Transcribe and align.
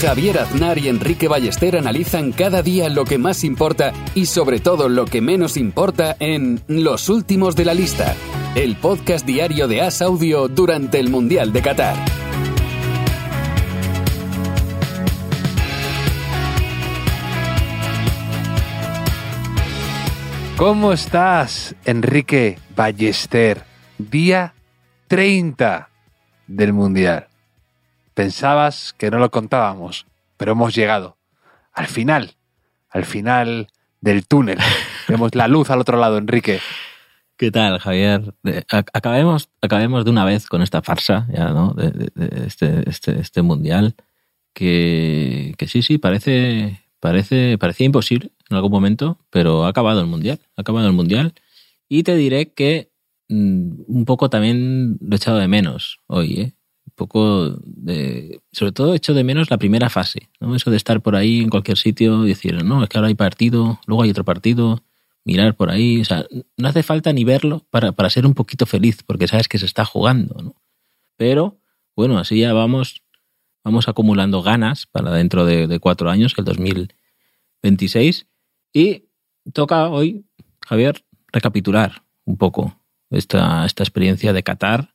Javier 0.00 0.38
Aznar 0.38 0.76
y 0.76 0.88
Enrique 0.88 1.26
Ballester 1.26 1.76
analizan 1.76 2.32
cada 2.32 2.62
día 2.62 2.90
lo 2.90 3.04
que 3.06 3.16
más 3.16 3.44
importa 3.44 3.94
y 4.14 4.26
sobre 4.26 4.60
todo 4.60 4.90
lo 4.90 5.06
que 5.06 5.22
menos 5.22 5.56
importa 5.56 6.16
en 6.20 6.60
Los 6.68 7.08
Últimos 7.08 7.56
de 7.56 7.64
la 7.64 7.72
Lista, 7.72 8.14
el 8.54 8.76
podcast 8.76 9.24
diario 9.24 9.68
de 9.68 9.80
As 9.80 10.02
Audio 10.02 10.48
durante 10.48 11.00
el 11.00 11.08
Mundial 11.08 11.50
de 11.52 11.62
Qatar. 11.62 11.96
¿Cómo 20.58 20.92
estás, 20.92 21.74
Enrique 21.86 22.58
Ballester? 22.74 23.64
Día 23.98 24.54
30 25.08 25.88
del 26.46 26.74
Mundial. 26.74 27.28
Pensabas 28.20 28.94
que 28.96 29.10
no 29.10 29.18
lo 29.18 29.30
contábamos, 29.30 30.06
pero 30.38 30.52
hemos 30.52 30.74
llegado. 30.74 31.18
Al 31.74 31.86
final, 31.86 32.30
al 32.88 33.04
final 33.04 33.68
del 34.00 34.26
túnel. 34.26 34.56
Vemos 35.08 35.34
la 35.34 35.48
luz 35.48 35.68
al 35.68 35.80
otro 35.80 35.98
lado, 35.98 36.16
Enrique. 36.16 36.58
¿Qué 37.36 37.50
tal, 37.50 37.78
Javier? 37.78 38.32
Acabemos, 38.94 39.50
acabemos 39.60 40.06
de 40.06 40.10
una 40.12 40.24
vez 40.24 40.46
con 40.46 40.62
esta 40.62 40.80
farsa 40.80 41.28
ya, 41.30 41.50
¿no? 41.50 41.74
de, 41.74 41.90
de- 41.90 42.10
de 42.14 42.46
este, 42.46 42.88
este, 42.88 43.20
este 43.20 43.42
mundial 43.42 43.94
que, 44.54 45.54
que 45.58 45.68
sí, 45.68 45.82
sí, 45.82 45.98
parece, 45.98 46.80
parece, 47.00 47.58
parecía 47.58 47.84
imposible 47.84 48.30
en 48.48 48.56
algún 48.56 48.72
momento, 48.72 49.18
pero 49.28 49.66
ha 49.66 49.68
acabado 49.68 50.00
el 50.00 50.06
mundial, 50.06 50.40
ha 50.56 50.62
acabado 50.62 50.86
el 50.86 50.94
mundial. 50.94 51.34
Y 51.86 52.02
te 52.02 52.16
diré 52.16 52.54
que 52.54 52.88
mm, 53.28 53.72
un 53.88 54.04
poco 54.06 54.30
también 54.30 54.96
lo 55.02 55.14
he 55.14 55.16
echado 55.16 55.36
de 55.36 55.48
menos 55.48 56.00
hoy, 56.06 56.40
¿eh? 56.40 56.52
Poco 56.96 57.56
de, 57.64 58.40
sobre 58.52 58.72
todo 58.72 58.92
he 58.92 58.96
hecho 58.96 59.14
de 59.14 59.22
menos 59.22 59.50
la 59.50 59.58
primera 59.58 59.88
fase, 59.90 60.28
¿no? 60.40 60.56
Eso 60.56 60.70
de 60.70 60.76
estar 60.76 61.00
por 61.02 61.14
ahí 61.14 61.42
en 61.42 61.50
cualquier 61.50 61.78
sitio 61.78 62.24
y 62.24 62.30
decir, 62.30 62.64
no, 62.64 62.82
es 62.82 62.88
que 62.88 62.98
ahora 62.98 63.08
hay 63.08 63.14
partido, 63.14 63.78
luego 63.86 64.02
hay 64.02 64.10
otro 64.10 64.24
partido, 64.24 64.82
mirar 65.24 65.54
por 65.54 65.70
ahí, 65.70 66.00
o 66.00 66.04
sea, 66.04 66.26
no 66.56 66.68
hace 66.68 66.82
falta 66.82 67.12
ni 67.12 67.24
verlo 67.24 67.66
para, 67.70 67.92
para 67.92 68.10
ser 68.10 68.26
un 68.26 68.34
poquito 68.34 68.66
feliz, 68.66 69.02
porque 69.04 69.28
sabes 69.28 69.46
que 69.46 69.58
se 69.58 69.66
está 69.66 69.84
jugando, 69.84 70.42
¿no? 70.42 70.54
Pero, 71.16 71.58
bueno, 71.94 72.18
así 72.18 72.40
ya 72.40 72.52
vamos, 72.52 73.02
vamos 73.62 73.88
acumulando 73.88 74.42
ganas 74.42 74.86
para 74.86 75.12
dentro 75.12 75.44
de, 75.44 75.66
de 75.66 75.78
cuatro 75.78 76.10
años, 76.10 76.34
el 76.36 76.44
2026, 76.44 78.26
y 78.72 79.04
toca 79.52 79.88
hoy, 79.88 80.24
Javier, 80.66 81.04
recapitular 81.32 82.02
un 82.24 82.36
poco 82.36 82.80
esta, 83.10 83.64
esta 83.64 83.82
experiencia 83.82 84.32
de 84.32 84.42
Qatar. 84.42 84.94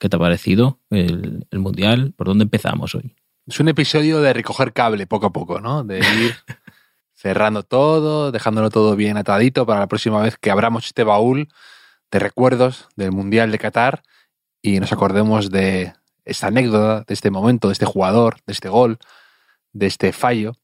¿Qué 0.00 0.08
te 0.08 0.16
ha 0.16 0.18
parecido 0.18 0.80
el, 0.88 1.46
el 1.50 1.58
Mundial? 1.58 2.14
¿Por 2.16 2.26
dónde 2.26 2.44
empezamos 2.44 2.94
hoy? 2.94 3.14
Es 3.46 3.60
un 3.60 3.68
episodio 3.68 4.22
de 4.22 4.32
recoger 4.32 4.72
cable 4.72 5.06
poco 5.06 5.26
a 5.26 5.32
poco, 5.32 5.60
¿no? 5.60 5.84
De 5.84 5.98
ir 5.98 6.34
cerrando 7.14 7.62
todo, 7.64 8.32
dejándolo 8.32 8.70
todo 8.70 8.96
bien 8.96 9.18
atadito 9.18 9.66
para 9.66 9.80
la 9.80 9.88
próxima 9.88 10.22
vez 10.22 10.38
que 10.38 10.50
abramos 10.50 10.86
este 10.86 11.04
baúl 11.04 11.48
de 12.10 12.18
recuerdos 12.18 12.88
del 12.96 13.12
Mundial 13.12 13.52
de 13.52 13.58
Qatar 13.58 14.02
y 14.62 14.80
nos 14.80 14.90
acordemos 14.90 15.50
de 15.50 15.92
esta 16.24 16.46
anécdota, 16.46 17.04
de 17.06 17.12
este 17.12 17.30
momento, 17.30 17.68
de 17.68 17.72
este 17.72 17.84
jugador, 17.84 18.38
de 18.46 18.54
este 18.54 18.70
gol, 18.70 18.98
de 19.74 19.86
este 19.86 20.12
fallo. 20.12 20.54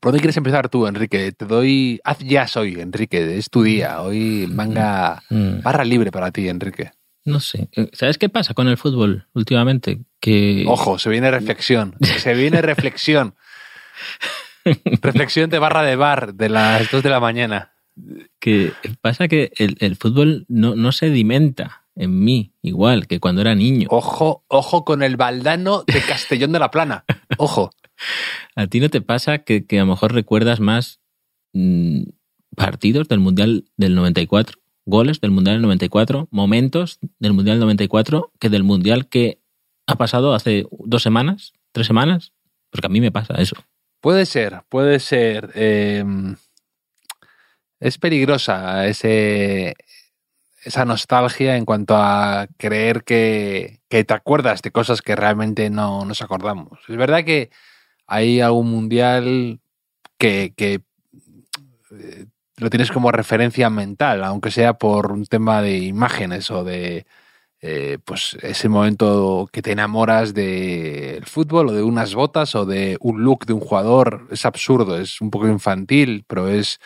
¿Por 0.00 0.12
dónde 0.12 0.20
quieres 0.20 0.36
empezar 0.36 0.68
tú, 0.68 0.86
Enrique? 0.86 1.32
Te 1.32 1.46
doy... 1.46 2.00
Haz 2.04 2.18
jazz 2.20 2.56
hoy, 2.56 2.80
Enrique. 2.80 3.36
Es 3.36 3.50
tu 3.50 3.62
día. 3.62 4.02
Hoy 4.02 4.46
manga... 4.48 5.22
Mm, 5.30 5.62
Barra 5.62 5.84
libre 5.84 6.12
para 6.12 6.30
ti, 6.30 6.48
Enrique. 6.48 6.92
No 7.24 7.40
sé. 7.40 7.68
¿Sabes 7.92 8.18
qué 8.18 8.28
pasa 8.28 8.54
con 8.54 8.68
el 8.68 8.76
fútbol 8.76 9.28
últimamente? 9.34 10.00
Que 10.20 10.64
Ojo, 10.66 10.98
se 10.98 11.10
viene 11.10 11.30
reflexión. 11.30 11.94
Se 12.18 12.34
viene 12.34 12.62
reflexión. 12.62 13.34
Reflexión 15.02 15.50
de 15.50 15.58
barra 15.58 15.82
de 15.82 15.96
bar 15.96 16.34
de 16.34 16.48
las 16.48 16.90
2 16.90 17.02
de 17.02 17.10
la 17.10 17.20
mañana. 17.20 17.72
que 18.38 18.72
pasa 19.00 19.26
que 19.26 19.52
el, 19.56 19.76
el 19.80 19.96
fútbol 19.96 20.46
no, 20.48 20.76
no 20.76 20.92
sedimenta 20.92 21.82
en 21.94 22.24
mí 22.24 22.52
igual 22.62 23.06
que 23.06 23.20
cuando 23.20 23.40
era 23.40 23.54
niño. 23.54 23.88
Ojo, 23.90 24.44
ojo 24.48 24.84
con 24.84 25.02
el 25.02 25.16
baldano 25.16 25.84
de 25.86 26.00
Castellón 26.00 26.52
de 26.52 26.58
la 26.58 26.70
Plana. 26.70 27.04
Ojo. 27.38 27.70
¿A 28.56 28.66
ti 28.66 28.80
no 28.80 28.88
te 28.88 29.00
pasa 29.00 29.38
que, 29.38 29.66
que 29.66 29.78
a 29.78 29.82
lo 29.82 29.90
mejor 29.90 30.12
recuerdas 30.12 30.60
más 30.60 31.00
mm, 31.52 32.02
partidos 32.56 33.08
del 33.08 33.20
Mundial 33.20 33.64
del 33.76 33.94
94, 33.94 34.58
goles 34.84 35.20
del 35.20 35.30
Mundial 35.30 35.56
del 35.56 35.62
94, 35.62 36.28
momentos 36.30 36.98
del 37.18 37.32
Mundial 37.32 37.56
del 37.56 37.66
94 37.66 38.32
que 38.38 38.48
del 38.48 38.64
Mundial 38.64 39.08
que 39.08 39.40
ha 39.86 39.96
pasado 39.96 40.34
hace 40.34 40.66
dos 40.70 41.02
semanas, 41.02 41.52
tres 41.72 41.86
semanas? 41.86 42.32
Porque 42.70 42.86
a 42.86 42.90
mí 42.90 43.00
me 43.00 43.12
pasa 43.12 43.34
eso. 43.34 43.56
Puede 44.00 44.26
ser, 44.26 44.62
puede 44.68 44.98
ser. 44.98 45.50
eh, 45.54 46.04
es 47.82 47.98
peligrosa 47.98 48.86
ese, 48.86 49.74
esa 50.64 50.84
nostalgia 50.84 51.56
en 51.56 51.64
cuanto 51.64 51.96
a 51.96 52.46
creer 52.56 53.02
que, 53.02 53.80
que 53.88 54.04
te 54.04 54.14
acuerdas 54.14 54.62
de 54.62 54.70
cosas 54.70 55.02
que 55.02 55.16
realmente 55.16 55.68
no 55.68 56.04
nos 56.04 56.22
acordamos. 56.22 56.78
Es 56.88 56.96
verdad 56.96 57.24
que 57.24 57.50
hay 58.06 58.40
algún 58.40 58.70
mundial 58.70 59.60
que, 60.16 60.54
que, 60.56 60.82
eh, 61.90 62.26
lo 62.58 62.70
tienes 62.70 62.90
como 62.90 63.12
referencia 63.12 63.70
mental, 63.70 64.24
aunque 64.24 64.50
sea 64.50 64.74
por 64.74 65.12
un 65.12 65.26
tema 65.26 65.62
de 65.62 65.78
imágenes 65.78 66.50
o 66.50 66.64
de 66.64 67.06
eh, 67.64 67.98
pues 68.04 68.36
ese 68.42 68.68
momento 68.68 69.48
que 69.52 69.62
te 69.62 69.72
enamoras 69.72 70.34
del 70.34 71.24
fútbol 71.26 71.68
o 71.68 71.72
de 71.72 71.82
unas 71.82 72.14
botas 72.14 72.54
o 72.56 72.66
de 72.66 72.96
un 73.00 73.22
look 73.22 73.46
de 73.46 73.52
un 73.52 73.60
jugador. 73.60 74.26
Es 74.30 74.44
absurdo, 74.44 74.98
es 74.98 75.20
un 75.20 75.30
poco 75.30 75.48
infantil, 75.48 76.24
pero 76.26 76.48
es 76.48 76.80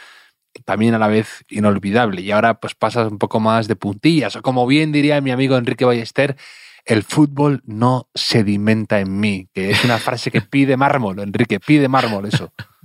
también 0.65 0.95
a 0.95 0.99
la 0.99 1.09
vez 1.09 1.45
inolvidable. 1.49 2.21
Y 2.23 2.31
ahora 2.31 2.61
pues 2.61 2.75
pasas 2.75 3.11
un 3.11 3.19
poco 3.19 3.41
más 3.41 3.69
de 3.69 3.77
puntillas. 3.77 4.37
O 4.37 4.43
como 4.43 4.67
bien 4.67 4.93
diría 4.93 5.21
mi 5.21 5.31
amigo 5.31 5.57
Enrique 5.57 5.85
Ballester, 5.85 6.37
el 6.85 7.03
fútbol 7.03 7.63
no 7.65 8.09
sedimenta 8.15 9.01
en 9.01 9.19
mí, 9.19 9.49
que 9.53 9.71
es 9.71 9.85
una 9.85 9.99
frase 9.99 10.31
que 10.31 10.43
pide 10.43 10.77
mármol, 10.77 11.19
Enrique, 11.21 11.59
pide 11.59 11.89
mármol 11.89 12.27
eso. 12.27 12.53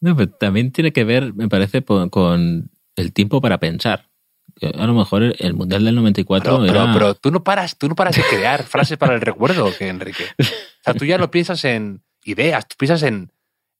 No, 0.00 0.16
pero 0.16 0.30
también 0.30 0.72
tiene 0.72 0.92
que 0.92 1.04
ver, 1.04 1.34
me 1.34 1.48
parece, 1.48 1.82
con 1.84 2.70
el 2.96 3.12
tiempo 3.12 3.40
para 3.40 3.58
pensar. 3.58 4.08
Que 4.56 4.68
A 4.68 4.86
lo 4.86 4.94
mejor 4.94 5.22
el- 5.38 5.54
Mundial 5.54 5.84
del 5.84 5.96
94 5.96 6.60
Pero, 6.60 6.66
pero, 6.66 6.84
era... 6.84 6.92
pero 6.92 7.14
tú 7.14 7.30
no 7.32 7.42
paras, 7.42 7.76
tú 7.76 7.88
no 7.88 7.94
paras 7.96 8.14
de 8.16 8.22
crear 8.22 8.62
frases 8.68 8.96
para 8.98 9.14
el 9.14 9.20
recuerdo, 9.20 9.66
¿o 9.66 9.72
qué, 9.76 9.88
Enrique? 9.88 10.24
O 10.38 10.44
sea, 10.84 10.94
tú 10.94 11.04
ya 11.04 11.18
no 11.18 11.30
piensas 11.30 11.64
en 11.64 12.02
ideas, 12.24 12.68
tú 12.68 12.76
piensas 12.78 13.02
en, 13.02 13.32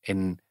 en, 0.03 0.43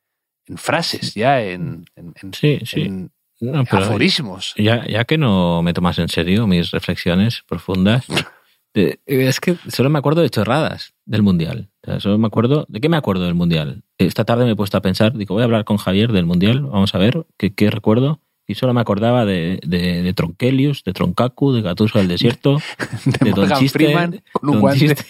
en 0.46 0.58
frases, 0.58 1.14
ya 1.14 1.42
en, 1.42 1.86
en, 1.96 2.14
en- 2.22 2.34
Sí, 2.34 2.60
sí. 2.66 2.82
en 2.82 3.12
No, 3.42 3.66
pero- 3.66 3.84
aforismos. 3.84 4.54
Ya, 4.58 4.88
ya 4.88 5.04
que 5.04 5.18
no 5.18 5.62
me 5.62 5.74
tomas 5.74 6.00
en 6.00 6.08
serio 6.08 6.48
mis 6.48 6.72
reflexiones 6.72 7.44
profundas, 7.48 8.06
es 8.74 9.40
que 9.40 9.56
solo 9.68 9.90
me 9.90 10.00
acuerdo 10.00 10.22
de 10.22 10.30
chorradas 10.30 10.94
del 11.06 11.22
Mundial. 11.22 11.70
O 11.84 11.86
sea, 11.86 12.00
solo 12.00 12.18
me 12.18 12.28
acuerdo. 12.28 12.66
¿De 12.70 12.82
qué 12.82 12.90
me 12.90 12.98
acuerdo 12.98 13.26
del 13.26 13.36
Mundial? 13.36 13.84
Esta 13.98 14.26
tarde 14.26 14.46
me 14.46 14.52
he 14.52 14.56
puesto 14.56 14.78
a 14.78 14.82
pensar, 14.82 15.14
digo, 15.14 15.36
voy 15.36 15.42
a 15.42 15.46
hablar 15.46 15.66
con 15.66 15.78
Javier 15.78 16.12
del 16.12 16.26
Mundial, 16.26 16.62
vamos 16.62 16.96
a 16.96 16.98
ver 16.98 17.26
qué, 17.38 17.54
qué 17.54 17.70
recuerdo. 17.70 18.20
Y 18.46 18.56
solo 18.56 18.74
me 18.74 18.82
acordaba 18.82 19.24
de, 19.26 19.62
de, 19.66 20.04
de 20.04 20.14
Tronkelius, 20.14 20.84
de 20.84 20.92
Troncacu, 20.92 21.54
de 21.54 21.62
Gatuso 21.62 21.98
del 21.98 22.10
Desierto, 22.10 22.58
De 23.06 23.30
de 23.30 23.32
Don 23.32 23.50
Chiste, 23.54 23.80
Freeman 23.80 24.22
Don. 24.42 24.74
Chiste, 24.74 25.06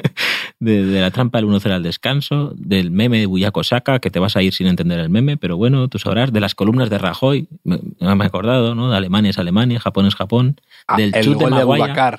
de, 0.60 0.82
la 1.00 1.10
trampa 1.10 1.38
del 1.38 1.48
1-0 1.48 1.70
al 1.70 1.82
descanso, 1.82 2.54
del 2.56 2.90
meme 2.90 3.18
de 3.18 3.26
Buyaco 3.26 3.62
Saka, 3.62 3.98
que 3.98 4.10
te 4.10 4.20
vas 4.20 4.36
a 4.36 4.42
ir 4.42 4.54
sin 4.54 4.68
entender 4.68 4.98
el 5.00 5.10
meme, 5.10 5.36
pero 5.36 5.58
bueno, 5.58 5.88
tú 5.88 5.98
sabrás, 5.98 6.32
de 6.32 6.40
las 6.40 6.54
columnas 6.54 6.88
de 6.88 6.96
Rajoy, 6.96 7.48
me, 7.62 7.78
me 8.00 8.24
he 8.24 8.26
acordado, 8.26 8.74
¿no? 8.74 8.90
De 8.90 8.96
Alemania 8.96 9.30
es 9.30 9.38
Alemania, 9.38 9.78
Japón 9.78 10.06
es 10.06 10.14
Japón, 10.14 10.58
Ah, 10.86 10.96
del 10.96 11.14
el 11.14 11.24
chute 11.24 11.44
gol 11.44 11.54
de. 11.54 12.18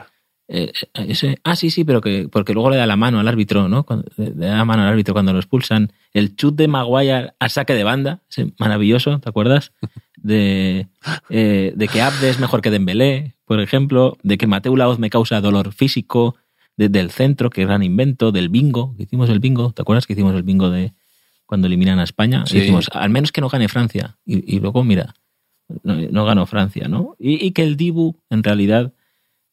Eh, 0.50 0.72
eh, 0.94 1.06
ese- 1.10 1.40
ah, 1.44 1.56
sí, 1.58 1.70
sí, 1.70 1.84
pero 1.84 2.00
que 2.00 2.30
porque 2.32 2.54
luego 2.54 2.70
le 2.70 2.78
da 2.78 2.86
la 2.86 2.96
mano 2.96 3.20
al 3.20 3.28
árbitro, 3.28 3.68
¿no? 3.68 3.84
Cuando- 3.84 4.06
le 4.18 4.32
da 4.34 4.56
la 4.58 4.66
mano 4.66 4.84
al 4.84 4.90
árbitro 4.90 5.14
cuando 5.14 5.34
lo 5.34 5.40
expulsan. 5.40 5.92
El 6.14 6.36
chut 6.36 6.56
de 6.56 6.68
Maguire 6.68 7.34
al 7.40 7.50
saque 7.50 7.74
de 7.74 7.84
banda, 7.84 8.22
ese 8.30 8.54
maravilloso, 8.58 9.20
¿te 9.20 9.28
acuerdas? 9.30 9.74
De, 10.16 10.88
eh, 11.30 11.74
de 11.76 11.88
que 11.88 12.02
Abde 12.02 12.30
es 12.30 12.40
mejor 12.40 12.62
que 12.62 12.70
Dembélé, 12.72 13.36
por 13.46 13.60
ejemplo, 13.60 14.18
de 14.24 14.38
que 14.38 14.48
Mateu 14.48 14.76
Laoz 14.76 15.00
me 15.00 15.10
causa 15.10 15.42
dolor 15.42 15.74
físico, 15.74 16.36
de- 16.78 16.90
del 16.90 17.12
centro, 17.12 17.50
que 17.50 17.66
gran 17.66 17.84
invento, 17.84 18.32
del 18.32 18.50
bingo, 18.50 18.96
que 18.96 19.04
hicimos 19.04 19.30
el 19.30 19.40
bingo, 19.40 19.72
¿te 19.74 19.82
acuerdas 19.82 20.06
que 20.08 20.14
hicimos 20.14 20.34
el 20.36 20.44
bingo 20.44 20.70
de 20.70 20.94
cuando 21.46 21.68
eliminan 21.68 22.00
a 22.00 22.04
España? 22.04 22.46
Sí. 22.46 22.60
Dijimos, 22.60 22.90
al 22.94 23.10
menos 23.10 23.32
que 23.32 23.42
no 23.42 23.50
gane 23.50 23.68
Francia. 23.68 24.18
Y, 24.26 24.56
y 24.56 24.60
luego, 24.60 24.84
mira, 24.84 25.14
no, 25.84 25.96
no 25.96 26.26
ganó 26.26 26.46
Francia, 26.46 26.88
¿no? 26.88 27.16
Y, 27.20 27.46
y 27.46 27.52
que 27.52 27.64
el 27.64 27.78
Dibu, 27.78 28.16
en 28.30 28.44
realidad, 28.44 28.94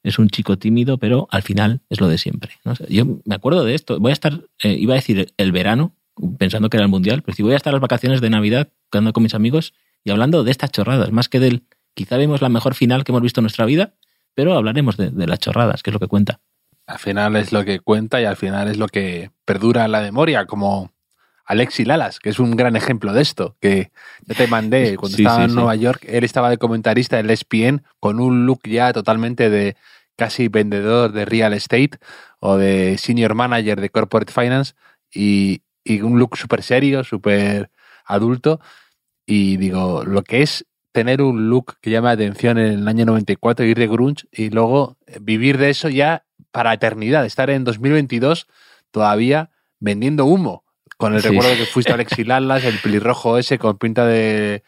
es 0.05 0.19
un 0.19 0.29
chico 0.29 0.59
tímido, 0.59 0.99
pero 0.99 1.27
al 1.31 1.43
final 1.43 1.81
es 1.89 2.01
lo 2.01 2.09
de 2.09 2.19
siempre. 2.19 2.53
¿no? 2.65 2.75
Yo 2.89 3.07
me 3.25 3.35
acuerdo 3.35 3.65
de 3.65 3.75
esto. 3.75 3.99
Voy 3.99 4.11
a 4.11 4.13
estar, 4.13 4.43
eh, 4.63 4.75
iba 4.75 4.93
a 4.93 4.97
decir 4.97 5.33
el 5.39 5.51
verano, 5.51 5.97
pensando 6.39 6.71
que 6.71 6.77
era 6.77 6.85
el 6.85 6.91
mundial, 6.91 7.23
pero 7.23 7.35
si 7.35 7.43
voy 7.43 7.55
a 7.55 7.57
estar 7.57 7.73
las 7.73 7.81
vacaciones 7.81 8.21
de 8.21 8.31
Navidad 8.31 8.69
quedando 8.93 9.13
con 9.13 9.23
mis 9.23 9.35
amigos 9.35 9.73
y 10.05 10.11
hablando 10.11 10.45
de 10.45 10.51
estas 10.51 10.71
chorradas, 10.71 11.11
más 11.11 11.29
que 11.29 11.41
del. 11.41 11.65
Quizá 11.95 12.17
vimos 12.17 12.43
la 12.43 12.49
mejor 12.49 12.75
final 12.75 13.05
que 13.05 13.13
hemos 13.13 13.23
visto 13.23 13.41
en 13.41 13.45
nuestra 13.45 13.65
vida, 13.67 13.95
pero 14.35 14.55
hablaremos 14.55 14.97
de, 14.97 15.13
las 15.27 15.39
chorradas, 15.39 15.83
que 15.83 15.91
es 15.91 15.95
lo 15.95 16.01
que 16.01 16.09
cuenta. 16.09 16.41
Al 16.87 16.99
final 16.99 17.37
es 17.37 17.53
lo 17.53 17.65
que 17.65 17.79
cuenta 17.79 18.21
y 18.21 18.25
al 18.25 18.37
final 18.37 18.69
es 18.69 18.79
lo 18.79 18.89
que 18.89 19.31
perdura 19.45 19.87
la 19.87 20.01
memoria, 20.01 20.47
como 20.47 20.93
Alexi 21.45 21.85
Lalas, 21.85 22.19
que 22.21 22.31
es 22.31 22.39
un 22.39 22.57
gran 22.57 22.77
ejemplo 22.77 23.13
de 23.13 23.23
esto, 23.23 23.57
que 23.61 23.91
yo 24.27 24.35
te 24.35 24.47
mandé 24.47 24.97
cuando 24.97 25.17
Sí, 25.17 25.23
estaba 25.23 25.39
sí, 25.39 25.45
en 25.45 25.51
sí. 25.51 25.57
Nueva 25.57 25.75
York, 25.77 26.05
él 26.09 26.25
estaba 26.25 26.51
de 26.51 26.59
comentarista 26.59 27.19
en 27.19 27.27
el 27.27 27.31
ESPN 27.33 27.83
con 28.01 28.21
un 28.21 28.47
look 28.47 28.61
ya 28.65 28.93
totalmente 28.93 29.51
de 29.51 29.77
casi 30.17 30.49
vendedor 30.49 31.13
de 31.13 31.25
real 31.25 31.53
estate 31.53 31.99
o 32.41 32.57
de 32.57 32.97
senior 32.99 33.35
manager 33.35 33.81
de 33.81 33.91
corporate 33.91 34.33
finance 34.33 34.75
y, 35.13 35.63
y 35.85 36.01
un 36.03 36.19
look 36.19 36.37
súper 36.37 36.63
serio, 36.63 37.05
súper 37.05 37.71
adulto. 38.05 38.61
Y 39.27 39.57
digo, 39.57 40.05
lo 40.05 40.23
que 40.23 40.43
es 40.43 40.65
tener 40.93 41.23
un 41.23 41.49
look 41.51 41.77
que 41.81 41.91
llama 41.91 42.09
la 42.09 42.13
atención 42.15 42.57
en 42.59 42.73
el 42.81 42.89
año 42.89 43.05
94, 43.05 43.67
ir 43.67 43.79
de 43.79 43.89
grunge 43.89 44.27
y 44.31 44.51
luego 44.51 44.97
vivir 45.21 45.59
de 45.59 45.71
eso 45.71 45.89
ya 45.89 46.25
para 46.53 46.73
eternidad, 46.73 47.27
estar 47.27 47.51
en 47.51 47.65
2022 47.65 48.47
todavía 48.93 49.51
vendiendo 49.81 50.25
humo. 50.25 50.64
Con 51.05 51.15
el 51.15 51.23
Sí. 51.23 51.29
recuerdo 51.29 51.51
de 51.51 51.57
que 51.59 51.67
fuiste 51.67 51.93
a 51.93 51.95
Alexi 51.97 52.25
Lalas, 52.25 52.65
el 52.65 52.79
pelirrojo 52.79 53.37
ese 53.39 53.59
con 53.59 53.77
pinta 53.79 54.07
de 54.07 54.63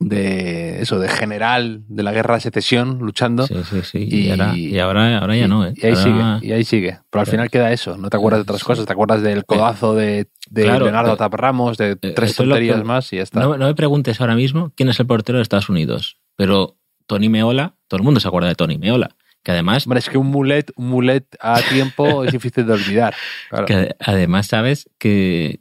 de 0.00 0.80
eso, 0.82 1.00
de 1.00 1.08
general 1.08 1.82
de 1.88 2.02
la 2.04 2.12
guerra 2.12 2.34
de 2.36 2.40
secesión 2.42 2.98
luchando. 3.00 3.46
Sí, 3.48 3.54
sí, 3.68 3.80
sí. 3.82 3.98
Y- 4.08 4.26
Y, 4.26 4.30
ahora, 4.30 4.56
y 4.56 4.78
ahora, 4.78 5.18
ahora 5.18 5.36
ya 5.36 5.48
no, 5.48 5.66
¿eh? 5.66 5.72
Y 5.76 5.86
ahí 5.86 5.92
Ahora- 5.94 6.38
sigue, 6.38 6.46
y 6.48 6.52
ahí 6.52 6.64
sigue. 6.64 6.98
Pero 7.10 7.20
al 7.20 7.26
Sí. 7.26 7.32
final 7.32 7.50
queda 7.50 7.72
eso. 7.72 7.96
No 7.96 8.08
te 8.08 8.16
acuerdas 8.16 8.38
de 8.38 8.42
otras 8.42 8.62
cosas, 8.62 8.86
te 8.86 8.92
acuerdas 8.92 9.22
del 9.22 9.44
codazo 9.44 9.94
de, 9.96 10.28
de 10.50 10.62
Claro, 10.62 10.84
Leonardo 10.84 11.14
eh, 11.14 11.16
Taparramos, 11.16 11.76
de 11.78 11.92
eh, 12.00 12.12
tres 12.14 12.36
tonterías 12.36 12.76
que- 12.78 12.84
más 12.84 13.12
y 13.12 13.16
ya 13.16 13.22
está. 13.22 13.40
No, 13.40 13.56
no 13.56 13.66
me 13.66 13.74
preguntes 13.74 14.20
ahora 14.20 14.36
mismo 14.36 14.72
quién 14.76 14.88
es 14.88 15.00
el 15.00 15.06
portero 15.06 15.38
de 15.38 15.42
Estados 15.42 15.68
Unidos, 15.68 16.18
pero 16.36 16.76
Tony 17.08 17.28
Meola, 17.28 17.74
todo 17.88 17.98
el 17.98 18.04
mundo 18.04 18.20
se 18.20 18.28
acuerda 18.28 18.48
de 18.48 18.54
Tony 18.54 18.78
Meola, 18.78 19.16
que 19.42 19.52
además, 19.52 19.86
Hombre, 19.86 20.00
es 20.00 20.08
que 20.08 20.18
un 20.18 20.26
mulet, 20.28 20.70
un 20.76 20.88
mulet 20.88 21.26
a 21.40 21.60
tiempo 21.62 22.24
es 22.24 22.32
difícil 22.32 22.66
de 22.66 22.72
olvidar. 22.72 23.14
Claro. 23.50 23.66
que 23.66 23.74
ade- 23.74 23.96
además 24.00 24.46
sabes 24.46 24.88
que, 24.98 25.60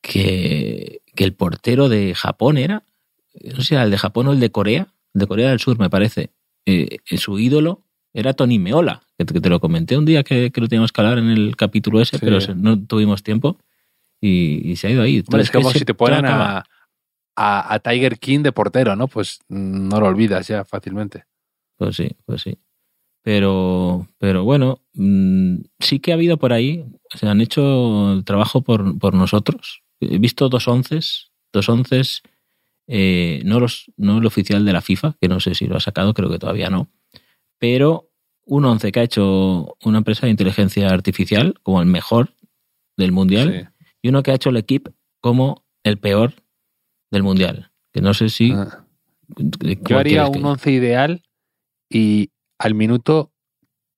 que, 0.00 1.02
que 1.14 1.24
el 1.24 1.34
portero 1.34 1.88
de 1.88 2.14
Japón 2.14 2.58
era, 2.58 2.82
no 3.54 3.60
sé 3.62 3.76
el 3.76 3.90
de 3.90 3.98
Japón 3.98 4.26
o 4.28 4.32
el 4.32 4.40
de 4.40 4.50
Corea, 4.50 4.88
el 5.14 5.20
de 5.20 5.26
Corea 5.26 5.50
del 5.50 5.60
Sur 5.60 5.78
me 5.78 5.90
parece, 5.90 6.30
eh, 6.66 6.98
su 7.16 7.38
ídolo 7.38 7.82
era 8.14 8.32
Tony 8.32 8.58
Meola, 8.58 9.02
que 9.16 9.24
te, 9.24 9.34
que 9.34 9.40
te 9.40 9.48
lo 9.48 9.60
comenté 9.60 9.96
un 9.96 10.04
día 10.04 10.22
que, 10.24 10.50
que 10.50 10.60
lo 10.60 10.68
teníamos 10.68 10.92
que 10.92 11.00
hablar 11.00 11.18
en 11.18 11.30
el 11.30 11.56
capítulo 11.56 12.00
ese, 12.00 12.18
Sí. 12.18 12.24
pero 12.24 12.38
no 12.56 12.82
tuvimos 12.86 13.22
tiempo 13.22 13.58
y, 14.20 14.68
y 14.70 14.76
se 14.76 14.88
ha 14.88 14.90
ido 14.90 15.02
ahí. 15.02 15.22
Hombre, 15.26 15.42
es 15.42 15.50
como 15.50 15.70
que 15.70 15.78
si 15.78 15.84
te 15.84 15.94
ponen 15.94 16.26
a, 16.26 16.64
a, 17.36 17.74
a 17.74 17.78
Tiger 17.80 18.18
King 18.18 18.40
de 18.40 18.52
portero, 18.52 18.96
¿no? 18.96 19.06
Pues 19.08 19.40
no 19.48 20.00
lo 20.00 20.06
olvidas 20.06 20.48
ya 20.48 20.64
fácilmente. 20.64 21.24
Pues 21.76 21.94
sí, 21.96 22.10
pues 22.24 22.42
sí. 22.42 22.58
Pero, 23.28 24.08
pero 24.16 24.42
bueno, 24.42 24.80
mm, 24.94 25.56
sí 25.80 25.98
que 26.00 26.12
ha 26.12 26.14
habido 26.14 26.38
por 26.38 26.54
ahí, 26.54 26.86
se 27.14 27.28
han 27.28 27.42
hecho 27.42 28.14
el 28.14 28.24
trabajo 28.24 28.62
por, 28.62 28.98
por 28.98 29.12
nosotros. 29.12 29.82
He 30.00 30.16
visto 30.16 30.48
dos 30.48 30.66
onces, 30.66 31.30
dos 31.52 31.68
onces, 31.68 32.22
eh, 32.86 33.42
no, 33.44 33.60
los, 33.60 33.92
no 33.98 34.16
el 34.16 34.24
oficial 34.24 34.64
de 34.64 34.72
la 34.72 34.80
FIFA, 34.80 35.18
que 35.20 35.28
no 35.28 35.40
sé 35.40 35.54
si 35.54 35.66
lo 35.66 35.76
ha 35.76 35.80
sacado, 35.80 36.14
creo 36.14 36.30
que 36.30 36.38
todavía 36.38 36.70
no, 36.70 36.88
pero 37.58 38.08
un 38.46 38.64
once 38.64 38.90
que 38.92 39.00
ha 39.00 39.02
hecho 39.02 39.76
una 39.84 39.98
empresa 39.98 40.24
de 40.24 40.30
inteligencia 40.30 40.88
artificial 40.88 41.52
como 41.62 41.82
el 41.82 41.86
mejor 41.86 42.32
del 42.96 43.12
mundial 43.12 43.68
Sí. 43.78 43.84
y 44.04 44.08
uno 44.08 44.22
que 44.22 44.30
ha 44.30 44.36
hecho 44.36 44.48
el 44.48 44.56
equipo 44.56 44.94
como 45.20 45.66
el 45.84 45.98
peor 45.98 46.32
del 47.10 47.24
mundial. 47.24 47.72
Que 47.92 48.00
no 48.00 48.14
sé 48.14 48.30
si... 48.30 48.52
Ah. 48.52 48.86
¿cómo 49.34 49.50
Yo 49.86 49.98
haría 49.98 50.26
un 50.28 50.46
once 50.46 50.72
ideal 50.72 51.22
y 51.90 52.30
al 52.58 52.74
minuto 52.74 53.32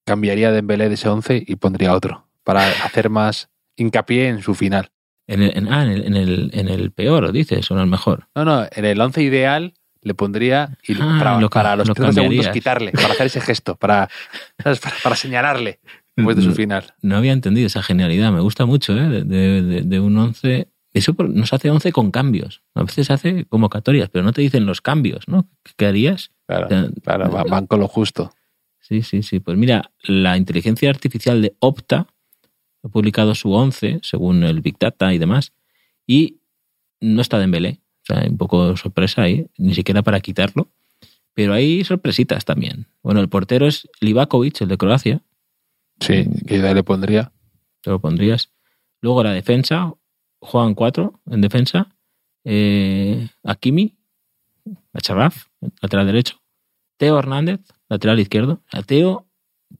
cambiaría 0.04 0.50
Dembélé 0.52 0.88
de 0.88 0.94
ese 0.94 1.08
once 1.08 1.42
y 1.46 1.56
pondría 1.56 1.94
otro 1.94 2.26
para 2.44 2.66
hacer 2.84 3.10
más 3.10 3.50
hincapié 3.76 4.28
en 4.28 4.42
su 4.42 4.54
final. 4.54 4.90
En 5.26 5.42
el, 5.42 5.56
en- 5.56 5.72
ah, 5.72 5.84
en 5.84 5.90
el, 5.90 6.04
en, 6.06 6.16
el, 6.16 6.50
en 6.54 6.68
el 6.68 6.90
peor, 6.90 7.30
dices, 7.32 7.70
o 7.70 7.74
en 7.74 7.80
el 7.80 7.86
mejor. 7.86 8.28
No, 8.34 8.44
no, 8.44 8.66
en 8.70 8.84
el 8.84 9.00
once 9.00 9.22
ideal 9.22 9.74
le 10.02 10.14
pondría 10.14 10.78
y 10.88 10.94
Ah, 11.00 11.16
para, 11.18 11.38
lo 11.40 11.48
ca- 11.50 11.60
para 11.62 11.76
los 11.76 11.86
lo 11.88 11.94
30 11.94 12.12
segundos 12.14 12.48
quitarle, 12.48 12.92
para 12.92 13.10
hacer 13.12 13.26
ese 13.26 13.40
gesto, 13.40 13.76
para, 13.76 14.08
¿sabes? 14.62 14.80
para, 14.80 14.96
para 15.02 15.14
señalarle 15.16 15.80
después 16.16 16.36
de 16.36 16.42
su 16.42 16.52
final. 16.54 16.94
No 17.02 17.16
había 17.16 17.32
entendido 17.32 17.66
esa 17.66 17.82
genialidad, 17.82 18.32
me 18.32 18.40
gusta 18.40 18.66
mucho, 18.66 18.96
¿eh? 18.96 19.08
De, 19.08 19.22
de- 19.24 19.62
de- 19.62 19.82
de 19.82 20.00
un 20.00 20.16
11. 20.18 20.68
Eso 20.92 21.14
nos 21.18 21.52
hace 21.52 21.70
11 21.70 21.92
con 21.92 22.10
cambios. 22.10 22.62
A 22.74 22.82
veces 22.82 23.10
hace 23.12 23.44
convocatorias, 23.44 24.08
pero 24.08 24.24
no 24.24 24.32
te 24.32 24.40
dicen 24.42 24.66
los 24.66 24.80
cambios, 24.80 25.28
¿no? 25.28 25.48
¿Qué 25.76 25.86
harías? 25.86 26.32
Claro, 26.48 26.66
claro, 27.04 27.30
va- 27.30 27.44
van 27.44 27.66
con 27.68 27.78
lo 27.78 27.86
justo. 27.86 28.32
Sí, 28.90 29.02
sí, 29.02 29.22
sí. 29.22 29.38
Pues 29.40 29.56
mira, 29.56 29.92
la 30.02 30.36
inteligencia 30.36 30.90
artificial 30.90 31.40
de 31.40 31.54
Opta 31.60 32.08
ha 32.82 32.88
publicado 32.88 33.34
su 33.36 33.52
11, 33.52 34.00
según 34.02 34.42
el 34.42 34.60
Big 34.62 34.78
Data 34.78 35.14
y 35.14 35.18
demás, 35.18 35.52
y 36.06 36.40
no 37.00 37.22
está 37.22 37.38
Dembélé. 37.38 37.78
O 38.02 38.06
sea, 38.06 38.18
hay 38.22 38.28
un 38.28 38.36
poco 38.36 38.76
sorpresa 38.76 39.22
ahí, 39.22 39.46
ni 39.58 39.74
siquiera 39.74 40.02
para 40.02 40.20
quitarlo. 40.20 40.68
Pero 41.34 41.52
hay 41.52 41.84
sorpresitas 41.84 42.44
también. 42.44 42.86
Bueno, 43.02 43.20
el 43.20 43.28
portero 43.28 43.66
es 43.68 43.88
Livakovic, 44.00 44.60
el 44.60 44.68
de 44.68 44.76
Croacia, 44.76 45.22
Sí, 46.00 46.26
que 46.46 46.58
yo 46.58 46.74
le 46.74 46.82
pondría. 46.82 47.30
te 47.82 47.90
lo 47.90 48.00
pondrías. 48.00 48.50
Luego 49.02 49.22
la 49.22 49.32
defensa, 49.32 49.94
juegan 50.40 50.74
cuatro 50.74 51.20
en 51.30 51.42
defensa. 51.42 51.94
Eh, 52.44 53.28
Akimi, 53.44 53.94
Acharraf, 54.94 55.46
lateral 55.80 56.06
derecho. 56.06 56.40
Teo 56.96 57.18
Hernández, 57.18 57.60
lateral 57.90 58.18
izquierdo. 58.20 58.62
A 58.72 58.82
Teo 58.82 59.26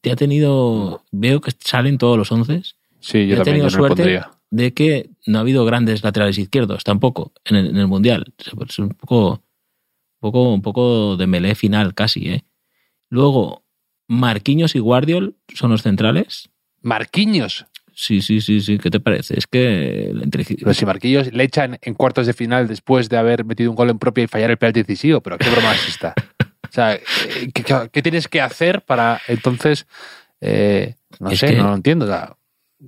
te 0.03 0.13
ha 0.13 0.17
tenido, 0.17 1.03
veo 1.11 1.41
que 1.41 1.51
salen 1.59 1.97
todos 1.97 2.19
los 2.19 2.31
once, 2.31 2.61
Sí, 3.01 3.27
yo 3.27 3.37
también 3.37 3.45
tenido 3.45 3.69
yo 3.69 3.77
no 3.79 3.83
le 3.85 3.89
suerte. 3.89 4.03
pondría. 4.03 4.31
de 4.51 4.75
que 4.75 5.11
no 5.27 5.39
ha 5.39 5.41
habido 5.41 5.65
grandes 5.65 6.05
laterales 6.05 6.37
izquierdos 6.37 6.85
tampoco 6.85 7.33
en 7.47 7.57
el, 7.57 7.67
en 7.71 7.77
el 7.79 7.87
Mundial. 7.87 8.35
Es 8.37 8.79
un 8.79 8.91
poco, 8.91 9.31
un 9.33 9.41
poco, 10.21 10.53
un 10.53 10.61
poco 10.63 11.17
de 11.17 11.27
melee 11.27 11.55
final 11.55 11.95
casi, 11.95 12.29
¿eh? 12.29 12.45
Luego, 13.09 13.65
Marquinhos 14.07 14.75
y 14.75 14.81
Guardiol 14.81 15.37
son 15.55 15.71
los 15.71 15.83
centrales. 15.83 16.51
Marquinhos. 16.83 17.67
Sí, 17.95 18.23
sí, 18.23 18.41
sí, 18.41 18.61
sí. 18.61 18.79
¿Qué 18.79 18.91
te 18.91 19.01
parece? 19.01 19.39
Es 19.39 19.47
que 19.47 20.13
Pero 20.59 20.75
si 20.75 20.87
Marquillos 20.87 21.33
le 21.33 21.45
echan 21.45 21.79
en 21.83 21.95
cuartos 21.95 22.27
de 22.27 22.33
final 22.33 22.67
después 22.69 23.09
de 23.09 23.17
haber 23.19 23.45
metido 23.45 23.71
un 23.71 23.77
gol 23.77 23.91
en 23.91 23.99
propia 23.99 24.25
y 24.25 24.27
fallar 24.27 24.51
el 24.51 24.57
penalti 24.59 24.81
decisivo, 24.81 25.21
pero 25.21 25.37
qué 25.39 25.51
broma 25.51 25.75
es 25.75 25.89
esta. 25.89 26.15
O 26.71 26.73
sea, 26.73 26.95
eh, 26.95 27.03
¿qué, 27.53 27.63
qué- 27.65 27.89
qué 27.93 28.03
tienes 28.03 28.29
que 28.29 28.41
hacer 28.41 28.83
para 28.83 29.21
entonces, 29.29 29.87
eh, 30.41 30.95
no 31.19 31.31
Es 31.31 31.41
sé, 31.41 31.49
que- 31.49 31.57
no 31.57 31.69
lo 31.69 31.75
entiendo. 31.75 32.05
o 32.05 32.09
sea, 32.09 32.37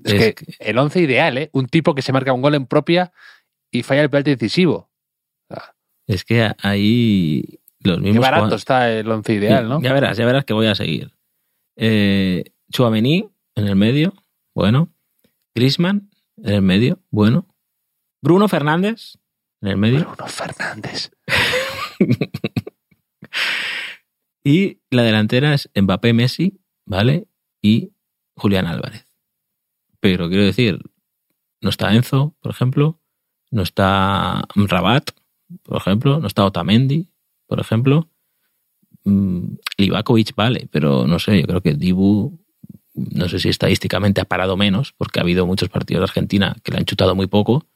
es, 0.04 0.12
es 0.12 0.34
que, 0.34 0.54
el 0.60 0.78
once 0.78 1.00
ideal, 1.00 1.36
¿eh? 1.38 1.50
Un 1.52 1.66
tipo 1.66 1.94
que 1.94 2.02
se 2.02 2.12
marca 2.12 2.32
un 2.32 2.40
gol 2.42 2.54
en 2.54 2.66
propia 2.66 3.12
y 3.70 3.82
falla 3.82 4.02
el 4.02 4.10
penalti 4.10 4.30
decisivo. 4.30 4.88
Es 6.06 6.24
que 6.24 6.50
ahí 6.62 7.60
los 7.80 7.96
Qué 7.98 8.02
mismos. 8.02 8.22
barato 8.22 8.40
jugadores- 8.44 8.60
está 8.60 8.90
el 8.90 9.08
once 9.10 9.32
ideal, 9.34 9.68
¿no? 9.68 9.80
Ya 9.82 9.92
verás, 9.92 10.16
ya 10.16 10.24
verás 10.26 10.44
que 10.44 10.52
voy 10.52 10.66
a 10.66 10.74
seguir. 10.74 11.12
Eh, 11.76 12.44
Chouameni 12.72 13.28
en 13.54 13.66
el 13.68 13.76
medio, 13.76 14.14
bueno. 14.54 14.88
Grisman 15.54 16.10
en 16.38 16.54
el 16.54 16.62
medio, 16.62 16.98
bueno. 17.10 17.46
Bruno 18.22 18.48
Fernández 18.48 19.16
en 19.60 19.68
el 19.68 19.76
medio. 19.76 20.00
Bruno 20.00 20.26
Fernández. 20.26 21.10
Y 24.44 24.80
la 24.90 25.02
delantera 25.02 25.54
es 25.54 25.70
Mbappé 25.74 26.12
Messi, 26.12 26.60
¿vale? 26.84 27.28
Y 27.60 27.92
Julián 28.34 28.66
Álvarez. 28.66 29.06
Pero 30.00 30.28
quiero 30.28 30.44
decir, 30.44 30.80
no 31.60 31.70
está 31.70 31.94
Enzo, 31.94 32.34
por 32.40 32.50
ejemplo, 32.50 33.00
no 33.50 33.62
está 33.62 34.42
Rabat, 34.56 35.10
por 35.62 35.76
ejemplo, 35.76 36.18
no 36.18 36.26
está 36.26 36.44
Otamendi, 36.44 37.08
por 37.46 37.60
ejemplo. 37.60 38.10
Mm, 39.04 39.56
Livakovic 39.78 40.34
vale, 40.34 40.68
pero 40.70 41.06
no 41.06 41.18
sé, 41.18 41.40
yo 41.40 41.46
creo 41.46 41.60
que 41.60 41.74
Dibu, 41.74 42.40
no 42.94 43.28
sé 43.28 43.38
si 43.38 43.48
estadísticamente 43.48 44.20
ha 44.20 44.24
parado 44.24 44.56
menos, 44.56 44.92
porque 44.92 45.20
ha 45.20 45.22
habido 45.22 45.46
muchos 45.46 45.68
partidos 45.68 46.00
de 46.00 46.04
Argentina 46.04 46.56
que 46.64 46.72
le 46.72 46.78
han 46.78 46.84
chutado 46.84 47.14
muy 47.14 47.26
poco, 47.26 47.66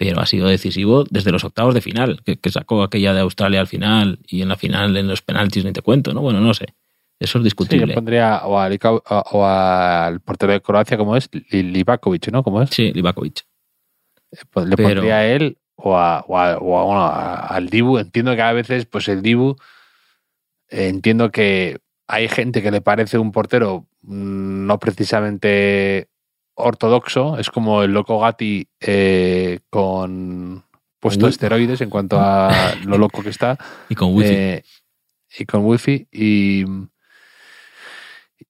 pero 0.00 0.18
ha 0.18 0.24
sido 0.24 0.48
decisivo 0.48 1.04
desde 1.10 1.30
los 1.30 1.44
octavos 1.44 1.74
de 1.74 1.82
final, 1.82 2.22
que, 2.24 2.38
que 2.38 2.50
sacó 2.50 2.82
aquella 2.82 3.12
de 3.12 3.20
Australia 3.20 3.60
al 3.60 3.66
final 3.66 4.18
y 4.26 4.40
en 4.40 4.48
la 4.48 4.56
final 4.56 4.96
en 4.96 5.06
los 5.08 5.20
penaltis 5.20 5.62
ni 5.62 5.72
te 5.74 5.82
cuento, 5.82 6.14
¿no? 6.14 6.22
Bueno, 6.22 6.40
no 6.40 6.54
sé. 6.54 6.68
Eso 7.18 7.36
es 7.36 7.42
Sí, 7.42 7.44
discutible. 7.44 7.88
yo 7.88 7.94
pondría 7.96 8.40
o, 8.46 8.58
al 8.58 10.20
portero 10.20 10.54
de 10.54 10.62
Croacia, 10.62 10.96
como 10.96 11.16
es, 11.16 11.28
Li- 11.50 11.64
Livakovic, 11.64 12.28
¿no? 12.32 12.42
Como 12.42 12.62
es? 12.62 12.70
Sí, 12.70 12.90
Livakovic. 12.94 13.42
Pues 14.50 14.66
le 14.68 14.76
Pero- 14.76 14.88
pondría 14.88 15.16
a 15.18 15.26
él 15.26 15.58
o, 15.76 15.94
a, 15.98 16.24
o, 16.26 16.38
a- 16.38 16.56
o 16.56 16.78
a- 16.78 16.84
bueno, 16.84 17.02
a- 17.02 17.34
al 17.48 17.68
Dibu. 17.68 17.98
Entiendo 17.98 18.34
que 18.34 18.40
a 18.40 18.52
veces, 18.54 18.86
pues 18.86 19.06
el 19.08 19.20
Dibu, 19.20 19.56
eh, 20.70 20.88
entiendo 20.88 21.30
que 21.30 21.78
hay 22.08 22.26
gente 22.28 22.62
que 22.62 22.70
le 22.70 22.80
parece 22.80 23.18
un 23.18 23.32
portero 23.32 23.86
mm, 24.00 24.64
no 24.66 24.78
precisamente 24.78 26.08
ortodoxo, 26.60 27.38
es 27.38 27.50
como 27.50 27.82
el 27.82 27.92
loco 27.92 28.20
Gatti 28.20 28.66
eh, 28.80 29.60
con 29.70 30.64
puesto 31.00 31.26
Uy. 31.26 31.30
esteroides 31.30 31.80
en 31.80 31.90
cuanto 31.90 32.18
a 32.20 32.50
lo 32.84 32.98
loco 32.98 33.22
que 33.22 33.30
está. 33.30 33.58
Y 33.88 33.94
con 33.94 34.14
wifi. 34.14 34.32
Eh, 34.32 34.62
y 35.38 35.44
con 35.46 35.64
wifi 35.64 36.08
y 36.12 36.64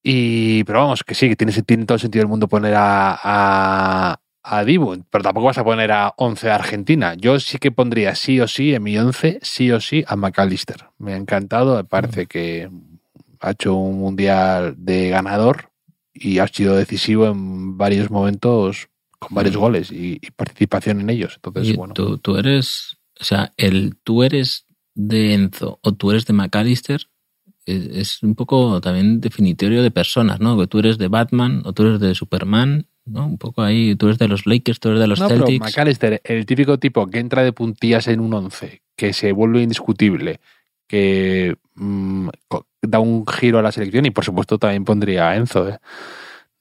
y 0.03 0.65
pero 0.65 0.81
vamos 0.81 1.05
que 1.05 1.15
sí 1.15 1.29
que 1.29 1.37
tiene, 1.37 1.53
tiene 1.63 1.85
todo 1.85 1.97
el 1.97 2.01
sentido 2.01 2.23
del 2.23 2.29
mundo 2.29 2.49
poner 2.49 2.75
a, 2.75 3.19
a, 3.23 4.21
a 4.43 4.65
Dibu 4.65 5.05
pero 5.11 5.23
tampoco 5.23 5.47
vas 5.47 5.59
a 5.59 5.65
poner 5.65 5.93
a 5.93 6.15
11 6.17 6.47
de 6.47 6.53
Argentina 6.53 7.15
yo 7.15 7.39
sí 7.39 7.59
que 7.59 7.71
pondría 7.71 8.15
sí 8.15 8.41
o 8.41 8.49
sí 8.49 8.75
en 8.75 8.83
mi 8.83 8.97
11 8.97 9.41
sí 9.43 9.71
o 9.73 9.81
sí 9.81 10.05
a 10.07 10.17
McAllister 10.17 10.87
me 10.99 11.13
ha 11.13 11.17
encantado 11.17 11.77
me 11.77 11.85
parece 11.85 12.27
que 12.27 12.71
ha 13.41 13.51
hecho 13.51 13.75
un 13.75 13.99
mundial 13.99 14.75
de 14.79 15.11
ganador 15.11 15.70
y 16.21 16.39
ha 16.39 16.47
sido 16.47 16.77
decisivo 16.77 17.27
en 17.27 17.77
varios 17.77 18.11
momentos 18.11 18.89
con 19.19 19.35
varios 19.35 19.57
Mm. 19.57 19.59
goles 19.59 19.91
y, 19.91 20.19
y 20.23 20.31
participación 20.31 21.01
en 21.01 21.11
ellos 21.11 21.41
entonces 21.43 21.75
bueno 21.77 21.95
tú, 21.95 22.19
tú 22.19 22.37
eres, 22.37 22.99
o 23.21 23.25
sea, 23.25 23.53
el 23.57 23.97
tú 24.05 24.23
eres 24.23 24.67
de 24.95 25.35
Enzo 25.35 25.79
o 25.83 25.93
tú 25.93 26.11
eres 26.11 26.27
de 26.27 26.35
McAllister 26.35 27.01
es, 27.67 27.87
es 27.87 28.23
un 28.23 28.35
poco 28.35 28.81
también 28.81 29.21
definitorio 29.21 29.83
de 29.83 29.91
personas, 29.91 30.41
¿no? 30.41 30.59
Que 30.59 30.67
tú 30.67 30.79
eres 30.79 30.99
de 30.99 31.09
Batman 31.09 31.63
o 31.65 31.73
tú 31.73 31.85
eres 31.85 32.01
de 32.01 32.15
Superman, 32.15 32.87
¿no? 33.05 33.27
Un 33.27 33.39
poco 33.39 33.63
ahí, 33.63 33.95
tú 33.97 34.07
eres 34.07 34.19
de 34.19 34.29
los 34.29 34.47
Lakers, 34.47 34.81
tú 34.81 34.89
eres 34.89 35.01
de 35.01 35.07
los 35.07 35.21
no, 35.21 35.29
pero 35.29 35.47
Celtics. 35.47 35.67
McAllister, 35.67 36.21
el 36.25 36.47
típico 36.47 36.79
tipo 36.79 37.07
que 37.07 37.19
entra 37.19 37.43
de 37.43 37.53
puntillas 37.53 38.09
en 38.09 38.21
un 38.21 38.33
11, 38.35 38.83
que 38.97 39.13
se 39.13 39.33
vuelve 39.33 39.63
indiscutible, 39.63 40.41
que 40.89 41.57
mm, 41.81 42.29
da 42.83 42.99
un 43.01 43.27
giro 43.27 43.59
a 43.59 43.63
la 43.63 43.73
selección 43.73 44.07
y 44.07 44.11
por 44.11 44.25
supuesto 44.25 44.59
también 44.59 44.85
pondría 44.85 45.29
a 45.31 45.37
Enzo, 45.37 45.69
¿eh? 45.69 45.79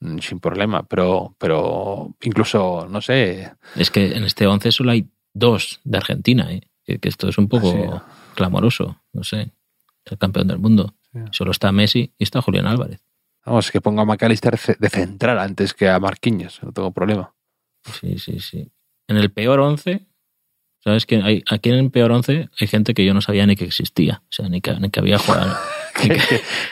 Mm, 0.00 0.18
sin 0.18 0.40
problema, 0.40 0.82
pero, 0.84 1.34
pero 1.38 2.14
incluso, 2.22 2.86
no 2.90 3.00
sé, 3.00 3.52
Es 3.76 3.90
que 3.90 4.16
en 4.16 4.24
este 4.24 4.46
11 4.46 4.72
solo 4.72 4.92
hay 4.92 5.06
dos 5.34 5.80
de 5.84 5.98
Argentina, 5.98 6.50
¿eh? 6.52 6.62
Que, 6.84 6.98
esto 7.02 7.28
es 7.28 7.38
un 7.38 7.48
poco 7.48 7.70
Sí. 7.70 7.78
clamoroso, 8.34 8.96
no 9.12 9.22
sé. 9.22 9.52
El 10.06 10.18
campeón 10.18 10.48
del 10.48 10.58
mundo. 10.58 10.94
Sí. 11.12 11.20
Solo 11.32 11.50
está 11.52 11.70
Messi 11.72 12.12
y 12.18 12.24
está 12.24 12.40
Julián 12.42 12.66
Álvarez. 12.66 13.00
vamos, 13.44 13.70
que 13.70 13.80
ponga 13.80 14.02
a 14.02 14.04
McAllister 14.04 14.58
de 14.78 14.88
central 14.90 15.38
antes 15.38 15.72
que 15.74 15.88
a 15.88 15.98
Marquinhos, 15.98 16.60
no 16.62 16.72
tengo 16.72 16.90
problema. 16.92 17.34
Sí, 18.00 18.18
sí, 18.18 18.38
sí. 18.40 18.70
En 19.08 19.16
el 19.16 19.30
peor 19.32 19.60
11, 19.60 20.06
¿sabes 20.82 21.06
que 21.06 21.16
hay, 21.22 21.42
aquí 21.48 21.70
en 21.70 21.76
el 21.76 21.90
peor 21.90 22.10
11 22.12 22.48
hay 22.58 22.66
gente 22.66 22.94
que 22.94 23.04
yo 23.04 23.14
no 23.14 23.20
sabía 23.20 23.46
ni 23.46 23.56
que 23.56 23.64
existía. 23.64 24.22
O 24.24 24.32
sea, 24.32 24.48
ni 24.48 24.60
que, 24.60 24.72
ni 24.80 24.90
que 24.90 25.00
había 25.00 25.18
jugado. 25.18 25.54
que, 26.00 26.18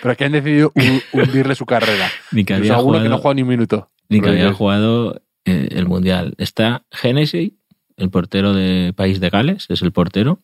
pero 0.03 0.17
que 0.17 0.25
han 0.25 0.33
decidido 0.33 0.73
hu- 0.73 1.03
hundirle 1.13 1.55
su 1.55 1.67
carrera. 1.67 2.09
ni 2.33 2.45
que 2.45 2.55
había 2.55 2.77
jugado, 2.77 3.03
que 3.05 3.09
no 3.09 3.19
juega 3.19 3.35
ni 3.35 3.43
un 3.43 3.49
minuto. 3.49 3.91
ni 4.09 4.21
que 4.21 4.29
había 4.31 4.53
jugado 4.53 5.23
eh, 5.45 5.69
el 5.73 5.87
Mundial. 5.87 6.35
Está 6.39 6.85
Genesee, 6.91 7.55
el 7.97 8.11
portero 8.11 8.55
de 8.55 8.93
País 8.95 9.21
de 9.21 9.31
Gales, 9.31 9.67
es 9.69 9.83
el 9.83 9.93
portero. 9.93 10.41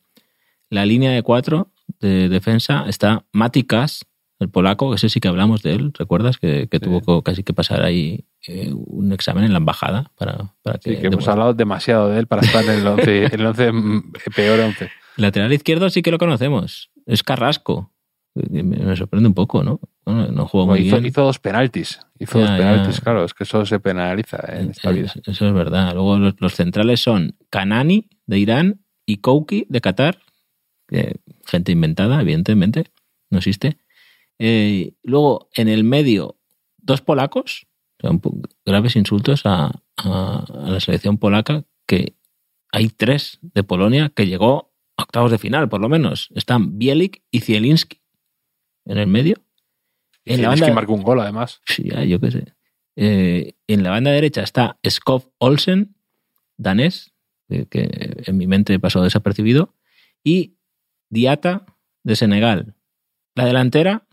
La 0.70 0.86
línea 0.86 1.10
de 1.12 1.22
cuatro 1.22 1.70
de 2.00 2.28
defensa 2.28 2.84
está 2.88 3.24
Mati 3.32 3.62
Kas, 3.64 4.06
el 4.40 4.48
polaco, 4.48 4.90
que 4.90 4.96
ese 4.96 5.08
sí 5.08 5.20
que 5.20 5.28
hablamos 5.28 5.62
de 5.62 5.74
él, 5.74 5.92
¿recuerdas? 5.96 6.38
Que, 6.38 6.66
que 6.70 6.78
Sí. 6.78 6.84
tuvo 6.84 7.22
casi 7.22 7.44
que 7.44 7.52
pasar 7.52 7.82
ahí 7.82 8.24
eh, 8.48 8.70
un 8.74 9.12
examen 9.12 9.44
en 9.44 9.52
la 9.52 9.58
embajada 9.58 10.10
para, 10.16 10.52
para 10.62 10.78
que... 10.78 10.94
Sí, 10.96 11.00
que 11.00 11.06
hemos 11.08 11.26
hablado 11.28 11.54
demasiado 11.54 12.08
de 12.08 12.18
él 12.20 12.26
para 12.26 12.42
estar 12.42 12.64
en 12.64 12.70
el 12.70 12.86
11, 12.86 13.24
el 13.34 13.46
11 13.46 13.72
mm, 13.72 14.12
peor 14.34 14.60
11. 14.60 14.90
Lateral 15.16 15.52
izquierdo 15.52 15.88
sí 15.90 16.02
que 16.02 16.10
lo 16.10 16.18
conocemos. 16.18 16.90
Es 17.06 17.22
Carrasco. 17.22 17.90
Me 18.34 18.62
me 18.64 18.96
sorprende 18.96 19.28
un 19.28 19.34
poco, 19.34 19.62
¿no? 19.62 19.78
Bueno, 20.04 20.26
no 20.32 20.48
jugó 20.48 20.66
muy 20.66 20.80
hizo, 20.80 20.96
bien. 20.96 21.06
hizo 21.06 21.22
dos 21.22 21.38
penaltis. 21.38 22.00
Hizo 22.18 22.40
Ya, 22.40 22.48
dos 22.48 22.58
penaltis, 22.58 22.96
ya. 22.96 23.02
claro. 23.02 23.24
Es 23.24 23.32
que 23.32 23.44
eso 23.44 23.64
se 23.64 23.78
penaliza 23.78 24.38
en 24.48 24.70
esta 24.70 24.90
Eh, 24.90 24.94
vida. 24.94 25.12
Eso 25.24 25.46
es 25.46 25.52
verdad. 25.54 25.94
Luego 25.94 26.18
los, 26.18 26.34
los 26.40 26.54
centrales 26.54 26.98
son 27.00 27.36
Kanani 27.50 28.08
de 28.26 28.38
Irán 28.40 28.80
y 29.06 29.18
Kouki 29.18 29.66
de 29.68 29.80
Qatar. 29.80 30.18
gente 31.46 31.72
inventada, 31.72 32.20
evidentemente. 32.20 32.86
No 33.30 33.38
existe. 33.38 33.78
Eh, 34.38 34.94
luego 35.02 35.48
en 35.54 35.68
el 35.68 35.84
medio, 35.84 36.36
dos 36.78 37.00
polacos. 37.00 37.66
Graves 38.64 38.96
insultos 38.96 39.42
a, 39.46 39.70
a- 39.96 40.44
a 40.48 40.70
la 40.70 40.80
selección 40.80 41.18
polaca, 41.18 41.64
que 41.86 42.16
hay 42.72 42.88
tres 42.88 43.38
de 43.42 43.62
Polonia 43.62 44.10
que 44.14 44.26
llegó 44.26 44.72
a 44.96 45.02
octavos 45.04 45.30
de 45.30 45.38
final, 45.38 45.68
por 45.68 45.80
lo 45.80 45.88
menos. 45.88 46.28
Están 46.34 46.78
Bielik 46.78 47.22
y 47.30 47.40
Zielinski 47.40 48.00
en 48.84 48.98
el 48.98 49.06
medio. 49.06 49.36
En 50.24 50.40
la 50.42 50.48
banda, 50.48 50.72
marcó 50.72 50.94
un 50.94 51.02
gol, 51.02 51.20
además. 51.20 51.60
Sí, 51.66 51.88
ya, 51.90 52.02
yo 52.04 52.18
qué 52.20 52.30
sé. 52.30 52.54
Eh, 52.96 53.54
en 53.66 53.82
la 53.82 53.90
banda 53.90 54.10
derecha 54.12 54.42
está 54.42 54.78
Skov 54.88 55.30
Olsen, 55.38 55.96
danés, 56.56 57.12
que, 57.48 57.66
que 57.66 58.22
en 58.26 58.36
mi 58.36 58.46
mente 58.46 58.78
pasó 58.78 59.02
desapercibido, 59.02 59.74
y 60.22 60.54
Diata 61.10 61.66
de 62.04 62.16
Senegal. 62.16 62.74
La 63.34 63.44
delantera, 63.44 64.06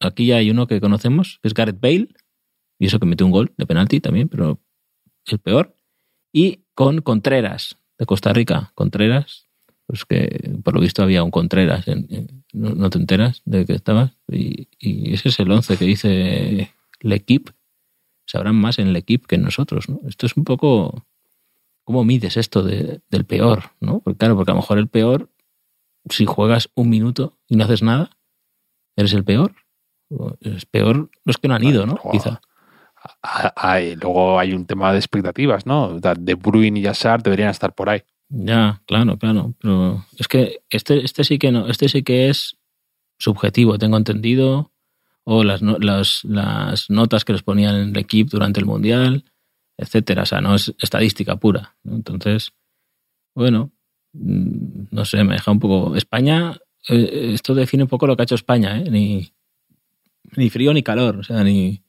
aquí 0.00 0.26
ya 0.26 0.36
hay 0.36 0.50
uno 0.50 0.66
que 0.66 0.80
conocemos, 0.80 1.38
que 1.42 1.48
es 1.48 1.54
Gareth 1.54 1.80
Bale, 1.80 2.08
y 2.78 2.86
eso 2.86 2.98
que 2.98 3.06
metió 3.06 3.26
un 3.26 3.32
gol 3.32 3.52
de 3.56 3.66
penalti 3.66 4.00
también, 4.00 4.28
pero 4.28 4.60
el 5.26 5.38
peor. 5.38 5.74
Y 6.32 6.60
con 6.74 7.00
Contreras, 7.02 7.76
de 7.98 8.06
Costa 8.06 8.32
Rica. 8.32 8.72
Contreras, 8.74 9.48
pues 9.86 10.04
que 10.04 10.54
por 10.62 10.74
lo 10.74 10.80
visto 10.80 11.02
había 11.02 11.22
un 11.22 11.30
Contreras, 11.30 11.88
en- 11.88 12.06
en- 12.10 12.44
no, 12.52 12.70
no 12.74 12.90
te 12.90 12.98
enteras 12.98 13.42
de 13.44 13.64
que 13.66 13.72
estabas. 13.74 14.12
Y, 14.30 14.68
y 14.78 15.14
ese 15.14 15.28
es 15.30 15.40
el 15.40 15.50
11 15.50 15.76
que 15.76 15.84
dice 15.84 16.72
L'Equipe. 17.00 17.52
Sabrán 18.26 18.56
más 18.56 18.78
en 18.78 18.92
L'Equipe 18.92 19.26
que 19.26 19.36
en 19.36 19.42
nosotros, 19.42 19.88
¿no? 19.88 20.00
Esto 20.06 20.26
es 20.26 20.36
un 20.36 20.44
poco... 20.44 21.06
¿Cómo 21.84 22.04
mides 22.04 22.36
esto 22.36 22.62
de- 22.62 23.00
del 23.10 23.24
peor, 23.24 23.70
no? 23.80 24.00
Porque 24.00 24.18
claro, 24.18 24.36
porque 24.36 24.50
a 24.50 24.54
lo 24.54 24.60
mejor 24.60 24.76
el 24.78 24.88
peor, 24.88 25.30
si 26.10 26.26
juegas 26.26 26.68
un 26.74 26.90
minuto 26.90 27.38
y 27.48 27.56
no 27.56 27.64
haces 27.64 27.82
nada, 27.82 28.10
eres 28.94 29.14
el 29.14 29.24
peor. 29.24 29.54
Es 30.40 30.66
peor 30.66 31.10
los 31.24 31.38
que 31.38 31.48
no 31.48 31.54
han 31.54 31.64
ido, 31.64 31.86
¿no? 31.86 31.98
Quizá. 32.12 32.40
Luego 34.00 34.38
hay 34.38 34.52
un 34.52 34.66
tema 34.66 34.92
de 34.92 34.98
expectativas, 34.98 35.66
¿no? 35.66 35.98
De 36.00 36.34
Bruin 36.34 36.76
y 36.76 36.82
Yassar 36.82 37.22
deberían 37.22 37.50
estar 37.50 37.74
por 37.74 37.88
ahí. 37.88 38.02
Ya, 38.28 38.82
claro, 38.86 39.18
claro. 39.18 39.54
Pero 39.60 40.04
es 40.16 40.28
que 40.28 40.60
este, 40.70 41.04
este 41.04 41.24
sí 41.24 41.38
que 41.38 41.50
no, 41.50 41.68
este 41.68 41.88
sí 41.88 42.02
que 42.02 42.28
es 42.28 42.56
subjetivo, 43.18 43.78
tengo 43.78 43.96
entendido. 43.96 44.72
O 45.30 45.44
las, 45.44 45.60
las, 45.60 46.24
las 46.24 46.88
notas 46.88 47.26
que 47.26 47.34
les 47.34 47.42
ponían 47.42 47.74
en 47.74 47.88
el 47.90 47.98
equipo 47.98 48.30
durante 48.30 48.60
el 48.60 48.66
Mundial, 48.66 49.24
etcétera. 49.76 50.22
O 50.22 50.26
sea, 50.26 50.40
no 50.40 50.54
es 50.54 50.74
estadística 50.80 51.36
pura. 51.36 51.76
Entonces, 51.84 52.52
bueno, 53.34 53.70
mm, 54.14 54.86
no 54.90 55.04
sé, 55.04 55.24
me 55.24 55.34
deja 55.34 55.50
un 55.50 55.60
poco. 55.60 55.96
España, 55.96 56.56
eh, 56.88 57.32
esto 57.34 57.54
define 57.54 57.82
un 57.82 57.90
poco 57.90 58.06
lo 58.06 58.16
que 58.16 58.22
ha 58.22 58.24
hecho 58.24 58.36
España, 58.36 58.78
¿eh? 58.78 58.90
Ni, 58.90 59.30
ni 60.34 60.48
frío 60.48 60.72
ni 60.72 60.82
calor, 60.82 61.18
o 61.18 61.22
sea, 61.22 61.44
ni, 61.44 61.82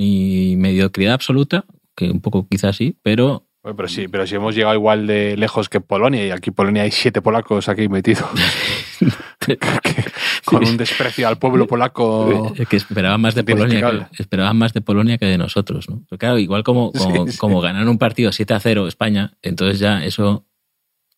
ni 0.00 0.56
mediocridad 0.56 1.12
absoluta, 1.12 1.66
que 1.94 2.10
un 2.10 2.22
poco 2.22 2.48
quizás 2.48 2.74
sí, 2.76 2.96
pero 3.02 3.44
Bueno, 3.62 3.76
pero 3.76 3.88
sí, 3.88 4.08
pero 4.08 4.26
si 4.26 4.34
hemos 4.34 4.54
llegado 4.54 4.74
igual 4.74 5.06
de 5.06 5.36
lejos 5.36 5.68
que 5.68 5.82
Polonia, 5.82 6.26
y 6.26 6.30
aquí 6.30 6.48
en 6.48 6.54
Polonia 6.54 6.82
hay 6.84 6.90
siete 6.90 7.20
polacos 7.20 7.68
aquí 7.68 7.86
metidos. 7.90 8.24
Con 10.44 10.66
un 10.66 10.76
desprecio 10.76 11.28
al 11.28 11.38
pueblo 11.38 11.66
polaco. 11.66 12.52
Eh, 12.56 12.66
que 12.66 12.76
esperaban 12.76 13.20
más 13.20 13.34
de 13.34 13.44
Polonia 13.44 14.08
que 14.14 14.22
esperaban 14.22 14.56
más 14.56 14.72
de 14.72 14.80
Polonia 14.80 15.18
que 15.18 15.26
de 15.26 15.38
nosotros, 15.38 15.88
¿no? 15.88 16.02
Pero 16.08 16.18
claro, 16.18 16.38
igual 16.38 16.62
como, 16.62 16.92
como, 16.98 17.26
Sí, 17.26 17.32
sí. 17.32 17.38
como 17.38 17.60
ganaron 17.60 17.88
un 17.88 17.98
partido 17.98 18.32
7 18.32 18.54
a 18.54 18.60
0 18.60 18.88
España, 18.88 19.34
entonces 19.42 19.78
ya 19.78 20.04
eso 20.04 20.46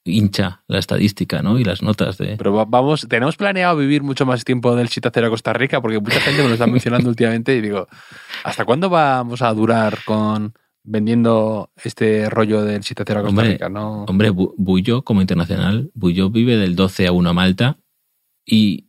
hincha 0.05 0.63
la 0.67 0.79
estadística, 0.79 1.43
¿no? 1.43 1.59
Y 1.59 1.65
las 1.65 1.83
notas 1.83 2.19
de. 2.19 2.37
Pero 2.37 2.53
va- 2.53 2.65
vamos, 2.65 3.07
tenemos 3.09 3.37
planeado 3.37 3.77
vivir 3.77 4.03
mucho 4.03 4.27
más 4.27 4.45
tiempo 4.45 4.75
del 4.75 4.89
Chitacero 4.89 5.29
a 5.29 5.31
Costa 5.31 5.53
Rica, 5.53 5.81
porque 5.81 6.01
mucha 6.01 6.21
gente 6.21 6.43
me 6.43 6.49
lo 6.49 6.55
está 6.55 6.67
mencionando 6.67 7.09
últimamente 7.09 7.55
y 7.57 7.61
digo, 7.61 7.87
¿hasta 8.45 8.65
cuándo 8.65 8.91
vamos 8.91 9.43
a 9.43 9.53
durar 9.55 9.99
con 10.05 10.55
vendiendo 10.85 11.71
este 11.85 12.29
rollo 12.29 12.65
del 12.65 12.81
Chitacero 12.83 13.21
a 13.21 13.23
Costa 13.23 13.41
Hombre, 13.41 13.53
Rica? 13.53 13.69
No, 13.69 14.05
Hombre, 14.05 14.31
Bu- 14.33 14.55
Bullo 14.57 15.03
como 15.03 15.21
internacional, 15.21 15.91
Bullo 15.95 16.31
vive 16.31 16.57
del 16.57 16.75
12 16.75 17.07
a 17.07 17.13
1 17.13 17.31
a 17.31 17.33
Malta 17.33 17.79
y 18.45 18.89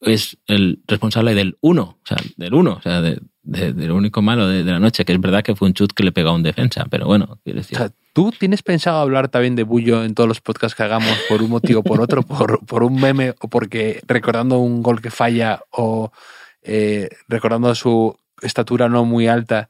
es 0.00 0.36
el 0.46 0.82
responsable 0.86 1.34
del 1.34 1.56
1, 1.60 1.82
o 1.82 1.98
sea, 2.04 2.18
del 2.36 2.52
1, 2.54 2.72
o 2.72 2.82
sea, 2.82 3.00
de, 3.00 3.20
de- 3.42 3.72
del 3.72 3.92
único 3.92 4.20
malo 4.20 4.46
de, 4.48 4.64
de 4.64 4.70
la 4.72 4.80
noche, 4.80 5.04
que 5.04 5.12
es 5.12 5.20
verdad 5.20 5.42
que 5.42 5.54
fue 5.56 5.68
un 5.68 5.74
chut 5.74 5.92
que 5.92 6.02
le 6.02 6.12
pegó 6.12 6.30
a 6.30 6.34
un 6.34 6.42
defensa, 6.42 6.84
pero 6.90 7.06
bueno, 7.06 7.38
quiero 7.44 7.60
decir. 7.60 7.78
O 7.78 7.80
sea, 7.82 7.92
¿tú 8.12 8.32
tienes 8.38 8.62
pensado 8.62 8.98
hablar 8.98 9.28
también 9.28 9.56
de 9.56 9.62
Bullo 9.62 10.04
en 10.04 10.14
todos 10.14 10.28
los 10.28 10.40
podcasts 10.40 10.76
que 10.76 10.82
hagamos 10.82 11.16
por 11.28 11.42
un 11.42 11.50
motivo 11.50 11.80
o 11.80 11.82
por 11.82 12.00
otro? 12.00 12.22
Por, 12.22 12.64
por 12.66 12.82
un 12.82 13.00
meme 13.00 13.34
o 13.40 13.48
porque 13.48 14.00
recordando 14.06 14.58
un 14.58 14.82
gol 14.82 15.00
que 15.00 15.10
falla 15.10 15.60
o 15.70 16.12
eh, 16.62 17.08
recordando 17.28 17.74
su 17.74 18.16
estatura 18.40 18.88
no 18.88 19.04
muy 19.04 19.26
alta, 19.26 19.68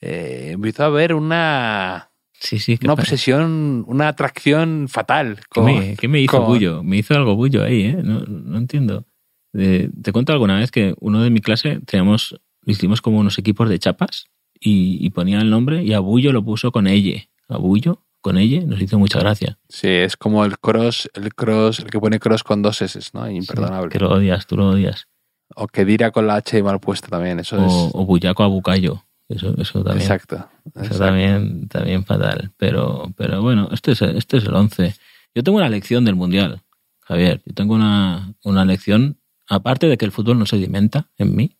eh, 0.00 0.50
empezó 0.52 0.84
a 0.84 0.86
haber 0.86 1.14
una, 1.14 2.10
Sí, 2.44 2.58
sí. 2.58 2.78
Una 2.82 2.92
obsesión, 2.92 3.84
una 3.86 4.08
atracción 4.08 4.86
fatal. 4.88 5.40
¿Qué, 5.50 5.60
me, 5.62 5.96
¿qué 5.96 6.08
me 6.08 6.20
hizo 6.20 6.42
Bullo? 6.42 6.82
Me 6.82 6.98
hizo 6.98 7.14
algo 7.14 7.36
Bullo 7.36 7.62
ahí, 7.62 7.84
¿eh? 7.84 7.98
No, 8.02 8.20
no 8.20 8.58
entiendo. 8.58 9.06
te 9.52 10.12
cuento 10.12 10.32
alguna 10.32 10.58
vez 10.58 10.70
que 10.70 10.94
uno 11.00 11.22
de 11.22 11.30
mi 11.30 11.40
clase 11.40 11.80
teníamos, 11.86 12.38
hicimos 12.66 13.00
como 13.00 13.18
unos 13.18 13.38
equipos 13.38 13.70
de 13.70 13.78
chapas 13.78 14.26
y, 14.60 14.98
y 15.00 15.10
ponía 15.10 15.38
el 15.38 15.48
nombre 15.48 15.82
y 15.84 15.94
a 15.94 16.00
Bullo 16.00 16.32
lo 16.32 16.44
puso 16.44 16.70
con 16.70 16.86
ella. 16.86 17.26
A 17.54 17.58
Bullo 17.58 18.04
con 18.24 18.38
ella 18.38 18.62
nos 18.64 18.80
hizo 18.80 18.98
mucha 18.98 19.18
gracia. 19.18 19.58
Sí, 19.68 19.86
es 19.86 20.16
como 20.16 20.46
el 20.46 20.58
cross, 20.58 21.10
el 21.12 21.34
cross, 21.34 21.80
el 21.80 21.90
que 21.90 22.00
pone 22.00 22.18
cross 22.18 22.42
con 22.42 22.62
dos 22.62 22.80
S, 22.80 22.98
¿no? 23.12 23.30
Imperdonable. 23.30 23.90
que 23.90 23.98
lo 23.98 24.10
odias, 24.10 24.46
tú 24.46 24.56
lo 24.56 24.70
odias. 24.70 25.08
O 25.54 25.66
que 25.68 25.84
dirá 25.84 26.10
con 26.10 26.26
la 26.26 26.36
H 26.36 26.62
mal 26.62 26.80
puesta 26.80 27.08
también, 27.08 27.38
eso 27.40 27.56
o, 27.56 27.66
es. 27.66 27.94
O 27.94 28.06
bullaco 28.06 28.42
a 28.42 28.46
bucayo. 28.46 29.04
Eso, 29.28 29.54
eso 29.58 29.84
también. 29.84 30.00
Exacto. 30.00 30.48
Eso 30.74 30.98
también, 30.98 31.68
también 31.68 32.06
fatal. 32.06 32.50
Pero, 32.56 33.12
pero 33.14 33.42
bueno, 33.42 33.68
este 33.72 33.92
es, 33.92 34.00
este 34.00 34.38
es 34.38 34.44
el 34.44 34.54
11. 34.54 34.94
Yo 35.34 35.42
tengo 35.42 35.58
una 35.58 35.68
lección 35.68 36.06
del 36.06 36.14
Mundial, 36.14 36.62
Javier. 37.00 37.42
Yo 37.44 37.52
tengo 37.52 37.74
una, 37.74 38.34
una 38.42 38.64
lección, 38.64 39.18
aparte 39.48 39.86
de 39.86 39.98
que 39.98 40.06
el 40.06 40.12
fútbol 40.12 40.38
no 40.38 40.46
se 40.46 40.56
alimenta 40.56 41.10
en 41.18 41.36
mí, 41.36 41.58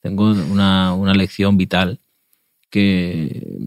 tengo 0.00 0.32
una, 0.32 0.94
una 0.94 1.14
lección 1.14 1.56
vital 1.56 2.00
que, 2.70 3.58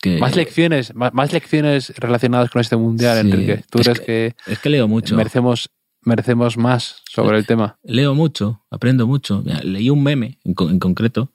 que, 0.00 0.18
más 0.18 0.34
lecciones 0.36 0.94
más, 0.94 1.12
más, 1.14 1.32
lecciones 1.32 1.92
relacionadas 1.96 2.50
con 2.50 2.60
este 2.60 2.76
mundial 2.76 3.20
Sí, 3.22 3.30
Enrique 3.30 3.64
tú 3.70 3.78
es 3.80 3.84
crees 3.86 4.00
que- 4.00 4.34
que, 4.46 4.52
es 4.52 4.58
que 4.58 4.68
leo 4.70 4.88
mucho. 4.88 5.16
merecemos 5.16 5.70
merecemos 6.04 6.56
más 6.56 7.02
sobre 7.08 7.38
el 7.38 7.46
tema 7.46 7.78
Leo 7.84 8.14
mucho, 8.14 8.64
aprendo 8.70 9.06
mucho. 9.06 9.42
Mira, 9.44 9.60
leí 9.62 9.88
un 9.88 10.02
meme 10.02 10.38
en, 10.44 10.54
co- 10.54 10.68
en 10.68 10.78
concreto 10.80 11.30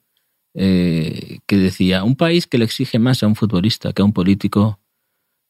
eh, 0.54 1.38
que 1.46 1.56
decía, 1.56 2.04
un 2.04 2.16
país 2.16 2.46
que 2.46 2.58
le 2.58 2.64
exige 2.64 2.98
más 2.98 3.22
a 3.22 3.26
un 3.26 3.36
futbolista 3.36 3.92
que 3.92 4.02
a 4.02 4.04
un 4.04 4.12
político 4.12 4.80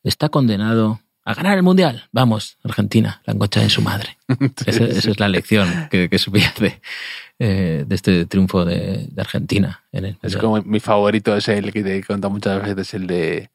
está 0.05 0.29
condenado 0.29 1.01
a 1.25 1.35
ganar 1.35 1.57
el 1.57 1.63
Mundial. 1.63 2.09
Vamos, 2.13 2.59
Argentina, 2.63 3.21
la 3.27 3.33
angocha 3.33 3.61
de 3.61 3.71
su 3.71 3.83
madre. 3.83 4.19
Esa, 4.67 4.85
esa 4.85 5.11
es 5.11 5.21
la 5.21 5.29
lección 5.29 5.89
que, 5.91 6.09
que 6.09 6.19
eh, 7.39 7.85
de 7.87 7.95
este 7.95 8.27
triunfo 8.27 8.65
de, 8.65 9.09
de 9.11 9.21
Argentina 9.21 9.85
en 9.93 10.07
el 10.07 10.19
es 10.23 10.37
como 10.37 10.61
mi 10.63 10.81
favorito 10.81 11.37
es 11.37 11.49
el 11.49 11.73
que 11.73 11.83
te 11.83 11.97
he 11.97 12.03
contado 12.03 12.33
muchas 12.33 12.63
veces 12.63 12.95
el 12.95 13.07
de 13.07 13.51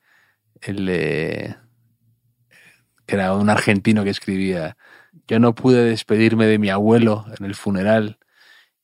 el 0.62 0.86
de 0.86 1.56
que 3.06 3.16
era 3.16 3.34
un 3.34 3.50
argentino 3.50 4.04
que 4.04 4.10
escribía 4.10 4.78
yo 5.28 5.40
no 5.40 5.56
pude 5.56 5.84
despedirme 5.84 6.46
de 6.46 6.60
mi 6.60 6.70
abuelo 6.70 7.26
en 7.38 7.46
el 7.46 7.56
funeral 7.56 8.18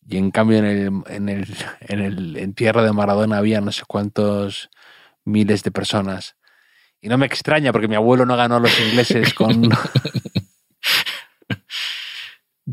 y 0.10 0.18
en 0.18 0.32
cambio 0.32 0.58
en 0.58 0.66
el, 0.66 0.92
en 1.08 1.30
el, 1.30 1.56
en 1.82 2.00
el 2.00 2.38
entierro 2.38 2.84
de 2.84 2.92
Maradona 2.92 3.38
había 3.38 3.62
no 3.62 3.72
sé 3.72 3.84
cuántos 3.88 4.72
miles 5.24 5.62
de 5.64 5.72
personas. 5.72 6.36
Y 7.00 7.10
no 7.10 7.18
me 7.20 7.28
extraña 7.28 7.72
porque 7.72 7.88
mi 7.88 7.96
abuelo 7.96 8.26
no 8.26 8.36
ganó 8.36 8.56
a 8.56 8.60
los 8.60 8.78
ingleses 8.80 9.34
con... 9.36 9.70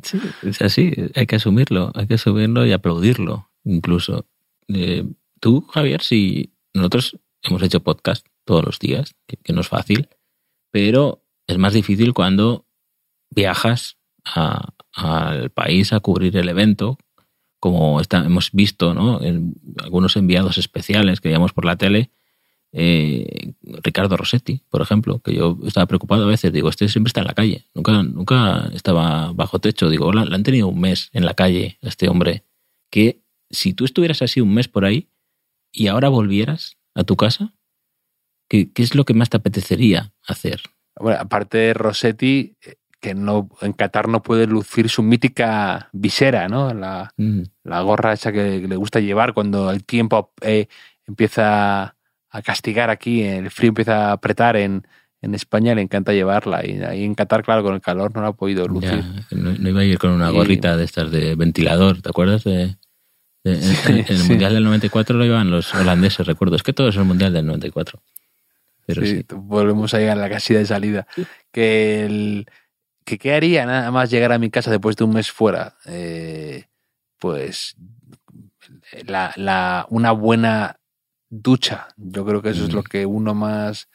Sí, 0.02 0.20
es 0.42 0.62
así, 0.62 0.92
hay 1.14 1.26
que 1.26 1.36
asumirlo, 1.36 1.92
hay 1.94 2.06
que 2.06 2.14
asumirlo 2.14 2.66
y 2.66 2.72
aplaudirlo, 2.72 3.50
incluso. 3.64 4.26
Eh, 4.68 5.04
tú, 5.40 5.62
Javier, 5.72 6.02
si 6.02 6.52
nosotros 6.74 7.18
hemos 7.42 7.62
hecho 7.62 7.82
podcast 7.82 8.26
todos 8.44 8.64
los 8.64 8.78
días, 8.78 9.14
que, 9.26 9.52
no 9.52 9.60
es 9.60 9.68
fácil, 9.68 10.08
pero 10.70 11.22
es 11.46 11.58
más 11.58 11.72
difícil 11.74 12.14
cuando 12.14 12.66
viajas 13.30 13.98
al 14.24 15.50
país 15.50 15.92
a 15.92 16.00
cubrir 16.00 16.36
el 16.36 16.48
evento, 16.48 16.98
como 17.60 18.00
hemos 18.00 18.50
visto, 18.52 18.94
¿no? 18.94 19.22
En 19.22 19.54
algunos 19.82 20.16
enviados 20.16 20.58
especiales 20.58 21.20
que 21.20 21.28
veíamos 21.28 21.52
por 21.52 21.64
la 21.64 21.76
tele, 21.76 22.10
eh, 22.78 23.54
Ricardo 23.82 24.18
Rossetti, 24.18 24.60
por 24.68 24.82
ejemplo, 24.82 25.20
que 25.20 25.34
yo 25.34 25.58
estaba 25.64 25.86
preocupado 25.86 26.24
a 26.24 26.28
veces, 26.28 26.52
digo, 26.52 26.68
este 26.68 26.90
siempre 26.90 27.08
está 27.08 27.22
en 27.22 27.26
la 27.26 27.32
calle, 27.32 27.64
nunca, 27.74 28.02
nunca 28.02 28.68
estaba 28.74 29.32
bajo 29.32 29.58
techo, 29.60 29.88
digo, 29.88 30.12
le 30.12 30.34
han 30.34 30.42
tenido 30.42 30.68
un 30.68 30.78
mes 30.78 31.08
en 31.14 31.24
la 31.24 31.32
calle 31.32 31.78
a 31.82 31.88
este 31.88 32.10
hombre, 32.10 32.44
que 32.90 33.22
si 33.48 33.72
tú 33.72 33.86
estuvieras 33.86 34.20
así 34.20 34.42
un 34.42 34.52
mes 34.52 34.68
por 34.68 34.84
ahí 34.84 35.08
y 35.72 35.86
ahora 35.86 36.10
volvieras 36.10 36.76
a 36.94 37.04
tu 37.04 37.16
casa, 37.16 37.54
¿qué, 38.46 38.70
qué 38.70 38.82
es 38.82 38.94
lo 38.94 39.06
que 39.06 39.14
más 39.14 39.30
te 39.30 39.38
apetecería 39.38 40.12
hacer? 40.26 40.60
Bueno, 41.00 41.18
aparte 41.18 41.56
de 41.56 41.72
Rossetti, 41.72 42.56
eh, 42.60 42.74
que 43.00 43.14
no 43.14 43.48
en 43.62 43.72
Qatar 43.72 44.06
no 44.08 44.22
puede 44.22 44.46
lucir 44.46 44.90
su 44.90 45.02
mítica 45.02 45.88
visera, 45.94 46.46
¿no? 46.48 46.74
La, 46.74 47.10
Mm, 47.16 47.42
la 47.64 47.80
gorra 47.80 48.12
esa 48.12 48.32
que, 48.32 48.60
que 48.60 48.68
le 48.68 48.76
gusta 48.76 49.00
llevar 49.00 49.32
cuando 49.32 49.70
el 49.70 49.84
tiempo 49.84 50.34
eh, 50.42 50.68
empieza 51.06 51.95
a 52.36 52.42
castigar 52.42 52.90
aquí, 52.90 53.22
el 53.22 53.50
frío 53.50 53.68
empieza 53.68 54.08
a 54.08 54.12
apretar 54.12 54.56
en, 54.56 54.86
en 55.22 55.34
España, 55.34 55.74
le 55.74 55.82
encanta 55.82 56.12
llevarla. 56.12 56.64
Y 56.66 56.80
ahí 56.82 57.04
en 57.04 57.14
Qatar, 57.14 57.42
claro, 57.42 57.62
con 57.62 57.74
el 57.74 57.80
calor 57.80 58.14
no 58.14 58.22
la 58.22 58.28
ha 58.28 58.32
podido 58.32 58.66
lucir. 58.66 59.02
ya, 59.30 59.36
no, 59.36 59.52
no 59.52 59.68
iba 59.68 59.80
a 59.80 59.84
ir 59.84 59.98
con 59.98 60.10
una 60.10 60.30
Y- 60.30 60.34
gorrita 60.34 60.76
de 60.76 60.84
estas 60.84 61.10
de 61.10 61.34
ventilador, 61.34 62.02
¿te 62.02 62.08
acuerdas? 62.10 62.44
De, 62.44 62.76
de- 63.44 63.52
en- 63.52 63.62
Sí, 63.62 63.92
en, 63.92 63.98
el 64.08 64.18
sí. 64.18 64.28
Mundial 64.28 64.54
del 64.54 64.64
94 64.64 65.16
lo 65.16 65.24
iban 65.24 65.50
los 65.50 65.74
holandeses, 65.74 66.26
recuerdo. 66.26 66.56
Es 66.56 66.62
que 66.62 66.72
todo 66.72 66.88
es 66.88 66.96
el 66.96 67.04
Mundial 67.04 67.32
del 67.32 67.46
94. 67.46 68.02
Pero 68.86 69.04
Sí, 69.04 69.24
volvemos 69.34 69.94
ahí 69.94 70.06
a 70.06 70.14
la 70.14 70.28
casilla 70.30 70.60
de 70.60 70.66
salida. 70.66 71.06
Que 71.52 72.04
el 72.04 72.46
que 73.04 73.18
qué 73.18 73.34
haría 73.34 73.64
nada 73.66 73.90
más 73.92 74.10
llegar 74.10 74.32
a 74.32 74.38
mi 74.38 74.50
casa 74.50 74.70
después 74.70 74.96
de 74.96 75.04
un 75.04 75.14
mes 75.14 75.30
fuera. 75.30 75.74
Eh, 75.86 76.64
pues 77.18 77.76
la, 79.06 79.32
la, 79.36 79.86
una 79.90 80.12
buena 80.12 80.78
ducha. 81.42 81.88
Yo 81.96 82.24
creo 82.24 82.42
que 82.42 82.50
eso 82.50 82.64
es 82.64 82.70
Mm. 82.72 82.74
lo 82.76 82.82
que 82.82 83.06
uno 83.06 83.34
más 83.34 83.88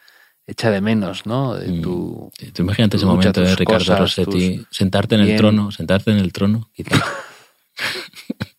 echa 0.47 0.69
de 0.71 0.81
menos, 0.81 1.25
¿no? 1.25 1.55
De 1.55 1.67
Mm. 1.71 1.81
tu, 1.81 2.31
Tú 2.53 2.61
imagínate 2.63 2.97
ese 2.97 3.05
momento 3.05 3.41
de 3.41 3.47
tus 3.49 3.59
Ricardo 3.59 3.79
cosas, 3.79 3.99
Rossetti, 3.99 4.65
sentarte 4.71 5.15
en 5.15 5.21
el 5.21 5.35
trono, 5.37 5.71
sentarte 5.71 6.11
en 6.11 6.17
el 6.17 6.31
trono, 6.33 6.69
quizás. 6.73 7.01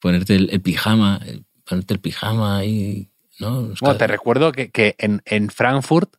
ponerte 0.00 0.34
el, 0.36 0.50
el 0.50 0.60
pijama, 0.60 1.20
el- 1.24 1.44
ponerte 1.64 1.94
el 1.94 2.00
pijama 2.00 2.58
ahí, 2.58 3.10
¿no? 3.38 3.62
Los 3.62 3.80
Bueno, 3.80 3.96
te 3.96 4.06
recuerdo 4.06 4.52
que, 4.52 4.70
que 4.70 4.94
en, 4.98 5.22
en 5.24 5.50
Frankfurt, 5.50 6.14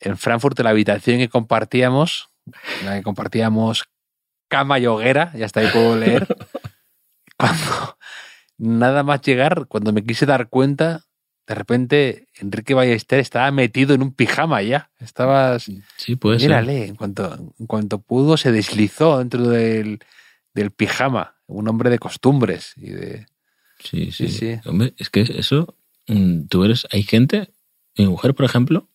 en 0.00 0.16
Frankfurt, 0.18 0.58
la 0.60 0.70
habitación 0.70 1.18
que 1.18 1.28
compartíamos, 1.28 2.28
la 2.84 2.96
que 2.96 3.02
compartíamos 3.02 3.84
cama 4.48 4.78
y 4.78 4.86
hoguera, 4.86 5.32
ya 5.34 5.46
está 5.46 5.60
ahí 5.60 5.68
puedo 5.72 5.96
leer. 5.96 6.26
cuando 7.38 7.95
nada 8.58 9.02
más 9.02 9.22
llegar, 9.22 9.66
cuando 9.68 9.92
me 9.92 10.04
quise 10.04 10.26
dar 10.26 10.48
cuenta, 10.48 11.04
de 11.46 11.54
repente 11.54 12.28
Enrique 12.34 12.74
Ballester 12.74 13.20
estaba 13.20 13.50
metido 13.50 13.94
en 13.94 14.02
un 14.02 14.12
pijama 14.12 14.62
ya. 14.62 14.90
Estabas. 14.98 15.70
Sí, 15.96 16.16
puede 16.16 16.40
ser. 16.40 16.48
Mírale, 16.48 16.86
en 16.86 16.96
cuanto, 16.96 17.52
en 17.58 17.66
cuanto 17.66 18.00
pudo, 18.00 18.36
se 18.36 18.50
deslizó 18.50 19.18
dentro 19.18 19.48
del, 19.48 20.00
del 20.54 20.72
pijama. 20.72 21.36
Un 21.46 21.68
hombre 21.68 21.90
de 21.90 22.00
costumbres 22.00 22.72
y 22.76 22.90
de. 22.90 23.26
Sí, 23.78 24.10
sí, 24.10 24.28
Sí, 24.28 24.38
sí. 24.38 24.68
Hombre, 24.68 24.94
es 24.96 25.10
que 25.10 25.20
eso, 25.20 25.76
mm, 26.08 26.46
tú 26.46 26.64
eres, 26.64 26.88
hay 26.90 27.04
gente, 27.04 27.52
mi 27.96 28.06
mujer, 28.06 28.34
por 28.34 28.44
ejemplo, 28.44 28.88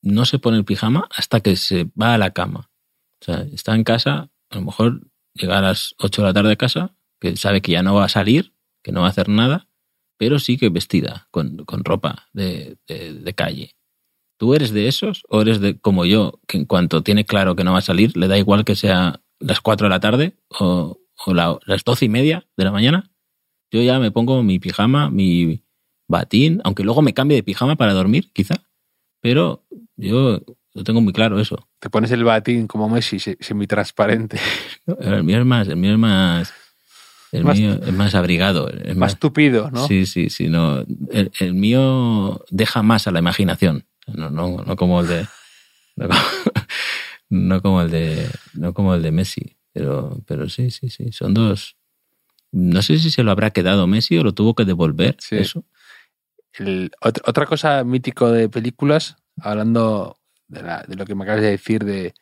no 0.00 0.24
se 0.24 0.38
pone 0.38 0.56
el 0.56 0.64
pijama 0.64 1.08
hasta 1.14 1.40
que 1.40 1.56
se 1.56 1.88
va 2.00 2.14
a 2.14 2.18
la 2.18 2.30
cama. 2.30 2.70
O 3.20 3.24
sea, 3.24 3.46
está 3.52 3.74
en 3.74 3.84
casa, 3.84 4.30
a 4.50 4.54
lo 4.56 4.62
mejor 4.62 5.10
llega 5.34 5.58
a 5.58 5.62
las 5.62 5.94
8 5.98 6.22
de 6.22 6.28
la 6.28 6.34
tarde 6.34 6.52
a 6.52 6.56
casa, 6.56 6.94
que 7.20 7.36
sabe 7.36 7.60
que 7.60 7.72
ya 7.72 7.82
no 7.82 7.94
va 7.94 8.04
a 8.04 8.08
salir, 8.08 8.51
que 8.82 8.92
no 8.92 9.00
va 9.00 9.06
a 9.06 9.10
hacer 9.10 9.28
nada, 9.28 9.68
pero 10.18 10.38
sí 10.38 10.56
que 10.58 10.68
vestida, 10.68 11.28
con, 11.30 11.64
con 11.64 11.84
ropa 11.84 12.28
de, 12.32 12.76
de- 12.88 13.14
de 13.14 13.34
calle. 13.34 13.74
¿Tú 14.38 14.54
eres 14.54 14.72
de 14.72 14.88
esos 14.88 15.22
o 15.28 15.40
eres 15.42 15.60
de 15.60 15.78
como 15.78 16.04
yo, 16.04 16.40
que 16.48 16.58
en 16.58 16.64
cuanto 16.64 17.02
tiene 17.02 17.24
claro 17.24 17.54
que 17.56 17.64
no 17.64 17.72
va 17.72 17.78
a 17.78 17.82
salir, 17.82 18.16
le 18.16 18.28
da 18.28 18.38
igual 18.38 18.64
que 18.64 18.74
sea 18.76 19.20
las 19.38 19.60
4 19.60 19.86
de 19.86 19.90
la 19.90 20.00
tarde 20.00 20.36
o, 20.48 20.98
o 21.26 21.34
la- 21.34 21.58
las 21.66 21.84
12 21.84 22.06
y 22.06 22.08
media 22.08 22.46
de 22.56 22.64
la 22.64 22.72
mañana? 22.72 23.10
Yo 23.70 23.80
ya 23.82 23.98
me 23.98 24.10
pongo 24.10 24.42
mi 24.42 24.58
pijama, 24.58 25.10
mi 25.10 25.64
batín, 26.08 26.60
aunque 26.64 26.84
luego 26.84 27.02
me 27.02 27.14
cambie 27.14 27.36
de 27.36 27.42
pijama 27.42 27.76
para 27.76 27.94
dormir, 27.94 28.30
quizá. 28.32 28.56
Pero 29.22 29.64
yo 29.96 30.42
lo 30.74 30.84
tengo 30.84 31.00
muy 31.00 31.12
claro 31.12 31.38
eso. 31.40 31.68
Te 31.78 31.88
pones 31.88 32.10
el 32.10 32.24
batín 32.24 32.66
como 32.66 32.88
Messi, 32.88 33.18
se- 33.18 33.38
semitransparente. 33.40 34.38
El 35.00 35.22
mío 35.24 35.38
es 35.38 35.46
más, 35.46 35.68
el 35.68 35.76
mío 35.76 35.92
es 35.92 35.98
más, 35.98 36.52
el 37.32 37.44
Más- 37.44 37.58
mío 37.58 37.78
es 37.84 37.92
más 37.92 38.14
abrigado. 38.14 38.68
Es 38.68 38.96
Más 38.96 39.18
tupido, 39.18 39.70
¿no? 39.70 39.86
Sí, 39.88 40.06
sí, 40.06 40.30
sí. 40.30 40.48
No, 40.48 40.80
el, 41.10 41.32
el 41.40 41.54
mío 41.54 42.44
deja 42.50 42.82
más 42.82 43.06
a 43.06 43.10
la 43.10 43.18
imaginación. 43.18 43.84
No, 44.06 44.30
no, 44.30 44.62
no 44.64 44.76
como 44.76 45.00
el 45.00 45.08
de. 45.08 45.26
No 45.96 46.08
como, 46.08 46.20
no 47.30 47.62
como 47.62 47.82
el 47.82 47.90
de. 47.90 48.28
No 48.54 48.74
como 48.74 48.94
el 48.94 49.02
de 49.02 49.12
Messi. 49.12 49.56
Pero, 49.72 50.20
pero 50.26 50.48
sí, 50.48 50.70
sí, 50.70 50.90
sí. 50.90 51.10
Son 51.12 51.32
dos. 51.34 51.76
No 52.50 52.82
sé 52.82 52.98
si 52.98 53.10
se 53.10 53.22
lo 53.22 53.30
habrá 53.30 53.50
quedado 53.50 53.86
Messi 53.86 54.18
o 54.18 54.22
lo 54.24 54.32
tuvo 54.34 54.54
que 54.54 54.64
devolver. 54.66 55.16
Sí. 55.18 55.36
Eso. 55.36 55.64
El- 56.58 56.90
otra 57.00 57.46
cosa 57.46 57.82
mítico 57.82 58.30
de 58.30 58.50
películas, 58.50 59.16
hablando 59.40 60.18
de, 60.48 60.62
la- 60.62 60.84
de 60.86 60.96
lo 60.96 61.06
que 61.06 61.14
me 61.14 61.24
acabas 61.24 61.40
de 61.40 61.50
decir 61.52 61.84
de, 61.84 62.12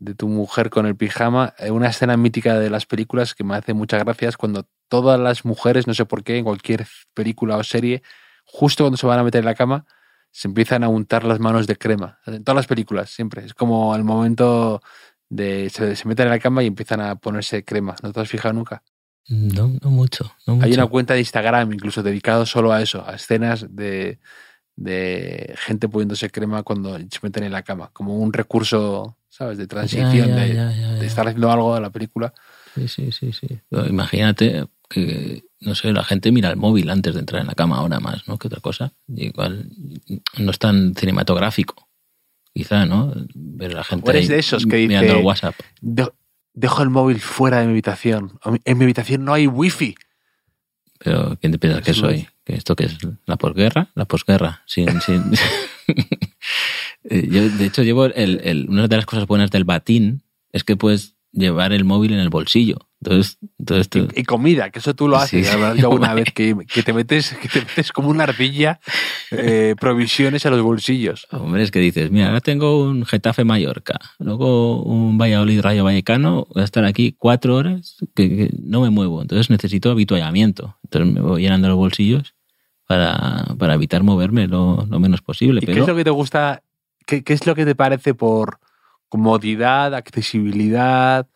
de 0.00 0.14
tu 0.14 0.28
mujer 0.28 0.70
con 0.70 0.86
el 0.86 0.96
pijama, 0.96 1.54
eh, 1.58 1.70
una 1.70 1.88
escena 1.88 2.16
mítica 2.16 2.58
de 2.58 2.70
las 2.70 2.86
películas 2.86 3.34
que 3.34 3.44
me 3.44 3.54
hace 3.54 3.74
muchas 3.74 4.02
gracias 4.02 4.36
cuando 4.36 4.66
todas 4.88 5.20
las 5.20 5.44
mujeres, 5.44 5.86
no 5.86 5.94
sé 5.94 6.04
por 6.06 6.24
qué, 6.24 6.38
en 6.38 6.44
cualquier 6.44 6.86
película 7.14 7.56
o 7.56 7.62
serie, 7.62 8.02
justo 8.44 8.84
cuando 8.84 8.96
se 8.96 9.06
van 9.06 9.18
a 9.18 9.22
meter 9.24 9.40
en 9.40 9.44
la 9.44 9.54
cama, 9.54 9.84
se 10.32 10.48
empiezan 10.48 10.84
a 10.84 10.88
untar 10.88 11.24
las 11.24 11.38
manos 11.38 11.66
de 11.66 11.76
crema. 11.76 12.18
En 12.26 12.42
todas 12.44 12.56
las 12.56 12.66
películas, 12.66 13.10
siempre. 13.10 13.44
Es 13.44 13.54
como 13.54 13.94
el 13.94 14.04
momento 14.04 14.80
de. 15.28 15.68
Se, 15.70 15.94
se 15.96 16.08
meten 16.08 16.26
en 16.26 16.30
la 16.30 16.38
cama 16.38 16.62
y 16.62 16.66
empiezan 16.66 17.00
a 17.00 17.16
ponerse 17.16 17.64
crema. 17.64 17.94
¿No 18.02 18.12
te 18.12 18.20
has 18.20 18.28
fijado 18.28 18.54
nunca? 18.54 18.82
No, 19.28 19.72
no 19.82 19.90
mucho. 19.90 20.32
No 20.46 20.54
Hay 20.54 20.70
mucho. 20.70 20.74
una 20.74 20.86
cuenta 20.86 21.14
de 21.14 21.20
Instagram 21.20 21.72
incluso 21.72 22.02
dedicado 22.02 22.46
solo 22.46 22.72
a 22.72 22.80
eso, 22.80 23.04
a 23.06 23.14
escenas 23.14 23.66
de, 23.74 24.18
de 24.76 25.54
gente 25.58 25.88
poniéndose 25.88 26.30
crema 26.30 26.62
cuando 26.62 26.96
se 26.98 27.18
meten 27.22 27.44
en 27.44 27.52
la 27.52 27.62
cama, 27.62 27.90
como 27.92 28.16
un 28.16 28.32
recurso, 28.32 29.16
¿sabes? 29.40 29.56
De 29.56 29.66
transición, 29.66 30.12
ya, 30.28 30.36
de, 30.36 30.54
ya, 30.54 30.70
ya, 30.70 30.92
de 30.92 31.00
ya. 31.00 31.06
estar 31.06 31.26
haciendo 31.26 31.50
algo 31.50 31.74
de 31.74 31.80
la 31.80 31.88
película. 31.88 32.34
Sí, 32.74 32.86
sí, 32.88 33.10
sí, 33.10 33.32
sí. 33.32 33.46
Pero 33.70 33.86
imagínate 33.86 34.66
que, 34.86 35.44
no 35.60 35.74
sé, 35.74 35.92
la 35.94 36.04
gente 36.04 36.30
mira 36.30 36.50
el 36.50 36.58
móvil 36.58 36.90
antes 36.90 37.14
de 37.14 37.20
entrar 37.20 37.40
en 37.40 37.46
la 37.46 37.54
cama 37.54 37.78
ahora 37.78 38.00
más, 38.00 38.28
¿no? 38.28 38.36
Que 38.38 38.48
otra 38.48 38.60
cosa. 38.60 38.92
Y 39.08 39.28
Igual 39.28 39.70
no 40.36 40.50
es 40.50 40.58
tan 40.58 40.94
cinematográfico. 40.94 41.88
Quizá, 42.52 42.84
¿no? 42.84 43.14
Ver 43.34 43.70
a 43.72 43.74
la 43.76 43.84
gente 43.84 44.10
eres 44.10 44.22
ahí 44.24 44.28
de 44.28 44.38
esos 44.40 44.66
que 44.66 44.86
mirando 44.86 45.06
dice- 45.14 45.20
el 45.20 45.24
WhatsApp. 45.24 45.54
De- 45.80 46.12
dejo 46.52 46.82
el 46.82 46.90
móvil 46.90 47.18
fuera 47.20 47.60
de 47.60 47.64
mi 47.66 47.70
habitación. 47.72 48.38
En 48.66 48.76
mi 48.76 48.84
habitación 48.84 49.24
no 49.24 49.32
hay 49.32 49.46
wifi. 49.46 49.94
Pero 50.98 51.38
¿quién 51.40 51.52
te 51.52 51.58
piensas 51.58 51.82
que 51.82 51.94
soy? 51.94 52.28
¿Que 52.44 52.56
esto 52.56 52.76
qué 52.76 52.84
es? 52.84 52.98
¿La 53.24 53.36
posguerra? 53.36 53.88
La 53.94 54.04
posguerra. 54.04 54.62
Sin, 54.66 55.00
sin... 55.00 55.32
Eh, 57.04 57.28
Yo, 57.30 57.48
de 57.48 57.64
hecho, 57.66 57.82
llevo 57.82 58.06
el, 58.06 58.40
el- 58.44 58.66
una 58.68 58.86
de 58.88 58.96
las 58.96 59.06
cosas 59.06 59.26
buenas 59.26 59.50
del 59.50 59.64
batín 59.64 60.22
es 60.52 60.64
que 60.64 60.76
puedes 60.76 61.16
llevar 61.32 61.72
el 61.72 61.84
móvil 61.84 62.12
en 62.12 62.18
el 62.18 62.28
bolsillo. 62.28 62.76
Entonces, 63.02 63.38
entonces 63.58 63.88
tú- 63.88 64.08
Y, 64.14 64.20
y 64.20 64.24
comida, 64.24 64.68
que 64.70 64.80
eso 64.80 64.94
tú 64.94 65.08
lo 65.08 65.16
haces. 65.16 65.48
Sí, 65.48 65.56
yo 65.80 65.88
una 65.90 66.12
vez 66.14 66.32
que, 66.34 66.54
que 66.70 66.82
te 66.82 66.92
metes, 66.92 67.34
que 67.40 67.48
te 67.48 67.60
metes 67.60 67.92
como 67.92 68.10
una 68.10 68.24
ardilla 68.24 68.80
eh, 69.30 69.74
provisiones 69.80 70.44
a 70.44 70.50
los 70.50 70.60
bolsillos. 70.60 71.26
Hombre, 71.30 71.62
es 71.62 71.70
que 71.70 71.78
dices, 71.78 72.10
mira, 72.10 72.26
ahora 72.26 72.40
tengo 72.42 72.82
un 72.82 73.06
Getafe 73.06 73.44
Mallorca, 73.44 73.98
luego 74.18 74.82
un 74.82 75.16
Valladolid 75.16 75.60
Rayo 75.62 75.84
Vallecano, 75.84 76.46
voy 76.52 76.60
a 76.62 76.64
estar 76.64 76.84
aquí 76.84 77.14
cuatro 77.16 77.56
horas 77.56 77.96
que, 78.14 78.28
que 78.28 78.50
no 78.62 78.82
me 78.82 78.90
muevo, 78.90 79.22
entonces 79.22 79.48
necesito 79.48 79.90
habituallamiento. 79.92 80.76
Entonces 80.82 81.14
me 81.14 81.20
voy 81.22 81.40
llenando 81.42 81.68
los 81.68 81.76
bolsillos 81.78 82.34
para, 82.86 83.54
para 83.58 83.74
evitar 83.74 84.02
moverme 84.02 84.46
lo, 84.48 84.84
lo 84.90 85.00
menos 85.00 85.22
posible. 85.22 85.60
¿Y 85.62 85.66
qué 85.66 85.72
es 85.80 85.86
lo 85.86 85.96
que 85.96 86.04
te 86.04 86.10
gusta? 86.10 86.62
¿Qué, 87.10 87.24
qué 87.24 87.32
es 87.32 87.44
lo 87.44 87.56
que 87.56 87.64
te 87.64 87.74
parece 87.74 88.14
por 88.14 88.60
comodidad, 89.08 89.94
accesibilidad? 89.94 91.26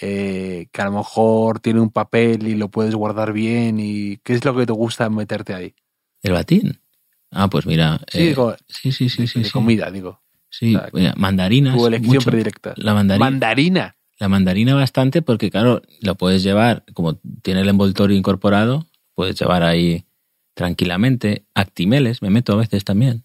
eh, 0.00 0.68
que 0.72 0.82
a 0.82 0.86
lo 0.86 0.92
mejor 0.92 1.60
tiene 1.60 1.80
un 1.80 1.90
papel 1.90 2.48
y 2.48 2.54
lo 2.54 2.70
puedes 2.70 2.94
guardar 2.94 3.32
bien. 3.32 3.78
y 3.78 4.16
¿Qué 4.18 4.34
es 4.34 4.44
lo 4.44 4.54
que 4.56 4.66
te 4.66 4.72
gusta 4.72 5.08
meterte 5.10 5.54
ahí? 5.54 5.74
el 6.22 6.32
batín. 6.32 6.80
Ah, 7.30 7.48
pues 7.48 7.66
mira. 7.66 8.00
Sí, 8.10 8.20
eh, 8.20 8.26
digo, 8.28 8.54
sí, 8.68 8.92
sí, 8.92 9.08
sí, 9.08 9.26
sí. 9.26 9.40
de 9.40 9.44
sí. 9.46 9.50
comida, 9.50 9.90
digo. 9.90 10.20
Sí, 10.50 10.76
o 10.76 10.80
sea, 10.80 10.90
mira, 10.92 11.14
mandarinas. 11.16 11.76
Tu 11.76 11.86
elección 11.86 12.14
mucho. 12.14 12.30
predilecta. 12.30 12.74
La 12.76 12.94
mandarina. 12.94 13.24
Mandarina. 13.24 13.96
La 14.18 14.28
mandarina 14.28 14.74
bastante 14.74 15.22
porque, 15.22 15.50
claro, 15.50 15.82
lo 16.00 16.14
puedes 16.14 16.42
llevar, 16.42 16.84
como 16.94 17.16
tiene 17.42 17.62
el 17.62 17.68
envoltorio 17.68 18.16
incorporado, 18.16 18.86
puedes 19.14 19.38
llevar 19.38 19.62
ahí 19.62 20.04
tranquilamente. 20.54 21.46
Actimeles, 21.54 22.22
me 22.22 22.30
meto 22.30 22.52
a 22.52 22.56
veces 22.56 22.84
también. 22.84 23.24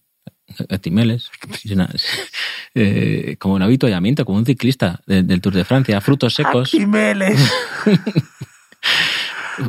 Actimeles. 0.69 1.29
Es 1.63 1.71
una- 1.71 1.89
eh, 2.75 3.35
como 3.39 3.55
un 3.55 3.61
avituallamiento, 3.61 4.25
como 4.25 4.37
un 4.37 4.45
ciclista 4.45 5.01
de- 5.05 5.23
del 5.23 5.41
Tour 5.41 5.53
de 5.55 5.65
Francia. 5.65 5.99
Frutos 6.01 6.33
secos. 6.35 6.73
Actimeles. 6.73 7.39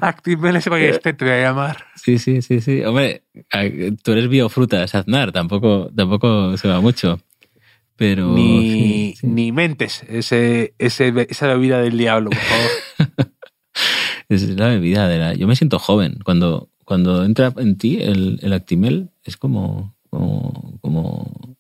Actimeles 0.01 0.67
Ballester 0.69 1.17
te 1.17 1.25
voy 1.25 1.35
a 1.35 1.41
llamar. 1.43 1.85
Sí, 1.97 2.19
sí, 2.19 2.43
sí, 2.43 2.61
sí. 2.61 2.83
Hombre, 2.85 3.23
tú 4.03 4.13
eres 4.13 4.29
biofrutas, 4.29 4.95
Aznar, 4.95 5.33
tampoco, 5.33 5.91
tampoco 5.95 6.57
se 6.57 6.69
va 6.69 6.81
mucho. 6.81 7.21
Pero. 7.97 8.33
Ni, 8.33 9.13
sí, 9.13 9.15
sí. 9.21 9.27
ni 9.27 9.51
mentes 9.53 10.05
ese, 10.09 10.75
ese, 10.79 11.13
esa 11.29 11.49
bebida 11.49 11.81
del 11.81 11.99
diablo, 11.99 12.31
por 12.31 12.39
favor. 12.39 13.33
Es 14.31 14.43
la 14.43 14.69
bebida 14.69 15.09
de 15.09 15.19
la. 15.19 15.33
Yo 15.35 15.47
me 15.49 15.57
siento 15.57 15.79
joven. 15.79 16.19
Cuando, 16.23 16.69
cuando 16.85 17.25
entra 17.25 17.51
en 17.57 17.79
ti 17.79 17.99
el, 18.03 18.39
el 18.43 18.53
Actimel, 18.53 19.09
es 19.25 19.39
como, 19.39 19.97
como, 20.11 20.79
como 20.81 21.57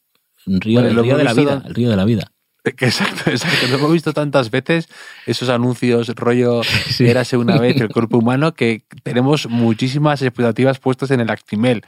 un 0.47 0.61
río, 0.61 0.81
Vale, 0.81 0.91
el 0.93 1.03
río 1.03 1.17
de 1.17 1.25
la 1.25 1.35
vida. 1.35 1.63
El 1.67 1.75
río 1.75 1.91
de 1.91 1.97
la 1.97 2.05
vida. 2.05 2.33
Exacto, 2.65 3.31
exacto. 3.31 3.67
Lo 3.71 3.77
hemos 3.79 3.93
visto 3.93 4.13
tantas 4.13 4.51
veces, 4.51 4.89
esos 5.27 5.49
anuncios, 5.49 6.09
rollo, 6.17 6.63
Sí. 6.91 7.07
érase 7.07 7.37
una 7.37 7.59
vez 7.59 7.81
el 7.81 7.89
cuerpo 7.89 8.19
humano, 8.19 8.55
que 8.55 8.83
tenemos 9.03 9.49
muchísimas 9.49 10.21
expectativas 10.23 10.79
puestas 10.79 11.11
en 11.11 11.21
el 11.21 11.31
Actimel. 11.31 11.83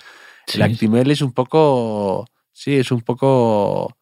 Sí. 0.47 0.57
El 0.57 0.63
Actimel 0.63 1.11
es 1.11 1.21
un 1.23 1.33
poco, 1.33 2.27
sí, 2.53 2.77
es 2.77 2.91
un 2.93 3.03
poco 3.03 3.95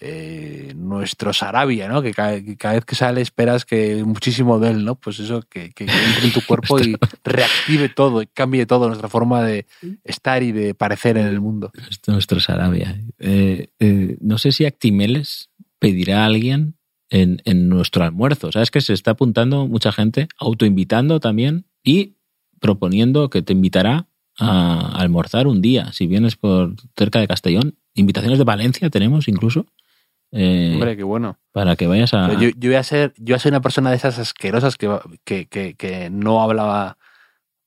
eh, 0.00 0.72
nuestro 0.76 1.32
Sarabia, 1.32 1.88
¿no? 1.88 2.02
Que 2.02 2.12
cada, 2.12 2.42
que 2.42 2.56
cada 2.56 2.74
vez 2.74 2.84
que 2.84 2.94
sale 2.94 3.20
esperas 3.20 3.64
que 3.64 4.04
muchísimo 4.04 4.58
de 4.58 4.70
él, 4.70 4.84
¿no? 4.84 4.96
Pues 4.96 5.18
eso, 5.18 5.42
que, 5.48 5.70
que 5.72 5.84
entre 5.84 6.24
en 6.24 6.32
tu 6.32 6.42
cuerpo 6.42 6.78
y 6.78 6.96
reactive 7.24 7.88
todo 7.88 8.22
y 8.22 8.26
cambie 8.26 8.66
todo 8.66 8.88
nuestra 8.88 9.08
forma 9.08 9.42
de 9.42 9.66
estar 10.04 10.42
y 10.42 10.52
de 10.52 10.74
parecer 10.74 11.16
en 11.16 11.26
el 11.26 11.40
mundo. 11.40 11.72
Nuestro 12.06 12.38
Sarabia. 12.40 13.00
Eh, 13.18 13.70
eh, 13.78 14.16
no 14.20 14.38
sé 14.38 14.52
si 14.52 14.66
Actimeles 14.66 15.50
pedirá 15.78 16.22
a 16.22 16.26
alguien 16.26 16.74
en, 17.10 17.40
en 17.44 17.68
nuestro 17.68 18.04
almuerzo. 18.04 18.52
Sabes 18.52 18.70
que 18.70 18.80
se 18.80 18.92
está 18.92 19.12
apuntando 19.12 19.66
mucha 19.66 19.92
gente, 19.92 20.28
autoinvitando 20.38 21.18
también 21.18 21.66
y 21.82 22.16
proponiendo 22.60 23.30
que 23.30 23.42
te 23.42 23.52
invitará 23.52 24.08
a 24.38 24.92
almorzar 25.00 25.46
un 25.46 25.60
día, 25.60 25.92
si 25.92 26.06
vienes 26.06 26.36
por 26.36 26.74
cerca 26.96 27.18
de 27.20 27.26
Castellón. 27.26 27.76
Invitaciones 27.98 28.38
de 28.38 28.44
Valencia 28.44 28.88
tenemos 28.90 29.28
incluso. 29.28 29.66
eh, 30.32 30.72
Hombre, 30.74 30.96
qué 30.96 31.02
bueno. 31.04 31.38
para 31.52 31.76
que 31.76 31.86
vayas 31.86 32.14
a... 32.14 32.32
Yo, 32.34 32.50
yo 32.56 32.70
voy 32.70 32.74
a 32.76 32.82
ser, 32.82 33.12
yo 33.16 33.32
voy 33.32 33.34
a 33.34 33.38
ser 33.38 33.52
una 33.52 33.60
persona 33.60 33.90
de 33.90 33.96
esas 33.96 34.18
asquerosas 34.18 34.76
que, 34.76 34.88
que, 35.24 35.46
que, 35.46 35.74
que 35.74 36.10
no 36.10 36.42
hablaba 36.42 36.96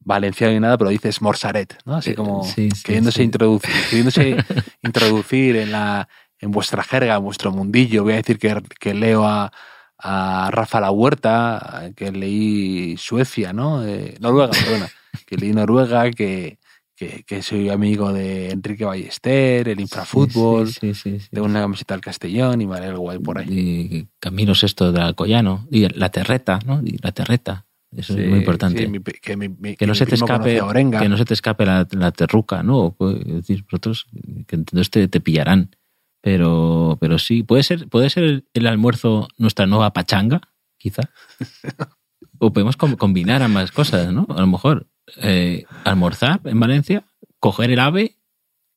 valenciano 0.03 0.53
ni 0.53 0.59
nada, 0.59 0.77
pero 0.77 0.89
dices 0.89 1.21
morsaret, 1.21 1.77
¿no? 1.85 1.95
Así 1.95 2.11
Eh, 2.11 2.15
como 2.15 2.43
sí, 2.43 2.69
sí, 2.71 2.83
queriéndose 2.83 3.17
sí. 3.17 3.23
introducir, 3.23 3.71
queriéndose 3.89 4.37
introducir 4.83 5.55
en 5.57 5.71
la 5.71 6.07
en 6.39 6.49
vuestra 6.51 6.81
jerga, 6.81 7.15
en 7.17 7.23
vuestro 7.23 7.51
mundillo. 7.51 8.01
Voy 8.03 8.13
a 8.13 8.15
decir 8.17 8.39
que, 8.39 8.59
que 8.79 8.95
leo 8.95 9.25
a, 9.27 9.51
a 9.99 10.49
Rafa 10.51 10.79
La 10.81 10.89
Huerta, 10.89 11.91
que 11.95 12.11
leí 12.11 12.97
Suecia, 12.97 13.53
¿no? 13.53 13.85
Eh, 13.85 14.17
Noruega, 14.19 14.51
perdona. 14.51 14.89
Que 15.27 15.37
leí 15.37 15.53
Noruega, 15.53 16.09
que, 16.09 16.57
que, 17.01 17.23
que 17.23 17.41
soy 17.41 17.69
amigo 17.69 18.13
de 18.13 18.51
Enrique 18.51 18.85
Ballester, 18.85 19.67
el 19.69 19.79
infrafútbol. 19.79 20.67
Sí, 20.67 20.93
sí. 20.93 21.17
Tengo 21.31 21.47
una 21.47 21.61
camiseta 21.61 21.95
del 21.95 22.01
Castellón 22.01 22.61
y 22.61 22.67
me 22.67 22.75
haré 22.77 22.87
el 22.89 22.97
guay 22.97 23.17
por 23.17 23.39
ahí. 23.39 23.47
Y 23.49 24.07
Camilo 24.19 24.53
Sexto 24.53 24.91
del 24.91 25.01
Alcoyano. 25.01 25.67
Y 25.71 25.87
la 25.97 26.09
terreta, 26.09 26.59
¿no? 26.65 26.79
Y 26.83 26.97
la 27.01 27.11
terreta. 27.11 27.65
Eso 27.95 28.15
es 28.17 28.29
muy 28.29 28.37
importante. 28.37 28.87
mi 28.87 28.99
que 29.01 29.35
mi- 29.35 29.49
mi- 29.49 29.75
que 29.75 29.87
no 29.87 29.95
se 29.95 30.05
te 30.05 30.13
escape 30.15 30.59
que 31.01 31.09
no 31.09 31.17
se 31.17 31.25
te 31.25 31.33
escape 31.33 31.65
la, 31.65 31.87
la 31.91 32.11
terruca 32.11 32.61
no 32.63 32.93
puede 32.97 33.15
decir 33.23 33.63
vosotros 33.63 34.05
que 34.47 34.55
entonces 34.55 34.89
te, 34.91 35.07
te 35.09 35.19
pillarán 35.19 35.75
pero 36.21 36.97
pero 37.01 37.17
sí 37.19 37.43
puede 37.43 37.63
ser 37.63 37.89
puede 37.89 38.09
ser 38.09 38.23
el, 38.23 38.45
el 38.53 38.67
almuerzo 38.67 39.27
nuestra 39.37 39.65
nueva 39.65 39.91
pachanga 39.91 40.39
quizá 40.77 41.01
o 42.39 42.53
podemos 42.53 42.77
com- 42.77 42.95
combinar 42.95 43.41
ambas 43.43 43.71
cosas 43.73 44.13
no 44.13 44.25
a 44.29 44.39
lo 44.39 44.47
mejor 44.47 44.87
eh, 45.17 45.65
almorzar 45.83 46.39
en 46.45 46.59
Valencia 46.59 47.03
coger 47.39 47.71
el 47.71 47.79
ave 47.79 48.15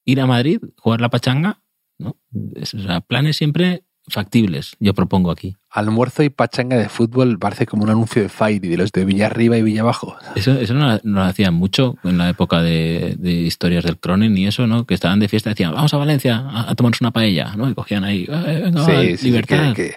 ir 0.05 0.20
a 0.20 0.27
Madrid 0.27 0.61
jugar 0.77 1.01
la 1.01 1.09
pachanga 1.11 1.61
no 1.99 2.16
Es- 2.55 2.75
o 2.75 2.81
sea, 2.83 3.01
planes 3.01 3.37
siempre 3.37 3.85
factibles 4.09 4.77
yo 4.81 4.92
propongo 4.94 5.31
aquí 5.31 5.57
Almuerzo 5.70 6.23
y 6.23 6.29
pachanga 6.29 6.77
de 6.77 6.88
fútbol 6.88 7.38
parece 7.38 7.66
como 7.66 7.83
un 7.85 7.90
anuncio 7.90 8.23
de 8.23 8.29
Fairy, 8.29 8.68
de 8.68 8.77
los 8.77 8.92
de 8.92 9.05
Villarriba 9.05 9.57
y 9.57 9.62
Villabajo. 9.62 10.16
Eso, 10.37 10.53
eso 10.53 10.73
no, 10.73 10.92
no 11.03 11.20
lo 11.20 11.23
hacían 11.23 11.53
mucho 11.55 11.97
en 12.05 12.16
la 12.16 12.29
época 12.29 12.62
de, 12.62 13.16
de 13.18 13.33
historias 13.33 13.83
del 13.83 13.99
Cronen 13.99 14.38
y 14.38 14.47
eso, 14.47 14.68
¿no? 14.68 14.87
Que 14.87 14.94
estaban 14.94 15.18
de 15.18 15.27
fiesta 15.27 15.51
y 15.51 15.55
decían, 15.55 15.75
vamos 15.75 15.92
a 15.92 15.97
Valencia 15.97 16.37
a, 16.49 16.70
a 16.70 16.75
tomarnos 16.77 17.01
una 17.01 17.11
paella, 17.11 17.57
¿no? 17.57 17.68
Y 17.68 17.75
cogían 17.75 18.05
ahí, 18.05 18.25
"Eh, 18.31 18.61
venga, 18.66 18.83
va, 18.83 19.01
sí, 19.01 19.16
sí, 19.16 19.25
libertad. 19.27 19.73
que, 19.75 19.97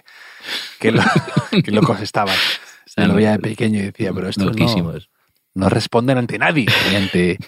que 0.80 0.90
lo- 0.92 1.02
que 1.64 1.70
locos 1.70 2.00
estaban. 2.00 2.34
Yo 2.96 3.06
lo 3.06 3.14
veía 3.14 3.32
de 3.32 3.38
pequeño 3.38 3.78
y 3.78 3.82
decía, 3.82 4.12
pero 4.12 4.30
no, 4.36 4.46
Loquísimos. 4.46 5.10
No 5.58 5.68
responden 5.68 6.18
ante 6.18 6.38
nadie, 6.38 6.66
ni 6.88 6.96
ante, 6.96 7.38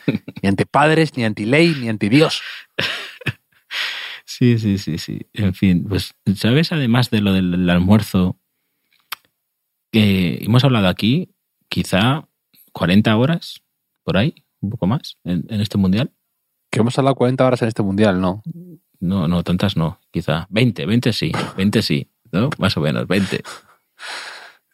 ni 0.42 0.49
ante 0.49 0.66
padres, 0.66 1.16
ni 1.16 1.25
ante 1.25 1.46
ley, 1.46 1.77
ni 1.81 1.88
ante 1.88 2.09
Dios. 2.09 2.42
Sí, 4.25 4.59
sí, 4.59 4.79
sí, 4.79 4.99
sí. 4.99 5.27
En 5.33 5.55
fin, 5.55 5.85
pues, 5.88 6.14
¿sabes? 6.35 6.73
Además 6.73 7.11
de 7.11 7.20
lo 7.20 7.33
del, 7.33 7.53
del 7.53 7.70
almuerzo, 7.70 8.37
que 9.92 10.38
hemos 10.42 10.64
hablado 10.64 10.88
aquí, 10.88 11.35
quizá 11.68 12.29
40 12.73 13.16
horas, 13.16 13.62
por 14.03 14.16
ahí, 14.16 14.35
un 14.61 14.70
poco 14.70 14.87
más, 14.87 15.18
en, 15.25 15.44
en 15.49 15.61
este 15.61 15.79
mundial. 15.79 16.12
Que 16.70 16.81
hemos 16.81 16.99
hablado 16.99 17.16
40 17.16 17.46
horas 17.46 17.62
en 17.62 17.68
este 17.68 17.83
mundial, 17.83 18.20
¿no? 18.20 18.42
No, 18.99 19.29
no, 19.29 19.42
tantas 19.44 19.77
no, 19.77 20.01
quizá. 20.11 20.46
20, 20.51 20.87
20 20.87 21.12
sí, 21.12 21.33
20 21.57 21.83
sí, 21.83 22.11
¿no? 22.33 22.51
Más 22.59 22.77
o 22.77 22.81
menos, 22.81 23.07
20. 23.07 23.42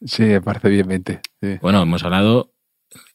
Sí, 0.05 0.23
me 0.23 0.41
parece 0.41 0.69
bien 0.69 0.87
20. 0.89 1.21
sí. 1.41 1.59
Bueno, 1.61 1.83
hemos 1.83 2.05
hablado 2.05 2.56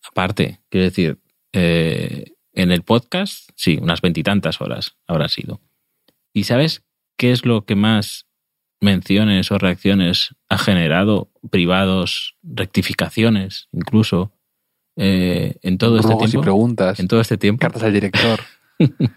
aparte, 0.10 0.60
quiero 0.70 0.86
decir, 0.86 1.18
eh, 1.54 2.26
En 2.54 2.72
el 2.74 2.82
podcast, 2.84 3.50
sí, 3.56 3.80
unas 3.82 4.02
veintitantas 4.02 4.60
horas 4.60 4.98
habrá 5.08 5.30
sido. 5.30 5.62
¿Y 6.34 6.44
sabes 6.44 6.84
qué 7.18 7.32
es 7.32 7.46
lo 7.46 7.64
que 7.66 7.76
más 7.76 8.26
menciones 8.82 9.52
o 9.52 9.58
reacciones 9.58 10.36
ha 10.50 10.58
generado? 10.58 11.30
Privados, 11.50 12.36
rectificaciones, 12.44 13.70
incluso, 13.72 14.34
eh, 14.98 15.56
en 15.62 15.78
todo 15.78 15.96
este 15.96 16.08
Ruegos 16.08 16.28
y 16.28 16.32
tiempo. 16.32 16.44
preguntas. 16.44 17.00
En 17.00 17.08
todo 17.08 17.22
este 17.22 17.38
tiempo. 17.38 17.62
Cartas 17.62 17.84
al 17.84 17.94
director. 17.94 18.42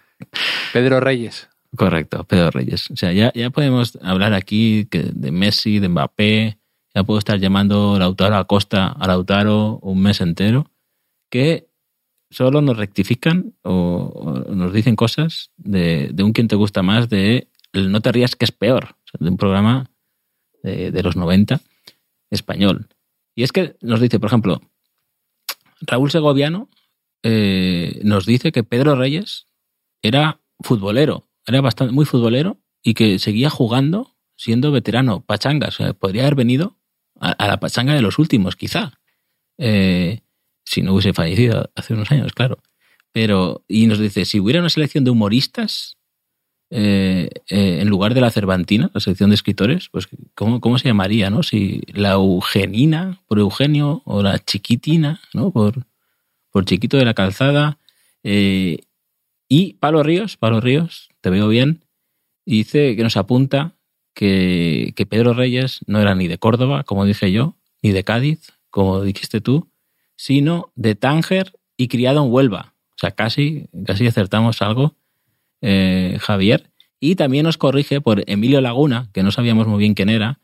Pedro 0.72 1.00
Reyes. 1.00 1.48
Correcto, 1.76 2.22
Pedro 2.24 2.50
Reyes. 2.52 2.88
O 2.92 2.96
sea, 2.96 3.12
ya, 3.12 3.32
ya 3.34 3.50
podemos 3.50 3.98
hablar 4.00 4.32
aquí 4.32 4.86
que 4.90 5.10
de 5.12 5.32
Messi, 5.32 5.80
de 5.80 5.88
Mbappé, 5.88 6.58
ya 6.94 7.04
puedo 7.04 7.18
estar 7.18 7.38
llamando 7.38 7.96
a 7.96 7.98
Lautaro 7.98 8.36
Acosta 8.36 8.88
a 8.88 9.06
Lautaro 9.08 9.78
un 9.82 10.00
mes 10.00 10.20
entero, 10.20 10.70
que 11.30 11.68
solo 12.30 12.62
nos 12.62 12.76
rectifican 12.76 13.54
o, 13.62 14.44
nos 14.48 14.72
dicen 14.72 14.96
cosas 14.96 15.50
de, 15.56 16.10
de 16.12 16.22
un 16.22 16.32
quien 16.32 16.48
te 16.48 16.56
gusta 16.56 16.82
más, 16.82 17.08
de 17.08 17.48
No 17.72 18.00
te 18.00 18.12
rías 18.12 18.36
que 18.36 18.44
es 18.44 18.52
peor, 18.52 18.96
de 19.18 19.28
un 19.28 19.36
programa 19.36 19.90
de, 20.62 21.02
los 21.02 21.16
90 21.16 21.60
español. 22.30 22.88
Y 23.34 23.42
es 23.42 23.52
que 23.52 23.76
nos 23.80 24.00
dice, 24.00 24.20
por 24.20 24.28
ejemplo, 24.28 24.60
Raúl 25.80 26.10
Segoviano 26.10 26.68
eh, 27.22 28.00
nos 28.04 28.26
dice 28.26 28.52
que 28.52 28.64
Pedro 28.64 28.94
Reyes 28.94 29.46
era 30.02 30.40
futbolero, 30.60 31.28
era 31.46 31.60
bastante 31.60 31.92
muy 31.92 32.04
futbolero 32.04 32.58
y 32.82 32.94
que 32.94 33.18
seguía 33.18 33.50
jugando 33.50 34.16
siendo 34.36 34.72
veterano, 34.72 35.24
pachanga. 35.24 35.68
O 35.68 35.72
sea, 35.72 35.92
podría 35.92 36.22
haber 36.22 36.36
venido 36.36 36.76
a, 37.20 37.46
la 37.46 37.60
pachanga 37.60 37.94
de 37.94 38.02
los 38.02 38.18
últimos, 38.18 38.56
quizá. 38.56 38.92
Eh, 39.58 40.20
si 40.64 40.82
no 40.82 40.92
hubiese 40.92 41.12
fallecido 41.12 41.70
hace 41.74 41.94
unos 41.94 42.10
años, 42.10 42.32
claro. 42.32 42.58
Pero, 43.12 43.64
y 43.68 43.86
nos 43.86 43.98
dice, 43.98 44.24
si 44.24 44.40
hubiera 44.40 44.60
una 44.60 44.70
selección 44.70 45.04
de 45.04 45.10
humoristas 45.10 45.96
eh, 46.70 47.30
eh, 47.48 47.78
en 47.80 47.88
lugar 47.88 48.14
de 48.14 48.20
la 48.20 48.30
Cervantina, 48.30 48.90
la 48.92 49.00
selección 49.00 49.30
de 49.30 49.34
escritores, 49.34 49.88
pues 49.90 50.08
¿cómo, 50.34 50.60
cómo 50.60 50.78
se 50.78 50.88
llamaría, 50.88 51.30
no? 51.30 51.42
Si 51.42 51.82
la 51.92 52.12
Eugenina, 52.12 53.22
por 53.28 53.38
Eugenio, 53.38 54.02
o 54.04 54.22
la 54.22 54.38
Chiquitina, 54.38 55.20
¿no? 55.32 55.52
Por, 55.52 55.86
por 56.50 56.64
Chiquito 56.64 56.96
de 56.96 57.04
la 57.04 57.14
Calzada. 57.14 57.78
Eh, 58.24 58.78
y 59.48 59.74
Palo 59.74 60.02
Ríos, 60.02 60.36
Palo 60.36 60.60
Ríos, 60.60 61.10
te 61.20 61.30
veo 61.30 61.46
bien, 61.46 61.84
dice 62.44 62.96
que 62.96 63.02
nos 63.02 63.16
apunta 63.16 63.76
que, 64.14 64.94
Pedro 65.08 65.34
Reyes 65.34 65.80
no 65.86 66.00
era 66.00 66.14
ni 66.14 66.28
de 66.28 66.38
Córdoba, 66.38 66.84
como 66.84 67.04
dije 67.04 67.30
yo, 67.32 67.56
ni 67.82 67.92
de 67.92 68.04
Cádiz, 68.04 68.52
como 68.70 69.02
dijiste 69.02 69.40
tú, 69.40 69.68
sino 70.16 70.72
de 70.74 70.94
Tánger 70.94 71.52
y 71.76 71.88
criado 71.88 72.24
en 72.24 72.32
Huelva. 72.32 72.74
O 72.90 72.98
sea, 72.98 73.10
casi, 73.10 73.68
casi 73.84 74.06
acertamos 74.06 74.62
algo, 74.62 74.94
eh, 75.60 76.16
Javier. 76.20 76.70
Y 77.00 77.16
también 77.16 77.44
nos 77.44 77.58
corrige 77.58 78.00
por 78.00 78.22
Emilio 78.26 78.60
Laguna, 78.60 79.10
que 79.12 79.22
no 79.22 79.30
sabíamos 79.30 79.66
muy 79.66 79.78
bien 79.78 79.94
quién 79.94 80.08
era, 80.08 80.40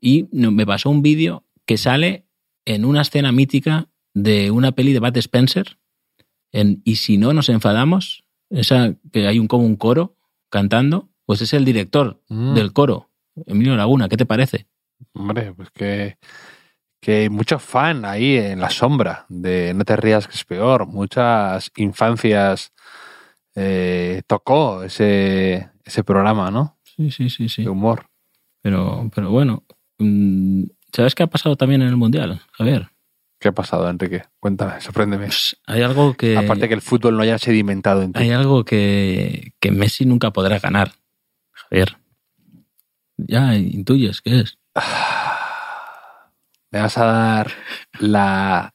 y 0.00 0.26
me 0.32 0.66
pasó 0.66 0.90
un 0.90 1.02
vídeo 1.02 1.44
que 1.64 1.78
sale 1.78 2.24
en 2.64 2.84
una 2.84 3.02
escena 3.02 3.30
mítica 3.30 3.88
de 4.14 4.50
una 4.50 4.72
peli 4.72 4.92
de 4.92 4.98
Bud 4.98 5.16
Spencer, 5.16 5.78
en 6.50 6.82
Y 6.84 6.96
si 6.96 7.16
no 7.16 7.32
nos 7.32 7.48
enfadamos, 7.48 8.24
esa 8.50 8.94
que 9.12 9.26
hay 9.26 9.38
un 9.38 9.46
como 9.46 9.64
un 9.64 9.76
coro 9.76 10.16
cantando, 10.50 11.08
pues 11.26 11.40
es 11.42 11.52
el 11.54 11.64
director 11.64 12.20
Mm. 12.28 12.54
del 12.54 12.72
coro, 12.72 13.10
Emilio 13.46 13.76
Laguna, 13.76 14.08
¿qué 14.08 14.16
te 14.16 14.26
parece? 14.26 14.66
Hombre, 15.14 15.52
pues 15.54 15.70
que, 15.70 16.16
que 17.00 17.12
hay 17.22 17.28
mucho 17.28 17.58
fan 17.58 18.04
ahí 18.04 18.36
en 18.36 18.60
la 18.60 18.70
sombra 18.70 19.26
de 19.28 19.74
No 19.74 19.84
te 19.84 19.96
rías 19.96 20.28
que 20.28 20.34
es 20.34 20.44
peor. 20.44 20.86
Muchas 20.86 21.70
infancias 21.76 22.72
eh, 23.54 24.22
tocó 24.26 24.82
ese, 24.82 25.70
ese 25.84 26.04
programa, 26.04 26.50
¿no? 26.50 26.78
Sí, 26.84 27.10
sí, 27.10 27.30
sí, 27.30 27.48
sí. 27.48 27.62
De 27.64 27.68
humor. 27.68 28.06
Pero, 28.62 29.10
pero 29.14 29.30
bueno, 29.30 29.64
mm, 29.98 30.64
¿sabes 30.94 31.14
qué 31.14 31.24
ha 31.24 31.26
pasado 31.26 31.56
también 31.56 31.82
en 31.82 31.88
el 31.88 31.96
Mundial, 31.96 32.40
Javier? 32.52 32.88
¿Qué 33.40 33.48
ha 33.48 33.52
pasado, 33.52 33.88
Enrique? 33.90 34.22
Cuéntame, 34.38 34.80
sorpréndeme. 34.80 35.26
Pues 35.26 35.56
hay 35.66 35.82
algo 35.82 36.14
que... 36.14 36.36
Aparte 36.36 36.68
que 36.68 36.74
el 36.74 36.80
fútbol 36.82 37.16
no 37.16 37.22
haya 37.22 37.38
sedimentado 37.38 38.02
en 38.02 38.12
ti. 38.12 38.22
Hay 38.22 38.30
algo 38.30 38.64
que, 38.64 39.52
que 39.58 39.72
Messi 39.72 40.04
nunca 40.06 40.32
podrá 40.32 40.60
ganar, 40.60 40.92
Javier. 41.72 41.96
Ya 43.16 43.56
intuyes 43.56 44.20
qué 44.20 44.40
es. 44.40 44.58
¿Me 46.70 46.80
vas 46.80 46.98
a 46.98 47.04
dar 47.04 47.50
la 47.98 48.74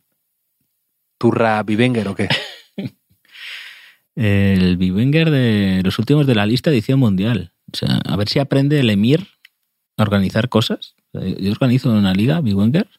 turra 1.19 1.61
Bivenger 1.61 2.07
o 2.07 2.15
qué? 2.15 2.27
El 4.15 4.77
Biwenger 4.77 5.29
de 5.29 5.81
los 5.83 5.99
últimos 5.99 6.25
de 6.25 6.33
la 6.33 6.47
lista 6.47 6.71
edición 6.71 6.99
mundial. 6.99 7.53
O 7.71 7.77
sea, 7.77 7.99
a 8.03 8.15
ver 8.15 8.29
si 8.29 8.39
aprende 8.39 8.79
el 8.79 8.89
Emir 8.89 9.27
a 9.95 10.01
organizar 10.01 10.49
cosas. 10.49 10.95
Yo 11.13 11.51
organizo 11.51 11.91
una 11.91 12.13
liga, 12.13 12.41
Biwenger, 12.41 12.89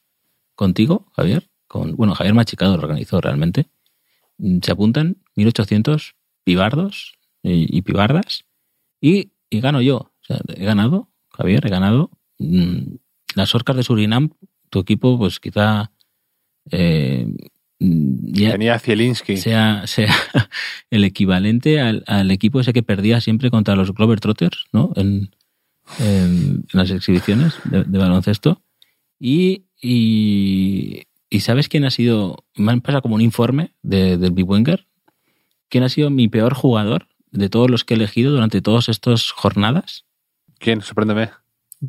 contigo, 0.55 1.11
Javier. 1.17 1.51
Con, 1.67 1.97
bueno, 1.97 2.15
Javier 2.15 2.35
Machicado 2.35 2.77
lo 2.77 2.85
organizó 2.85 3.21
realmente. 3.21 3.67
Se 4.63 4.71
apuntan 4.71 5.17
1800 5.35 6.15
pibardos 6.45 7.19
y, 7.43 7.77
y 7.77 7.83
pibardas 7.83 8.45
y, 9.01 9.33
y 9.51 9.61
gano 9.61 9.81
yo. 9.83 9.97
O 9.97 10.13
sea, 10.27 10.41
he 10.55 10.65
ganado, 10.65 11.11
Javier, 11.31 11.65
he 11.67 11.71
ganado. 11.71 12.11
Mm, 12.39 12.97
Las 13.35 13.55
Orcas 13.55 13.77
de 13.77 13.83
Surinam, 13.83 14.31
tu 14.71 14.79
equipo, 14.81 15.19
pues 15.19 15.41
quizá 15.41 15.91
eh, 16.71 17.27
mm, 17.81 18.33
ya- 18.33 18.53
Tenía 18.53 18.79
Zielinski. 18.79 19.37
sea, 19.39 19.87
sea 19.87 20.13
el 20.91 21.05
equivalente 21.05 21.81
al, 21.81 22.05
al 22.07 22.31
equipo 22.31 22.61
ese 22.61 22.73
que 22.73 22.83
perdía 22.83 23.21
siempre 23.21 23.51
contra 23.51 23.77
los 23.77 23.93
Glover 23.95 24.21
Trotters, 24.21 24.67
¿no? 24.73 24.93
En, 24.97 25.31
en- 25.99 26.65
en 26.65 26.65
las 26.73 26.91
exhibiciones 26.91 27.55
de, 27.65 27.85
de 27.85 27.99
baloncesto. 27.99 28.63
Y, 29.19 29.65
y, 29.81 31.05
y 31.31 31.41
¿sabes 31.41 31.69
quién 31.69 31.85
ha 31.85 31.91
sido? 31.91 32.45
Me 32.55 32.73
han 32.73 32.81
pasado 32.83 33.03
como 33.03 33.15
un 33.15 33.21
informe 33.23 33.73
de, 33.83 34.17
del 34.19 34.33
Big 34.33 34.49
Wenger. 34.49 34.87
¿Quién 35.71 35.85
ha 35.85 35.89
sido 35.89 36.09
mi 36.11 36.29
peor 36.29 36.55
jugador 36.55 37.09
de 37.33 37.49
todos 37.49 37.71
los 37.71 37.85
que 37.85 37.95
he 37.95 37.97
elegido 37.97 38.33
durante 38.33 38.61
todas 38.63 38.89
estas 38.89 39.31
jornadas? 39.31 40.05
¿Quién? 40.59 40.81
Sorpréndeme. 40.83 41.31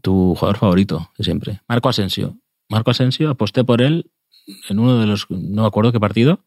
Tu 0.01 0.35
jugador 0.35 0.57
favorito 0.57 1.09
de 1.17 1.23
siempre. 1.23 1.61
Marco 1.67 1.89
Asensio. 1.89 2.37
Marco 2.69 2.91
Asensio, 2.91 3.29
aposté 3.31 3.63
por 3.63 3.81
él 3.81 4.11
en 4.69 4.79
uno 4.79 4.99
de 4.99 5.07
los, 5.07 5.25
no 5.29 5.61
me 5.63 5.67
acuerdo 5.67 5.91
qué 5.91 5.99
partido, 5.99 6.39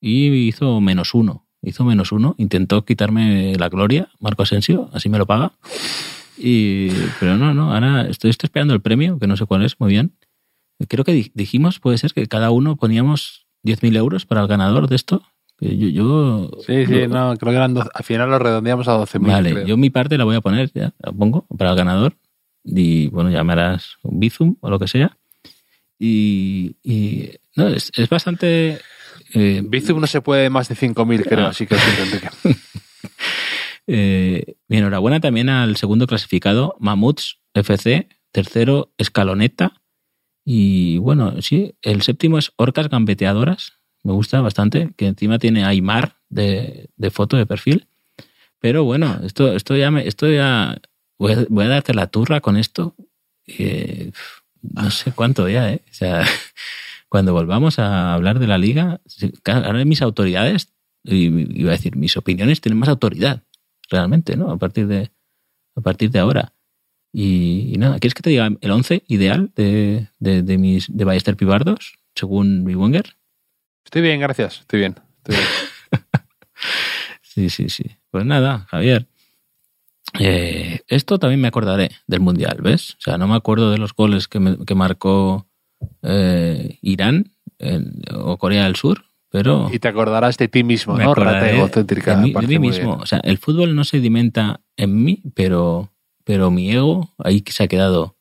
y 0.00 0.28
hizo 0.48 0.80
menos 0.80 1.14
uno. 1.14 1.46
Hizo 1.62 1.84
menos 1.84 2.10
uno, 2.10 2.34
intentó 2.38 2.84
quitarme 2.84 3.54
la 3.56 3.68
gloria, 3.68 4.08
Marco 4.18 4.42
Asensio, 4.42 4.90
así 4.92 5.08
me 5.08 5.18
lo 5.18 5.26
paga. 5.26 5.52
Y, 6.36 6.88
pero 7.20 7.36
no, 7.36 7.54
no, 7.54 7.72
ahora 7.72 8.08
estoy, 8.08 8.30
estoy 8.30 8.46
esperando 8.48 8.74
el 8.74 8.80
premio, 8.80 9.18
que 9.20 9.28
no 9.28 9.36
sé 9.36 9.46
cuál 9.46 9.64
es, 9.64 9.78
muy 9.78 9.90
bien. 9.90 10.16
Creo 10.88 11.04
que 11.04 11.12
di- 11.12 11.30
dijimos, 11.34 11.78
puede 11.78 11.98
ser 11.98 12.12
que 12.12 12.26
cada 12.26 12.50
uno 12.50 12.74
poníamos 12.76 13.46
10.000 13.62 13.96
euros 13.96 14.26
para 14.26 14.40
el 14.40 14.48
ganador 14.48 14.88
de 14.88 14.96
esto. 14.96 15.22
Que 15.62 15.76
yo, 15.78 15.88
yo, 15.88 16.50
Sí, 16.66 16.86
sí, 16.86 16.92
yo- 17.02 17.08
no, 17.08 17.36
creo 17.36 17.52
que 17.52 17.56
eran 17.56 17.74
doce- 17.74 17.90
al 17.94 18.04
final 18.04 18.28
lo 18.30 18.38
redondeamos 18.40 18.88
a 18.88 18.94
12.000. 18.98 19.28
Vale, 19.32 19.52
creo. 19.52 19.66
yo 19.66 19.76
mi 19.76 19.90
parte 19.90 20.18
la 20.18 20.24
voy 20.24 20.34
a 20.34 20.40
poner, 20.40 20.72
ya, 20.74 20.92
la 20.98 21.12
pongo 21.12 21.46
para 21.56 21.70
el 21.70 21.76
ganador. 21.76 22.16
Y 22.64 23.08
bueno, 23.08 23.30
ya 23.30 23.44
me 23.44 23.52
harás 23.52 23.96
un 24.02 24.18
bizum 24.18 24.56
o 24.60 24.70
lo 24.70 24.78
que 24.80 24.88
sea. 24.88 25.16
Y, 25.98 26.76
y, 26.82 27.30
no, 27.54 27.68
es, 27.68 27.92
es 27.96 28.08
bastante. 28.08 28.80
eh, 29.34 29.62
Bizum 29.64 30.00
no 30.00 30.06
se 30.08 30.20
puede 30.20 30.50
más 30.50 30.68
de 30.68 30.74
5.000, 30.74 31.22
creo, 31.24 31.46
Ah. 31.46 31.50
así 31.50 31.66
que 31.66 31.76
Enrique. 31.76 32.28
eh, 33.86 34.56
enhorabuena 34.68 35.20
también 35.20 35.48
al 35.48 35.76
segundo 35.76 36.06
clasificado, 36.06 36.76
Mamuts 36.80 37.38
FC, 37.54 38.08
tercero, 38.32 38.92
Escaloneta. 38.98 39.80
Y 40.44 40.98
bueno, 40.98 41.40
sí, 41.40 41.74
el 41.82 42.02
séptimo 42.02 42.38
es 42.38 42.52
Orcas 42.56 42.88
Gambeteadoras. 42.88 43.74
Me 44.04 44.12
gusta 44.12 44.40
bastante, 44.40 44.92
que 44.96 45.06
encima 45.06 45.38
tiene 45.38 45.64
Aymar 45.64 46.16
de, 46.28 46.90
de 46.96 47.10
foto 47.10 47.36
de 47.36 47.46
perfil. 47.46 47.86
Pero 48.58 48.84
bueno, 48.84 49.20
esto, 49.24 49.54
esto 49.54 49.76
ya 49.76 49.90
me, 49.90 50.06
esto 50.06 50.30
ya 50.30 50.80
voy 51.18 51.32
a, 51.32 51.46
voy 51.48 51.64
a 51.64 51.68
darte 51.68 51.94
la 51.94 52.08
turra 52.08 52.40
con 52.40 52.56
esto. 52.56 52.94
Eh, 53.46 54.12
no 54.62 54.90
sé 54.90 55.12
cuánto 55.12 55.48
ya, 55.48 55.72
¿eh? 55.72 55.82
O 55.90 55.94
sea, 55.94 56.24
cuando 57.08 57.32
volvamos 57.32 57.78
a 57.78 58.14
hablar 58.14 58.38
de 58.38 58.46
la 58.46 58.58
liga, 58.58 59.00
ahora 59.44 59.84
mis 59.84 60.02
autoridades, 60.02 60.72
iba 61.04 61.70
a 61.70 61.76
decir, 61.76 61.96
mis 61.96 62.16
opiniones 62.16 62.60
tienen 62.60 62.78
más 62.78 62.88
autoridad, 62.88 63.42
realmente, 63.90 64.36
¿no? 64.36 64.50
A 64.50 64.56
partir 64.56 64.86
de, 64.86 65.10
a 65.76 65.80
partir 65.80 66.10
de 66.10 66.20
ahora. 66.20 66.54
Y, 67.12 67.72
y 67.74 67.78
nada, 67.78 67.98
¿quieres 67.98 68.14
que 68.14 68.22
te 68.22 68.30
diga 68.30 68.48
el 68.60 68.70
11 68.70 69.04
ideal 69.06 69.50
de, 69.54 70.08
de, 70.18 70.42
de 70.42 70.58
mis 70.58 70.86
de 70.88 71.04
Ballester 71.04 71.36
Pibardos, 71.36 71.98
según 72.14 72.64
Wenger? 72.66 73.16
Estoy 73.84 74.02
bien, 74.02 74.20
gracias. 74.20 74.60
Estoy 74.60 74.80
bien. 74.80 74.96
Estoy 75.18 75.36
bien. 75.36 75.48
Sí, 77.22 77.48
sí, 77.48 77.70
sí. 77.70 77.84
Pues 78.10 78.26
nada, 78.26 78.66
Javier. 78.70 79.06
Eh, 80.20 80.80
esto 80.88 81.18
también 81.18 81.40
me 81.40 81.48
acordaré 81.48 81.90
del 82.06 82.20
Mundial, 82.20 82.58
¿ves? 82.60 82.92
O 82.98 83.00
sea, 83.00 83.16
no 83.16 83.26
me 83.26 83.34
acuerdo 83.36 83.70
de 83.70 83.78
los 83.78 83.94
goles 83.94 84.28
que, 84.28 84.38
me- 84.38 84.58
que 84.66 84.74
marcó 84.74 85.48
eh, 86.02 86.78
Irán 86.82 87.32
en- 87.58 88.02
o 88.14 88.36
Corea 88.36 88.64
del 88.64 88.76
Sur, 88.76 89.06
pero... 89.30 89.70
Y 89.72 89.78
te 89.78 89.88
acordarás 89.88 90.36
de 90.36 90.48
ti 90.48 90.62
mismo, 90.62 90.98
¿no? 90.98 91.14
Rata 91.14 91.50
egocéntrica. 91.56 92.16
de 92.16 92.22
mí, 92.22 92.32
de 92.32 92.46
mí 92.46 92.58
mismo. 92.58 92.94
O 93.02 93.06
sea, 93.06 93.20
el 93.20 93.38
fútbol 93.38 93.74
no 93.74 93.84
se 93.84 93.96
alimenta 93.96 94.60
en 94.76 95.02
mí, 95.02 95.22
pero, 95.34 95.90
pero 96.24 96.50
mi 96.50 96.70
ego 96.70 97.14
ahí 97.16 97.42
se 97.48 97.62
ha 97.64 97.68
quedado 97.68 98.18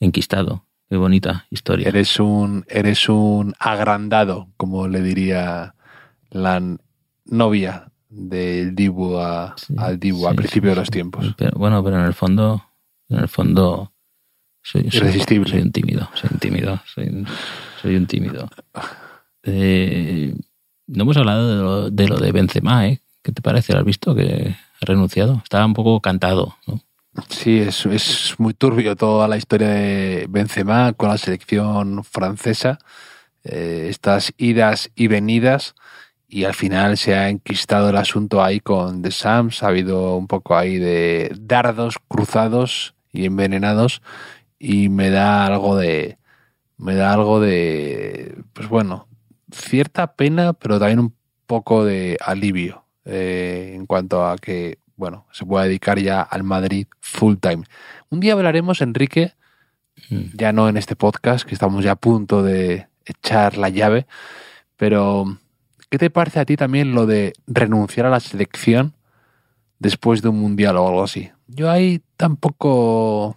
enquistado. 0.00 0.64
Qué 0.88 0.96
bonita 0.96 1.46
historia. 1.50 1.88
Eres 1.88 2.18
un, 2.18 2.64
eres 2.68 3.08
un 3.08 3.54
agrandado, 3.58 4.48
como 4.56 4.88
le 4.88 5.02
diría 5.02 5.74
la 6.30 6.62
novia 7.26 7.90
del 8.08 8.74
Dibu 8.74 9.18
a- 9.18 9.54
Sí, 9.58 9.74
al 9.76 9.98
Dibu 10.00 10.26
al 10.26 10.32
sí, 10.32 10.36
principio 10.38 10.70
sí, 10.70 10.74
de 10.74 10.80
los 10.80 10.90
tiempos. 10.90 11.34
Pero, 11.36 11.58
bueno, 11.58 11.84
pero 11.84 11.98
en 11.98 12.06
el 12.06 12.14
fondo, 12.14 12.64
en 13.10 13.18
el 13.18 13.28
fondo, 13.28 13.92
soy, 14.62 14.90
soy- 14.90 15.00
Irresistible. 15.00 15.50
Soy 15.50 15.60
un 15.60 15.72
tímido, 15.72 16.08
soy 16.14 16.30
un 16.32 16.38
tímido, 16.38 16.80
soy 16.86 17.08
un, 17.08 17.26
soy 17.82 17.96
un 17.96 18.06
tímido. 18.06 18.48
Eh, 19.42 20.34
no 20.86 21.02
hemos 21.02 21.16
hablado 21.18 21.48
de 21.56 21.62
lo, 21.62 21.90
de 21.90 22.08
lo 22.08 22.16
de 22.18 22.32
Benzema, 22.32 22.88
¿eh? 22.88 23.02
¿Qué 23.22 23.32
te 23.32 23.42
parece? 23.42 23.72
¿Lo 23.74 23.80
has 23.80 23.84
visto? 23.84 24.14
Que 24.14 24.56
ha 24.80 24.86
renunciado. 24.86 25.40
Estaba 25.42 25.66
un 25.66 25.74
poco 25.74 26.00
cantado, 26.00 26.56
¿no? 26.66 26.80
Sí, 27.28 27.58
es, 27.60 27.86
es 27.86 28.34
muy 28.38 28.54
turbio 28.54 28.94
toda 28.96 29.26
la 29.28 29.36
historia 29.36 29.68
de 29.68 30.26
Benzema 30.28 30.92
con 30.92 31.08
la 31.08 31.18
selección 31.18 32.04
francesa. 32.04 32.78
Eh, 33.44 33.86
estas 33.90 34.32
idas 34.36 34.90
y 34.94 35.08
venidas. 35.08 35.74
Y 36.28 36.44
al 36.44 36.54
final 36.54 36.98
se 36.98 37.14
ha 37.16 37.28
enquistado 37.30 37.90
el 37.90 37.96
asunto 37.96 38.42
ahí 38.42 38.60
con 38.60 39.02
The 39.02 39.10
Sams. 39.10 39.62
Ha 39.62 39.68
habido 39.68 40.16
un 40.16 40.26
poco 40.26 40.56
ahí 40.56 40.78
de 40.78 41.32
dardos 41.40 41.96
cruzados 42.08 42.94
y 43.12 43.24
envenenados. 43.26 44.02
Y 44.58 44.88
me 44.90 45.10
da 45.10 45.46
algo 45.46 45.76
de. 45.76 46.18
Me 46.76 46.94
da 46.94 47.12
algo 47.14 47.40
de. 47.40 48.36
Pues 48.52 48.68
bueno, 48.68 49.08
cierta 49.52 50.14
pena, 50.14 50.52
pero 50.54 50.78
también 50.78 51.00
un 51.00 51.14
poco 51.46 51.84
de 51.84 52.18
alivio. 52.24 52.84
eh, 53.04 53.72
en 53.74 53.86
cuanto 53.86 54.26
a 54.26 54.36
que, 54.38 54.78
bueno, 54.98 55.26
se 55.32 55.46
pueda 55.46 55.64
dedicar 55.64 55.98
ya 55.98 56.20
al 56.20 56.42
Madrid 56.42 56.86
full 57.00 57.36
time. 57.36 57.64
Un 58.10 58.20
día 58.20 58.34
hablaremos, 58.34 58.82
Enrique, 58.82 59.32
Mm. 60.10 60.30
ya 60.34 60.52
no 60.52 60.68
en 60.68 60.76
este 60.76 60.94
podcast, 60.94 61.44
que 61.46 61.54
estamos 61.54 61.82
ya 61.82 61.92
a 61.92 61.96
punto 61.96 62.42
de 62.44 62.86
echar 63.04 63.56
la 63.56 63.68
llave, 63.68 64.06
pero 64.76 65.38
¿qué 65.90 65.98
te 65.98 66.08
parece 66.10 66.38
a 66.38 66.44
ti 66.44 66.56
también 66.56 66.94
lo 66.94 67.04
de 67.06 67.32
renunciar 67.48 68.06
a 68.06 68.10
la 68.10 68.20
selección 68.20 68.94
después 69.80 70.22
de 70.22 70.28
un 70.28 70.38
mundial 70.40 70.76
o 70.76 70.86
algo 70.86 71.02
así? 71.02 71.30
Yo 71.48 71.68
ahí 71.70 72.00
tampoco, 72.16 73.36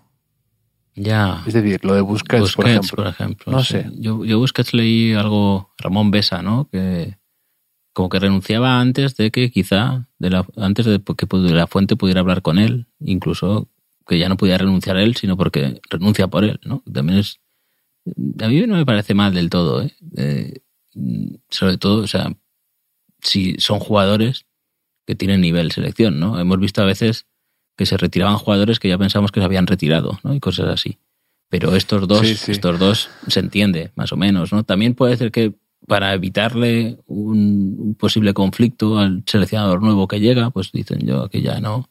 Ya. 0.96 1.42
es 1.48 1.54
decir, 1.54 1.84
lo 1.84 1.96
de 1.96 2.02
Busquets, 2.02 2.56
por 2.56 2.68
ejemplo. 2.68 3.08
ejemplo, 3.10 3.52
No 3.52 3.64
sí. 3.64 3.74
sé. 3.74 3.90
Yo, 3.96 4.24
yo 4.24 4.38
Busquets 4.38 4.74
leí 4.76 5.14
algo, 5.14 5.72
Ramón 5.80 6.12
Besa, 6.12 6.42
¿no? 6.44 6.68
Que 6.72 7.18
como 7.94 8.10
que 8.10 8.20
renunciaba 8.20 8.80
antes 8.80 9.16
de 9.18 9.32
que 9.32 9.52
quizá, 9.52 10.08
de 10.20 10.30
la, 10.30 10.46
antes 10.58 10.86
de 10.86 11.02
que 11.02 11.26
de 11.26 11.54
la 11.54 11.68
fuente 11.68 11.96
pudiera 11.96 12.22
hablar 12.22 12.42
con 12.42 12.58
él, 12.60 12.88
incluso 13.00 13.70
que 14.08 14.18
ya 14.18 14.30
no 14.30 14.38
podía 14.38 14.58
renunciar 14.58 14.98
él, 14.98 15.16
sino 15.16 15.38
porque 15.38 15.82
renuncia 15.90 16.28
por 16.28 16.44
él, 16.44 16.60
¿no? 16.64 16.84
También 16.92 17.20
es... 17.20 17.40
A 18.42 18.48
mí 18.48 18.60
no 18.66 18.76
me 18.76 18.86
parece 18.86 19.14
mal 19.14 19.34
del 19.34 19.50
todo, 19.50 19.84
¿eh? 19.84 19.94
Eh, 20.18 20.62
sobre 21.50 21.78
todo, 21.78 22.02
o 22.04 22.08
sea, 22.08 22.34
si 23.22 23.56
son 23.60 23.80
jugadores 23.80 24.46
que 25.06 25.16
tienen 25.16 25.42
nivel 25.42 25.72
selección, 25.72 26.20
¿no? 26.20 26.40
Hemos 26.40 26.60
visto 26.60 26.82
a 26.82 26.86
veces 26.86 27.28
que 27.78 27.86
se 27.86 27.98
retiraban 27.98 28.38
jugadores 28.38 28.80
que 28.80 28.90
ya 28.90 28.98
pensamos 28.98 29.32
que 29.32 29.40
se 29.40 29.46
habían 29.46 29.68
retirado, 29.68 30.20
¿no? 30.24 30.34
Y 30.34 30.40
cosas 30.40 30.68
así. 30.68 30.98
Pero 31.50 31.76
estos 31.76 32.08
dos, 32.08 32.28
Sí, 32.28 32.36
sí. 32.36 32.52
estos 32.54 32.80
dos 32.80 33.10
se 33.28 33.40
entiende, 33.40 33.92
más 33.96 34.12
o 34.14 34.18
menos, 34.18 34.52
¿no? 34.52 34.64
También 34.64 34.96
puede 34.96 35.18
ser 35.18 35.32
que 35.32 35.54
para 35.88 36.14
evitarle 36.14 36.98
un, 37.08 37.76
un 37.80 37.96
posible 37.96 38.34
conflicto 38.34 38.98
al 39.00 39.24
seleccionador 39.26 39.82
nuevo 39.82 40.08
que 40.08 40.20
llega, 40.20 40.50
pues 40.52 40.72
dicen 40.72 41.00
yo 41.06 41.28
que 41.30 41.42
ya 41.42 41.60
no, 41.60 41.90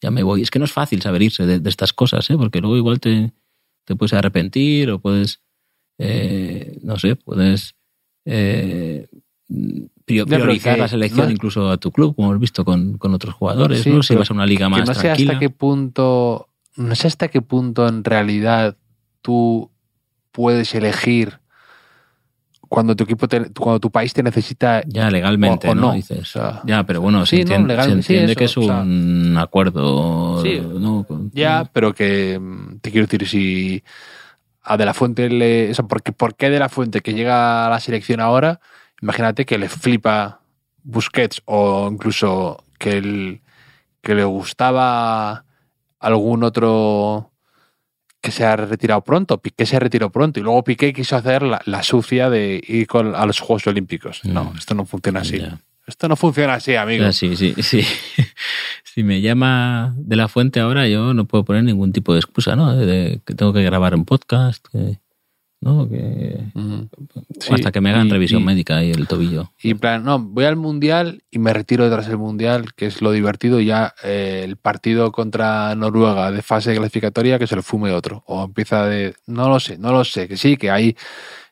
ya 0.00 0.10
me 0.10 0.22
voy. 0.22 0.42
Es 0.42 0.50
que 0.50 0.58
no 0.58 0.64
es 0.64 0.72
fácil 0.72 1.02
saber 1.02 1.22
irse 1.22 1.46
de, 1.46 1.60
de 1.60 1.68
estas 1.70 1.92
cosas, 1.92 2.28
¿eh? 2.30 2.36
Porque 2.36 2.60
luego 2.60 2.76
igual 2.76 2.98
te, 3.00 3.32
te 3.84 3.94
puedes 3.94 4.14
arrepentir 4.14 4.90
o 4.90 4.98
puedes, 5.00 5.40
eh, 5.98 6.78
no 6.82 6.96
sé, 6.98 7.16
puedes 7.16 7.74
eh, 8.24 9.06
priorizar 10.06 10.78
la 10.78 10.88
selección 10.88 11.26
no- 11.26 11.32
incluso 11.32 11.70
a 11.70 11.76
tu 11.76 11.92
club, 11.92 12.14
como 12.16 12.28
hemos 12.28 12.40
visto 12.40 12.64
con, 12.64 12.98
con 12.98 13.14
otros 13.14 13.34
jugadores, 13.34 13.82
Sí, 13.82 13.90
¿no? 13.90 14.02
Si 14.02 14.14
vas 14.14 14.30
a 14.30 14.34
una 14.34 14.46
liga 14.46 14.68
más 14.68 14.88
no 14.88 14.94
sé 14.94 15.00
tranquila. 15.02 15.32
hasta 15.32 15.40
qué 15.40 15.50
punto, 15.50 16.48
no 16.76 16.94
sé 16.94 17.06
hasta 17.06 17.28
qué 17.28 17.42
punto 17.42 17.86
en 17.88 18.02
realidad 18.04 18.76
tú 19.22 19.70
puedes 20.32 20.74
elegir 20.74 21.38
cuando 22.68 22.94
tu 22.96 23.04
equipo, 23.04 23.28
te- 23.28 23.50
cuando 23.52 23.80
tu 23.80 23.90
país 23.90 24.12
te 24.12 24.22
necesita 24.22 24.82
Ya 24.86 25.10
legalmente, 25.10 25.68
O- 25.68 25.72
o 25.72 25.74
¿no? 25.74 25.80
no, 25.88 25.92
Dices. 25.92 26.20
o 26.20 26.24
sea, 26.24 26.62
ya, 26.64 26.84
pero 26.84 27.00
bueno, 27.00 27.24
sí, 27.26 27.30
se 27.30 27.36
no, 27.36 27.40
entiende, 27.42 27.68
legalmente, 27.68 28.02
se 28.02 28.12
entiende 28.14 28.32
sí, 28.32 28.36
que 28.36 28.44
eso, 28.44 28.60
es 28.60 28.66
o 28.66 28.70
sea, 28.70 28.80
un 28.82 29.36
acuerdo, 29.38 30.42
Sí. 30.42 30.60
¿no? 30.60 31.06
Ya, 31.32 31.68
pero 31.72 31.94
que 31.94 32.38
mm, 32.40 32.78
te 32.80 32.90
quiero 32.90 33.06
decir, 33.06 33.26
si 33.28 33.82
a 34.62 34.76
De 34.76 34.84
La 34.84 34.94
Fuente 34.94 35.28
le. 35.30 35.70
O 35.70 35.74
sea, 35.74 35.84
¿por 35.86 36.02
qué, 36.02 36.12
por 36.12 36.34
qué 36.34 36.50
De 36.50 36.58
La 36.58 36.68
Fuente 36.68 37.00
que 37.00 37.14
llega 37.14 37.66
a 37.66 37.70
la 37.70 37.78
selección 37.80 38.20
ahora? 38.20 38.60
Imagínate 39.00 39.44
que 39.44 39.58
le 39.58 39.68
flipa 39.68 40.40
Busquets 40.82 41.42
o 41.44 41.88
incluso 41.92 42.64
que, 42.78 42.96
el, 42.98 43.42
que 44.02 44.14
le 44.14 44.24
gustaba 44.24 45.44
algún 46.00 46.42
otro 46.42 47.30
que 48.26 48.32
se 48.32 48.44
ha 48.44 48.56
retirado 48.56 49.00
pronto. 49.02 49.38
Piqué 49.40 49.64
se 49.64 49.78
retiró 49.78 50.10
pronto 50.10 50.38
y 50.40 50.42
luego 50.42 50.62
Piqué 50.64 50.92
quiso 50.92 51.16
hacer 51.16 51.42
la, 51.42 51.60
la 51.64 51.82
sucia 51.82 52.28
de 52.28 52.62
ir 52.66 52.86
con, 52.86 53.14
a 53.14 53.24
los 53.24 53.40
Juegos 53.40 53.66
Olímpicos. 53.66 54.20
No, 54.24 54.44
Mm. 54.52 54.56
esto 54.58 54.74
no 54.74 54.84
funciona 54.84 55.20
así. 55.20 55.40
Esto 55.86 56.08
no 56.08 56.16
funciona 56.16 56.54
así, 56.54 56.74
amigo. 56.74 57.10
Sí, 57.12 57.36
sí, 57.36 57.54
sí. 57.62 57.82
Si 58.84 59.02
me 59.02 59.20
llama 59.20 59.94
de 59.98 60.16
la 60.16 60.26
fuente 60.26 60.58
ahora, 60.58 60.88
yo 60.88 61.12
no 61.12 61.26
puedo 61.26 61.44
poner 61.44 61.62
ningún 61.64 61.92
tipo 61.92 62.14
de 62.14 62.18
excusa, 62.20 62.56
¿no? 62.56 62.74
De 62.74 63.20
que 63.26 63.34
tengo 63.34 63.52
que 63.52 63.62
grabar 63.62 63.94
un 63.94 64.06
podcast, 64.06 64.64
que, 64.72 64.98
¿no? 65.60 65.88
Que, 65.88 66.38
hasta 67.40 67.56
Sí, 67.56 67.72
que 67.72 67.80
me 67.80 67.90
hagan 67.90 68.06
y- 68.08 68.10
revisión 68.10 68.42
y- 68.42 68.44
médica 68.44 68.82
y 68.84 68.90
el 68.92 69.06
tobillo. 69.08 69.50
Y 69.62 69.70
en 69.70 69.78
plan, 69.78 70.04
no, 70.04 70.18
voy 70.18 70.44
al 70.44 70.56
mundial 70.56 71.22
y 71.30 71.38
me 71.38 71.52
retiro 71.52 71.90
tras 71.90 72.08
el 72.08 72.18
mundial, 72.18 72.74
que 72.74 72.86
es 72.86 73.02
lo 73.02 73.10
divertido. 73.12 73.60
y 73.60 73.66
Ya 73.66 73.94
eh, 74.04 74.42
el 74.44 74.56
partido 74.56 75.10
contra 75.12 75.74
Noruega 75.74 76.30
de 76.30 76.42
fase 76.42 76.74
clasificatoria, 76.76 77.38
que 77.38 77.46
se 77.46 77.56
lo 77.56 77.62
fume 77.62 77.90
otro. 77.92 78.22
O 78.26 78.44
empieza 78.44 78.86
de. 78.86 79.14
No 79.26 79.48
lo 79.48 79.58
sé, 79.60 79.78
no 79.78 79.92
lo 79.92 80.04
sé. 80.04 80.28
Que 80.28 80.36
sí, 80.36 80.56
que 80.56 80.70
hay. 80.70 80.96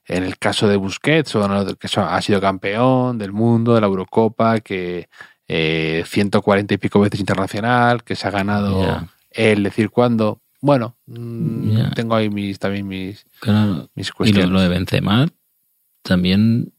En 0.07 0.23
el 0.23 0.37
caso 0.39 0.69
de 0.69 0.77
Busquets, 0.77 1.35
o 1.35 1.49
no, 1.49 1.65
que 1.77 1.89
ha 1.97 2.21
sido 2.21 2.39
campeón 2.39 3.17
del 3.17 3.33
mundo, 3.33 3.75
de 3.75 3.81
la 3.81 3.87
Eurocopa, 3.87 4.61
que 4.61 5.09
eh, 5.49 6.05
140 6.07 6.75
y 6.75 6.77
pico 6.77 7.01
veces 7.01 7.21
internacional, 7.21 8.05
que 8.05 8.15
se 8.15 8.29
ha 8.29 8.31
ganado 8.31 8.83
Ya. 8.83 9.07
el 9.31 9.63
decir 9.63 9.89
cuándo. 9.89 10.41
Bueno, 10.65 10.97
mm, 11.07 11.71
Ya. 11.77 11.91
tengo 11.91 12.15
ahí 12.15 12.31
mis, 12.31 12.59
también 12.59 12.89
mis, 12.89 13.27
Claro. 13.41 13.91
mis 13.95 14.07
Y 14.09 14.11
lo, 14.11 14.15
cuestiones. 14.17 14.51
lo 14.51 14.61
de 14.63 14.69
Benzema 14.69 15.29
también 16.03 16.73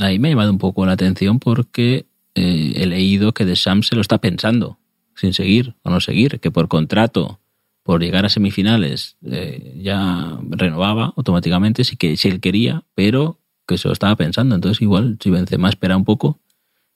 ahí 0.00 0.18
me 0.18 0.26
ha 0.26 0.30
llamado 0.32 0.50
un 0.50 0.58
poco 0.58 0.84
la 0.84 0.92
atención 0.92 1.38
porque 1.38 2.06
eh, 2.34 2.72
he 2.74 2.86
leído 2.86 3.32
que 3.34 3.44
De 3.44 3.54
Sam 3.54 3.84
se 3.84 3.94
lo 3.94 4.00
está 4.00 4.18
pensando, 4.18 4.80
sin 5.14 5.34
seguir 5.34 5.76
o 5.84 5.90
no 5.90 6.00
seguir, 6.00 6.40
que 6.40 6.50
por 6.50 6.66
contrato, 6.66 7.38
por 7.84 8.00
llegar 8.02 8.24
a 8.24 8.28
semifinales, 8.28 9.16
eh, 9.24 9.78
ya 9.84 10.36
renovaba 10.50 11.12
automáticamente 11.16 11.84
si, 11.84 11.96
que, 11.96 12.16
si 12.16 12.26
él 12.28 12.40
quería, 12.40 12.82
pero 12.96 13.38
que 13.68 13.78
se 13.78 13.86
lo 13.86 13.92
estaba 13.92 14.16
pensando. 14.16 14.56
Entonces 14.56 14.82
igual, 14.82 15.16
si 15.22 15.30
Benzema 15.30 15.68
espera 15.68 15.96
un 15.96 16.04
poco, 16.04 16.40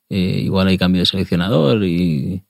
eh, 0.08 0.40
igual 0.42 0.66
hay 0.66 0.76
cambio 0.76 1.02
de 1.02 1.06
seleccionador 1.06 1.84
y, 1.84 2.42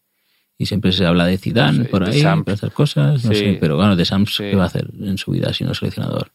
y 0.59 0.67
siempre 0.67 0.93
se 0.93 1.05
habla 1.07 1.27
de 1.27 1.39
Zidane 1.39 1.85
Sí, 1.85 1.89
por 1.91 2.05
de 2.05 2.13
ahí, 2.13 2.23
para 2.23 2.55
hacer 2.55 2.73
cosas, 2.73 3.25
no 3.25 3.33
Sí. 3.33 3.39
sé, 3.39 3.59
pero 3.61 3.77
bueno, 3.77 3.97
De 3.97 4.05
Sam, 4.05 4.27
Sí. 4.27 4.45
¿qué 4.51 4.57
va 4.57 4.65
a 4.65 4.67
hacer 4.67 4.89
en 5.01 5.19
su 5.19 5.31
vida 5.33 5.53
si 5.53 5.65
no 5.65 5.73
es 5.73 5.79
seleccionador? 5.79 6.31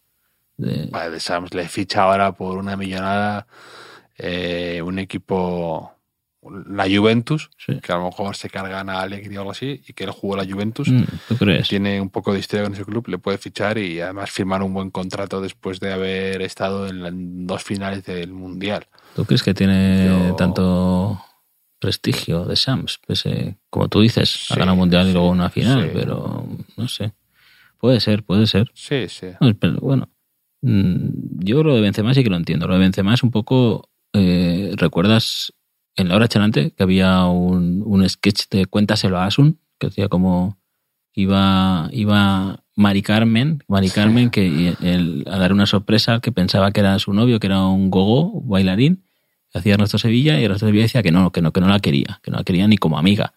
De- 0.57 0.87
Vale, 0.91 1.11
de 1.11 1.19
Sams 1.19 1.53
le 1.53 1.67
ficha 1.69 2.03
ahora 2.03 2.31
por 2.31 2.57
una 2.57 2.75
millonada 2.75 3.45
eh, 4.17 4.81
un 4.83 4.97
equipo, 4.97 5.91
la 6.67 6.85
Juventus, 6.89 7.51
sí. 7.57 7.79
que 7.81 7.91
a 7.91 7.97
lo 7.97 8.05
mejor 8.05 8.35
se 8.35 8.49
cargan 8.49 8.89
a 8.89 9.01
Allegri 9.01 9.37
o 9.37 9.41
algo 9.41 9.51
así, 9.51 9.81
y 9.87 9.93
que 9.93 10.05
él 10.05 10.09
jugó 10.11 10.35
la 10.35 10.43
Juventus. 10.45 10.87
Mm, 10.89 11.03
¿Tú 11.27 11.37
crees? 11.37 11.67
Tiene 11.67 12.01
un 12.01 12.09
poco 12.09 12.33
de 12.33 12.39
historia 12.39 12.63
con 12.63 12.73
ese 12.73 12.83
club, 12.85 13.07
le 13.09 13.19
puede 13.19 13.37
fichar 13.37 13.77
y 13.77 13.99
además 14.01 14.31
firmar 14.31 14.63
un 14.63 14.73
buen 14.73 14.89
contrato 14.89 15.39
después 15.41 15.79
de 15.79 15.93
haber 15.93 16.41
estado 16.41 16.87
en, 16.87 17.45
dos 17.45 17.63
finales 17.63 18.03
del 18.05 18.31
Mundial. 18.31 18.87
¿Tú 19.15 19.25
crees 19.25 19.43
que 19.43 19.53
tiene 19.53 20.07
Yo- 20.07 20.35
tanto 20.35 21.21
prestigio 21.79 22.45
de 22.45 22.55
Sams? 22.55 22.99
Pese, 23.05 23.57
como 23.69 23.87
tú 23.89 24.01
dices, 24.01 24.47
ha 24.49 24.53
Sí, 24.53 24.59
ganado 24.59 24.73
un 24.73 24.79
mundial 24.79 25.07
y 25.09 25.13
luego 25.13 25.29
una 25.29 25.49
final, 25.49 25.83
sí. 25.83 25.89
pero 25.93 26.47
no 26.77 26.87
sé. 26.87 27.13
Puede 27.79 27.99
ser, 27.99 28.23
puede 28.23 28.47
ser. 28.47 28.71
Sí, 28.73 29.07
sí. 29.07 29.27
No, 29.39 29.53
pero 29.55 29.75
bueno, 29.79 30.09
mm, 30.61 31.43
yo 31.43 31.63
lo 31.63 31.75
de 31.75 31.81
Benzema 31.81 32.13
sí 32.13 32.23
que 32.23 32.29
lo 32.29 32.37
entiendo. 32.37 32.67
Lo 32.67 32.73
de 32.73 32.79
Benzema 32.79 33.13
es 33.13 33.23
un 33.23 33.31
poco... 33.31 33.89
eh, 34.13 34.73
¿Recuerdas 34.77 35.53
en 35.95 36.09
la 36.09 36.15
hora 36.15 36.27
chanante 36.27 36.71
que 36.71 36.83
había 36.83 37.25
un, 37.25 37.83
un 37.85 38.07
sketch 38.09 38.49
de 38.51 38.65
Cuéntaselo 38.65 39.17
a 39.17 39.25
Asun? 39.25 39.59
Que 39.79 39.87
hacía 39.87 40.07
como... 40.09 40.57
Iba, 41.13 41.89
iba 41.93 42.63
Mari 42.75 43.01
Carmen, 43.01 43.63
Mari 43.67 43.89
Carmen 43.89 44.25
Sí. 44.25 44.29
que 44.31 45.23
a 45.27 45.37
dar 45.39 45.51
una 45.51 45.65
sorpresa 45.65 46.19
que 46.19 46.31
pensaba 46.31 46.71
que 46.71 46.79
era 46.81 46.99
su 46.99 47.11
novio, 47.11 47.39
que 47.39 47.47
era 47.47 47.65
un 47.65 47.89
gogo, 47.89 48.39
bailarín, 48.43 49.03
hacía 49.53 49.75
Ernesto 49.75 49.97
Sevilla 49.97 50.39
y 50.39 50.45
Ernesto 50.45 50.65
Sevilla 50.65 50.83
decía 50.83 51.03
que 51.03 51.11
no, 51.11 51.31
que 51.31 51.41
no, 51.41 51.51
que 51.51 51.61
no 51.61 51.67
la 51.67 51.79
quería, 51.79 52.19
que 52.23 52.31
no 52.31 52.37
la 52.37 52.43
quería 52.43 52.67
ni 52.67 52.77
como 52.77 52.97
amiga. 52.97 53.33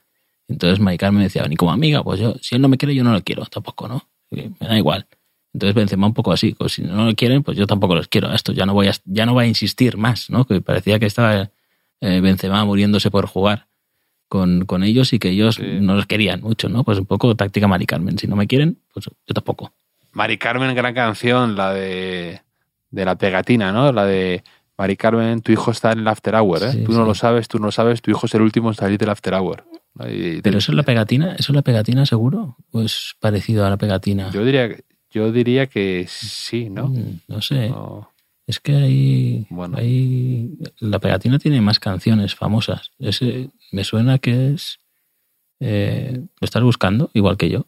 Entonces 0.49 0.81
Mari 0.81 0.99
Carmen 0.99 1.23
decía, 1.23 1.47
ni 1.47 1.57
como 1.57 1.73
amiga, 1.73 2.03
pues 2.03 2.21
yo, 2.21 2.35
si 2.41 2.57
él 2.57 2.63
no 2.63 2.69
me 2.69 2.77
quiere, 2.77 2.95
yo 2.95 3.05
no 3.05 3.13
lo 3.13 3.23
quiero 3.23 3.45
tampoco, 3.47 3.89
¿no? 3.89 4.09
Me 4.31 4.53
da 4.61 4.77
igual. 4.77 5.07
Entonces 5.53 5.75
Benzema 5.75 6.07
un 6.07 6.15
poco 6.15 6.33
así, 6.33 6.55
pues 6.55 6.73
si 6.73 6.83
no 6.83 7.05
lo 7.05 7.15
quieren, 7.15 7.43
pues 7.43 7.57
yo 7.57 7.67
tampoco 7.67 7.95
los 7.95 8.09
quiero. 8.09 8.33
Esto 8.33 8.53
ya 8.53 8.67
no 8.67 8.75
voy 8.75 8.89
a, 8.89 8.93
ya 9.05 9.27
no 9.27 9.35
voy 9.35 9.45
a 9.45 9.49
insistir 9.49 9.97
más, 9.97 10.31
¿no? 10.31 10.45
Que 10.45 10.61
parecía 10.61 10.99
que 10.99 11.07
estaba 11.07 11.51
eh, 12.01 12.21
Benzema 12.21 12.65
muriéndose 12.65 13.11
por 13.11 13.27
jugar 13.27 13.67
con, 14.29 14.65
con 14.65 14.85
ellos 14.85 15.13
y 15.13 15.19
que 15.19 15.31
ellos 15.31 15.59
no 15.59 15.97
los 15.97 16.07
querían 16.07 16.41
mucho, 16.41 16.69
¿no? 16.69 16.85
Pues 16.85 16.99
un 16.99 17.07
poco 17.07 17.35
táctica 17.35 17.67
Mari 17.67 17.87
Carmen. 17.87 18.17
Si 18.19 18.29
no 18.29 18.37
me 18.37 18.47
quieren, 18.47 18.79
pues 18.93 19.07
yo 19.07 19.35
tampoco. 19.35 19.73
Mari 20.13 20.39
Carmen, 20.39 20.75
gran 20.75 20.95
canción, 20.95 21.57
la 21.57 21.73
de, 21.73 22.41
de 22.91 23.05
la 23.05 23.17
pegatina, 23.17 23.73
¿no? 23.73 23.93
La 23.93 24.05
de 24.07 24.45
Mari 24.81 24.97
Carmen, 24.97 25.43
tu 25.43 25.53
hijo 25.53 25.71
está 25.73 25.93
en 25.93 25.99
el 25.99 26.09
after 26.09 26.35
hour, 26.35 26.63
¿eh? 26.63 26.73
Sí, 26.73 26.85
tú 26.85 26.93
no 26.93 27.03
sí. 27.03 27.09
lo 27.09 27.15
sabes, 27.15 27.49
tú 27.49 27.59
no 27.59 27.67
lo 27.67 27.71
sabes, 27.71 28.01
tu 28.01 28.11
hijo 28.11 28.25
es 28.25 28.35
el 28.35 28.41
último 28.41 28.71
en 28.71 28.75
salir 28.75 28.97
del 28.99 29.11
after 29.11 29.35
hour. 29.35 29.63
Y- 30.09 30.41
Pero 30.41 30.57
eso 30.57 30.73
es 30.73 30.77
la 30.77 30.85
pegatina, 30.85 31.33
¿eso 31.35 31.53
es 31.53 31.55
la 31.57 31.61
pegatina 31.61 32.07
seguro? 32.07 32.57
¿O 32.71 32.81
es 32.81 33.15
parecido 33.21 33.67
a 33.67 33.69
la 33.69 33.77
pegatina? 33.77 34.31
Yo 34.31 34.43
diría, 34.43 34.71
que- 34.71 34.85
yo 35.11 35.33
diría 35.33 35.67
que 35.67 36.07
sí, 36.09 36.71
¿no? 36.71 36.89
Mm, 36.89 37.21
no 37.29 37.43
sé. 37.43 37.69
No. 37.69 38.11
Es 38.47 38.59
que 38.59 38.75
hay, 38.75 39.47
Bueno. 39.51 39.77
hay- 39.77 40.57
La 40.79 40.99
pegatina 40.99 41.39
tiene 41.39 41.61
más 41.61 41.79
canciones 41.79 42.35
famosas. 42.35 42.91
Ese, 42.99 43.51
me 43.73 43.85
suena 43.85 44.19
que 44.19 44.55
es. 44.55 44.79
eh, 45.61 46.15
¿Lo 46.41 46.45
estás 46.47 46.63
buscando? 46.63 47.11
Igual 47.13 47.37
que 47.37 47.51
yo. 47.51 47.67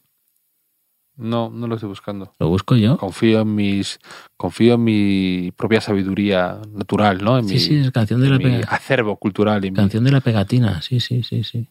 No, 1.17 1.51
no 1.51 1.67
lo 1.67 1.75
estoy 1.75 1.89
buscando. 1.89 2.35
Lo 2.39 2.49
busco 2.49 2.75
yo. 2.75 2.97
Confío 2.97 3.41
en 3.43 3.55
mis, 3.55 3.99
confío 4.37 4.75
en 4.75 4.85
mi 4.85 5.53
propia 5.57 5.81
sabiduría 5.81 6.61
natural, 6.73 7.23
¿no? 7.23 7.39
En 7.39 7.47
Sí, 7.49 7.55
mi, 7.55 7.61
sí, 7.61 7.77
es 7.77 7.91
canción 7.91 8.21
de 8.21 8.27
en 8.27 8.33
la 8.33 8.39
mi 8.39 8.45
pegatina. 8.45 8.69
acervo 8.73 9.17
cultural. 9.17 9.61
mi- 9.61 9.73
Canción 9.73 10.05
de 10.05 10.11
la 10.13 10.21
pegatina, 10.21 10.81
sí, 10.83 11.01
sí, 11.01 11.23
sí, 11.23 11.45
sí. 11.45 11.69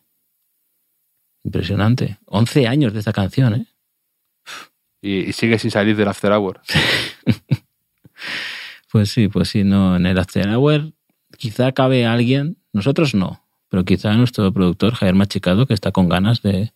Impresionante. 1.44 2.20
11 2.26 2.68
años 2.68 2.94
de 2.94 3.00
esta 3.00 3.14
canción, 3.14 3.54
¿eh? 3.56 3.66
y, 5.02 5.30
y 5.30 5.34
sigue 5.34 5.58
sin 5.58 5.72
salir 5.72 5.96
del 5.96 6.08
after 6.08 6.32
hour. 6.32 6.62
Pues 8.92 9.10
sí, 9.10 9.30
pues 9.30 9.48
sí, 9.50 9.64
no. 9.64 9.96
En 9.96 10.06
el 10.06 10.18
After 10.20 10.46
Hour 10.50 10.92
quizá 11.38 11.72
cabe 11.72 12.06
alguien, 12.06 12.58
nosotros 12.74 13.16
no, 13.16 13.42
pero 13.70 13.86
quizá 13.86 14.14
nuestro 14.16 14.52
productor 14.52 14.96
Javier 14.96 15.16
Machicado, 15.16 15.66
que 15.66 15.74
está 15.74 15.94
con 15.94 16.10
ganas 16.10 16.42
de, 16.42 16.74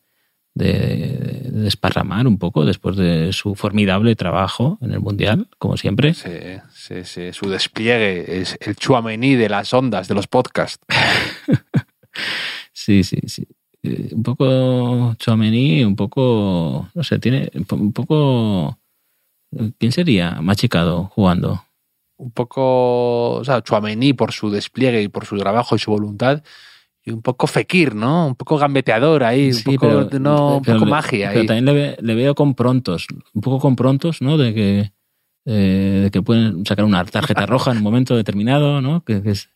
de 0.54 1.35
desparramar 1.62 2.28
un 2.28 2.38
poco 2.38 2.66
después 2.66 2.96
de 2.96 3.32
su 3.34 3.56
formidable 3.56 4.16
trabajo 4.16 4.78
en 4.82 4.92
el 4.92 5.00
Mundial, 5.00 5.48
como 5.58 5.78
siempre. 5.78 6.14
Sí, 6.14 6.30
sí, 6.74 7.04
sí. 7.04 7.34
Su 7.34 7.50
despliegue 7.50 8.42
es 8.42 8.58
el 8.62 8.76
chuamení 8.76 9.36
de 9.36 9.50
las 9.50 9.74
ondas, 9.74 10.08
de 10.08 10.16
los 10.16 10.28
podcasts. 10.28 10.86
Sí, 12.86 13.04
sí, 13.04 13.18
sí. 13.26 13.48
Eh, 13.84 14.10
un 14.14 14.22
poco 14.22 15.16
Chouameni, 15.18 15.84
un 15.84 15.96
poco, 15.96 16.90
no 16.94 17.04
sé, 17.04 17.20
tiene 17.20 17.50
un 17.72 17.94
poco... 17.94 18.78
¿Quién 19.80 19.92
sería 19.92 20.42
Machicado 20.42 21.06
jugando? 21.06 21.64
Un 22.18 22.32
poco, 22.32 23.32
o 23.32 23.44
sea, 23.44 23.62
chuamení 23.62 24.14
por 24.14 24.34
su 24.34 24.50
despliegue 24.50 25.02
y 25.02 25.08
por 25.08 25.26
su 25.26 25.38
trabajo 25.38 25.76
y 25.76 25.80
su 25.80 25.92
voluntad. 25.92 26.44
Y 27.08 27.12
un 27.12 27.22
poco 27.22 27.46
fekir, 27.46 27.94
¿no? 27.94 28.28
Un 28.28 28.36
poco 28.36 28.58
gambeteador 28.58 29.24
ahí, 29.24 29.52
un 29.52 29.62
poco, 29.64 29.80
pero- 30.10 30.20
no, 30.20 30.58
un 30.58 30.64
pero 30.64 30.78
poco 30.78 30.86
le- 30.86 30.92
magia 30.92 31.28
Pero 31.30 31.42
ahí. 31.42 31.46
también 31.48 31.66
le, 31.66 31.98
le 32.02 32.16
veo 32.16 32.34
con 32.34 32.56
prontos, 32.56 33.06
un 33.34 33.42
poco 33.42 33.60
con 33.60 33.76
prontos, 33.76 34.22
¿no? 34.24 34.38
De 34.40 34.54
que, 34.56 34.92
eh, 35.46 36.00
de 36.06 36.10
que 36.10 36.24
pueden 36.24 36.66
sacar 36.66 36.84
una 36.84 37.06
tarjeta 37.06 37.46
roja 37.46 37.70
en 37.70 37.78
un 37.78 37.84
momento 37.84 38.16
determinado, 38.16 38.82
¿no? 38.82 39.04
Que, 39.04 39.22
que 39.22 39.30
es- 39.32 39.52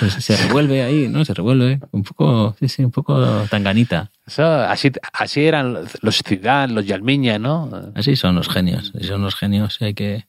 pues 0.00 0.14
se 0.14 0.34
revuelve 0.34 0.82
ahí, 0.82 1.08
¿no? 1.08 1.26
Se 1.26 1.34
revuelve. 1.34 1.78
Un 1.92 2.04
poco, 2.04 2.56
sí, 2.58 2.68
sí, 2.68 2.82
un 2.82 2.90
poco 2.90 3.22
tanganita. 3.50 4.10
Eso, 4.26 4.42
así, 4.46 4.90
así 5.12 5.44
eran 5.44 5.74
los 6.00 6.22
Zidane, 6.26 6.72
los 6.72 6.86
Yalmiña, 6.86 7.38
¿no? 7.38 7.68
Así 7.94 8.16
son 8.16 8.34
los 8.36 8.48
genios, 8.48 8.92
así 8.96 9.06
son 9.06 9.20
los 9.20 9.34
genios 9.34 9.76
hay 9.82 9.92
que, 9.92 10.26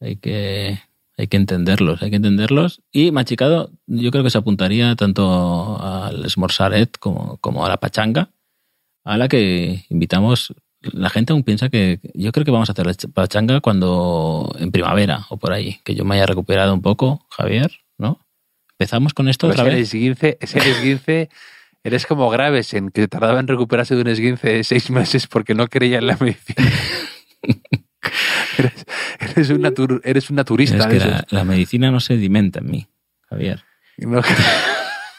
hay 0.00 0.16
que, 0.16 0.80
hay 1.18 1.26
que 1.26 1.36
entenderlos, 1.36 2.00
hay 2.00 2.10
que 2.10 2.16
entenderlos. 2.16 2.80
Y 2.92 3.10
Machicado, 3.10 3.72
yo 3.86 4.12
creo 4.12 4.22
que 4.22 4.30
se 4.30 4.38
apuntaría 4.38 4.94
tanto 4.94 5.76
al 5.82 6.30
Smorsaret 6.30 6.96
como, 6.98 7.38
como 7.38 7.66
a 7.66 7.68
la 7.68 7.76
Pachanga, 7.78 8.30
a 9.04 9.18
la 9.18 9.26
que 9.28 9.84
invitamos. 9.90 10.54
La 10.80 11.10
gente 11.10 11.32
aún 11.32 11.42
piensa 11.42 11.70
que 11.70 11.98
yo 12.14 12.30
creo 12.30 12.44
que 12.44 12.52
vamos 12.52 12.70
a 12.70 12.72
hacer 12.72 12.86
la 12.86 12.94
Pachanga 13.12 13.60
cuando 13.60 14.54
en 14.60 14.70
primavera 14.70 15.26
o 15.28 15.38
por 15.38 15.52
ahí, 15.52 15.80
que 15.82 15.96
yo 15.96 16.04
me 16.04 16.14
haya 16.14 16.26
recuperado 16.26 16.72
un 16.72 16.82
poco, 16.82 17.26
Javier, 17.30 17.72
¿no? 17.98 18.24
Empezamos 18.78 19.12
con 19.12 19.28
esto 19.28 19.48
Pues 19.48 19.58
otra 19.58 19.68
vez. 19.68 19.88
esguince, 19.92 20.38
ese 20.40 20.58
esguince, 20.58 21.30
eres 21.82 22.06
como 22.06 22.30
Graves, 22.30 22.74
en 22.74 22.90
que 22.90 23.08
tardaba 23.08 23.40
en 23.40 23.48
recuperarse 23.48 23.96
de 23.96 24.02
un 24.02 24.06
esguince 24.06 24.50
de 24.50 24.62
seis 24.62 24.88
meses 24.90 25.26
porque 25.26 25.56
no 25.56 25.66
creía 25.66 25.98
en 25.98 26.06
la 26.06 26.16
medicina. 26.20 26.62
eres, 28.58 28.84
eres, 29.20 29.50
un 29.50 29.62
natu- 29.62 30.00
eres 30.04 30.30
un 30.30 30.36
naturista. 30.36 30.76
Es 30.76 30.86
que 30.86 30.98
la, 30.98 31.26
la 31.30 31.44
medicina 31.44 31.90
no 31.90 32.00
se 32.00 32.16
dimenta 32.16 32.60
en 32.60 32.70
mí, 32.70 32.86
Javier. 33.28 33.62
No, 33.98 34.22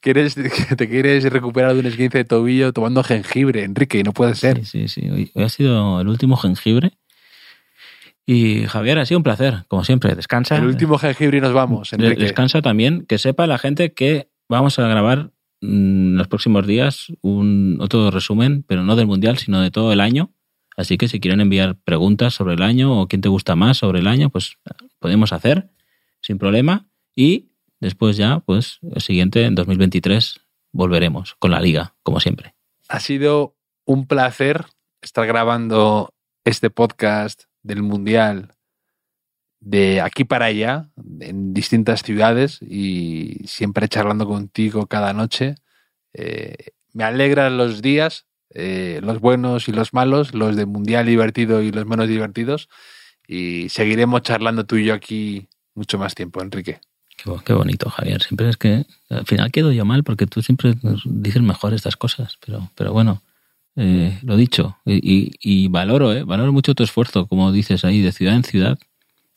que 0.00 0.10
eres- 0.10 0.34
que 0.34 0.76
te 0.76 0.88
quieres 0.88 1.24
recuperar 1.24 1.74
de 1.74 1.80
un 1.80 1.86
esguince 1.86 2.18
de 2.18 2.24
tobillo 2.24 2.72
tomando 2.72 3.02
jengibre, 3.02 3.64
Enrique, 3.64 3.98
y 3.98 4.02
no 4.02 4.12
puede 4.12 4.34
ser. 4.34 4.64
Sí, 4.64 4.86
sí, 4.86 5.00
sí. 5.02 5.10
Hoy, 5.10 5.30
hoy 5.34 5.44
ha 5.44 5.48
sido 5.48 6.00
el 6.00 6.08
último 6.08 6.36
jengibre. 6.36 6.92
Y 8.26 8.64
Javier, 8.66 8.98
ha 8.98 9.06
sido 9.06 9.18
un 9.18 9.24
placer, 9.24 9.64
como 9.68 9.84
siempre. 9.84 10.14
Descansa. 10.14 10.56
El 10.56 10.66
último 10.66 10.98
jengibre 10.98 11.38
y 11.38 11.40
nos 11.40 11.52
vamos, 11.52 11.92
Enrique. 11.92 12.22
Descansa 12.22 12.62
también. 12.62 13.04
Que 13.06 13.18
sepa 13.18 13.46
la 13.46 13.58
gente 13.58 13.92
que 13.92 14.28
vamos 14.48 14.78
a 14.78 14.86
grabar 14.86 15.30
mm, 15.60 16.12
en 16.12 16.16
los 16.16 16.28
próximos 16.28 16.66
días 16.66 17.12
un 17.22 17.78
otro 17.80 18.10
resumen, 18.10 18.62
pero 18.66 18.84
no 18.84 18.94
del 18.94 19.06
Mundial, 19.06 19.38
sino 19.38 19.60
de 19.60 19.70
todo 19.70 19.92
el 19.92 20.00
año. 20.00 20.32
Así 20.80 20.96
que 20.96 21.08
si 21.08 21.20
quieren 21.20 21.42
enviar 21.42 21.76
preguntas 21.76 22.32
sobre 22.32 22.54
el 22.54 22.62
año 22.62 22.98
o 22.98 23.06
quién 23.06 23.20
te 23.20 23.28
gusta 23.28 23.54
más 23.54 23.76
sobre 23.76 23.98
el 23.98 24.06
año, 24.06 24.30
pues 24.30 24.56
podemos 24.98 25.34
hacer 25.34 25.68
sin 26.22 26.38
problema. 26.38 26.88
Y 27.14 27.50
después 27.80 28.16
ya, 28.16 28.40
pues 28.40 28.78
el 28.94 29.02
siguiente, 29.02 29.44
en 29.44 29.54
2023, 29.54 30.40
volveremos 30.72 31.34
con 31.34 31.50
la 31.50 31.60
liga, 31.60 31.94
como 32.02 32.18
siempre. 32.18 32.54
Ha 32.88 32.98
sido 32.98 33.58
un 33.84 34.06
placer 34.06 34.64
estar 35.02 35.26
grabando 35.26 36.14
este 36.46 36.70
podcast 36.70 37.42
del 37.62 37.82
Mundial 37.82 38.54
de 39.60 40.00
aquí 40.00 40.24
para 40.24 40.46
allá, 40.46 40.88
en 41.20 41.52
distintas 41.52 42.02
ciudades 42.02 42.58
y 42.62 43.42
siempre 43.46 43.86
charlando 43.86 44.26
contigo 44.26 44.86
cada 44.86 45.12
noche. 45.12 45.56
Eh, 46.14 46.70
me 46.94 47.04
alegran 47.04 47.58
los 47.58 47.82
días, 47.82 48.24
eh, 48.54 49.00
los 49.02 49.20
buenos 49.20 49.68
y 49.68 49.72
los 49.72 49.92
malos, 49.94 50.34
los 50.34 50.56
de 50.56 50.66
Mundial 50.66 51.06
divertido 51.06 51.62
y 51.62 51.70
los 51.72 51.86
menos 51.86 52.08
divertidos. 52.08 52.68
Y 53.26 53.68
seguiremos 53.68 54.22
charlando 54.22 54.64
tú 54.64 54.76
y 54.76 54.84
yo 54.86 54.94
aquí 54.94 55.48
mucho 55.74 55.98
más 55.98 56.14
tiempo, 56.14 56.42
Enrique. 56.42 56.80
Qué, 57.16 57.30
qué 57.44 57.52
bonito, 57.52 57.88
Javier. 57.90 58.22
Siempre 58.22 58.48
es 58.48 58.56
que 58.56 58.84
al 59.10 59.26
final 59.26 59.50
quedo 59.52 59.72
yo 59.72 59.84
mal 59.84 60.02
porque 60.04 60.26
tú 60.26 60.42
siempre 60.42 60.74
dices 61.04 61.42
mejor 61.42 61.74
estas 61.74 61.96
cosas. 61.96 62.38
Pero, 62.44 62.70
pero 62.74 62.92
bueno, 62.92 63.22
eh, 63.76 64.18
lo 64.22 64.36
dicho. 64.36 64.78
Y, 64.84 64.94
y- 64.96 65.32
y 65.40 65.68
valoro, 65.68 66.12
¿eh? 66.12 66.24
Valoro 66.24 66.52
mucho 66.52 66.74
tu 66.74 66.82
esfuerzo, 66.82 67.26
como 67.26 67.52
dices 67.52 67.84
ahí, 67.84 68.00
de 68.00 68.12
ciudad 68.12 68.34
en 68.34 68.44
ciudad. 68.44 68.78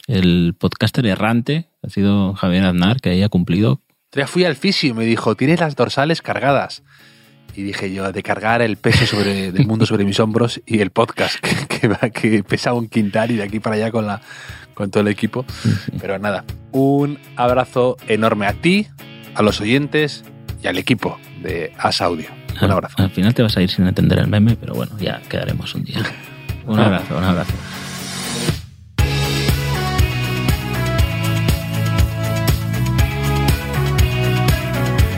El 0.07 0.55
podcaster 0.57 1.05
errante 1.05 1.69
ha 1.81 1.89
sido 1.89 2.33
Javier 2.33 2.63
Aznar, 2.65 2.99
que 2.99 3.09
ahí 3.09 3.21
ha 3.21 3.29
cumplido. 3.29 3.79
Ya 4.11 4.27
fui 4.27 4.43
al 4.45 4.55
fisio 4.55 4.89
y 4.89 4.93
me 4.93 5.05
dijo, 5.05 5.35
tienes 5.35 5.59
las 5.59 5.75
dorsales 5.75 6.21
cargadas. 6.21 6.83
Y 7.55 7.63
dije 7.63 7.93
yo, 7.93 8.11
de 8.11 8.23
cargar 8.23 8.61
el 8.61 8.77
peso 8.77 9.05
sobre, 9.05 9.51
del 9.51 9.67
mundo 9.67 9.85
sobre 9.85 10.05
mis 10.05 10.19
hombros 10.19 10.59
y 10.65 10.79
el 10.79 10.89
podcast, 10.89 11.35
que, 11.39 11.67
que, 11.79 11.87
va- 11.87 12.09
que 12.09 12.43
pesa 12.43 12.73
un 12.73 12.87
quintal 12.87 13.31
y 13.31 13.35
de 13.35 13.43
aquí 13.43 13.59
para 13.59 13.75
allá 13.75 13.91
con, 13.91 14.07
la, 14.07 14.21
con 14.73 14.89
todo 14.89 15.01
el 15.01 15.07
equipo. 15.09 15.45
Pero 16.01 16.17
nada, 16.19 16.43
un 16.71 17.19
abrazo 17.35 17.97
enorme 18.07 18.47
a 18.47 18.53
ti, 18.53 18.87
a 19.35 19.41
los 19.43 19.61
oyentes 19.61 20.23
y 20.63 20.67
al 20.67 20.77
equipo 20.77 21.19
de 21.41 21.73
As 21.77 22.01
Audio. 22.01 22.27
Un 22.61 22.71
abrazo. 22.71 22.95
Al 22.97 23.09
final 23.11 23.33
te 23.33 23.41
vas 23.43 23.55
a 23.57 23.61
ir 23.61 23.69
sin 23.69 23.87
entender 23.87 24.19
el 24.19 24.27
meme, 24.27 24.55
pero 24.55 24.73
bueno, 24.75 24.91
ya 24.99 25.19
quedaremos 25.27 25.73
un 25.75 25.83
día. 25.83 25.99
Un 26.65 26.79
abrazo, 26.79 27.17
un 27.17 27.23
abrazo. 27.25 27.51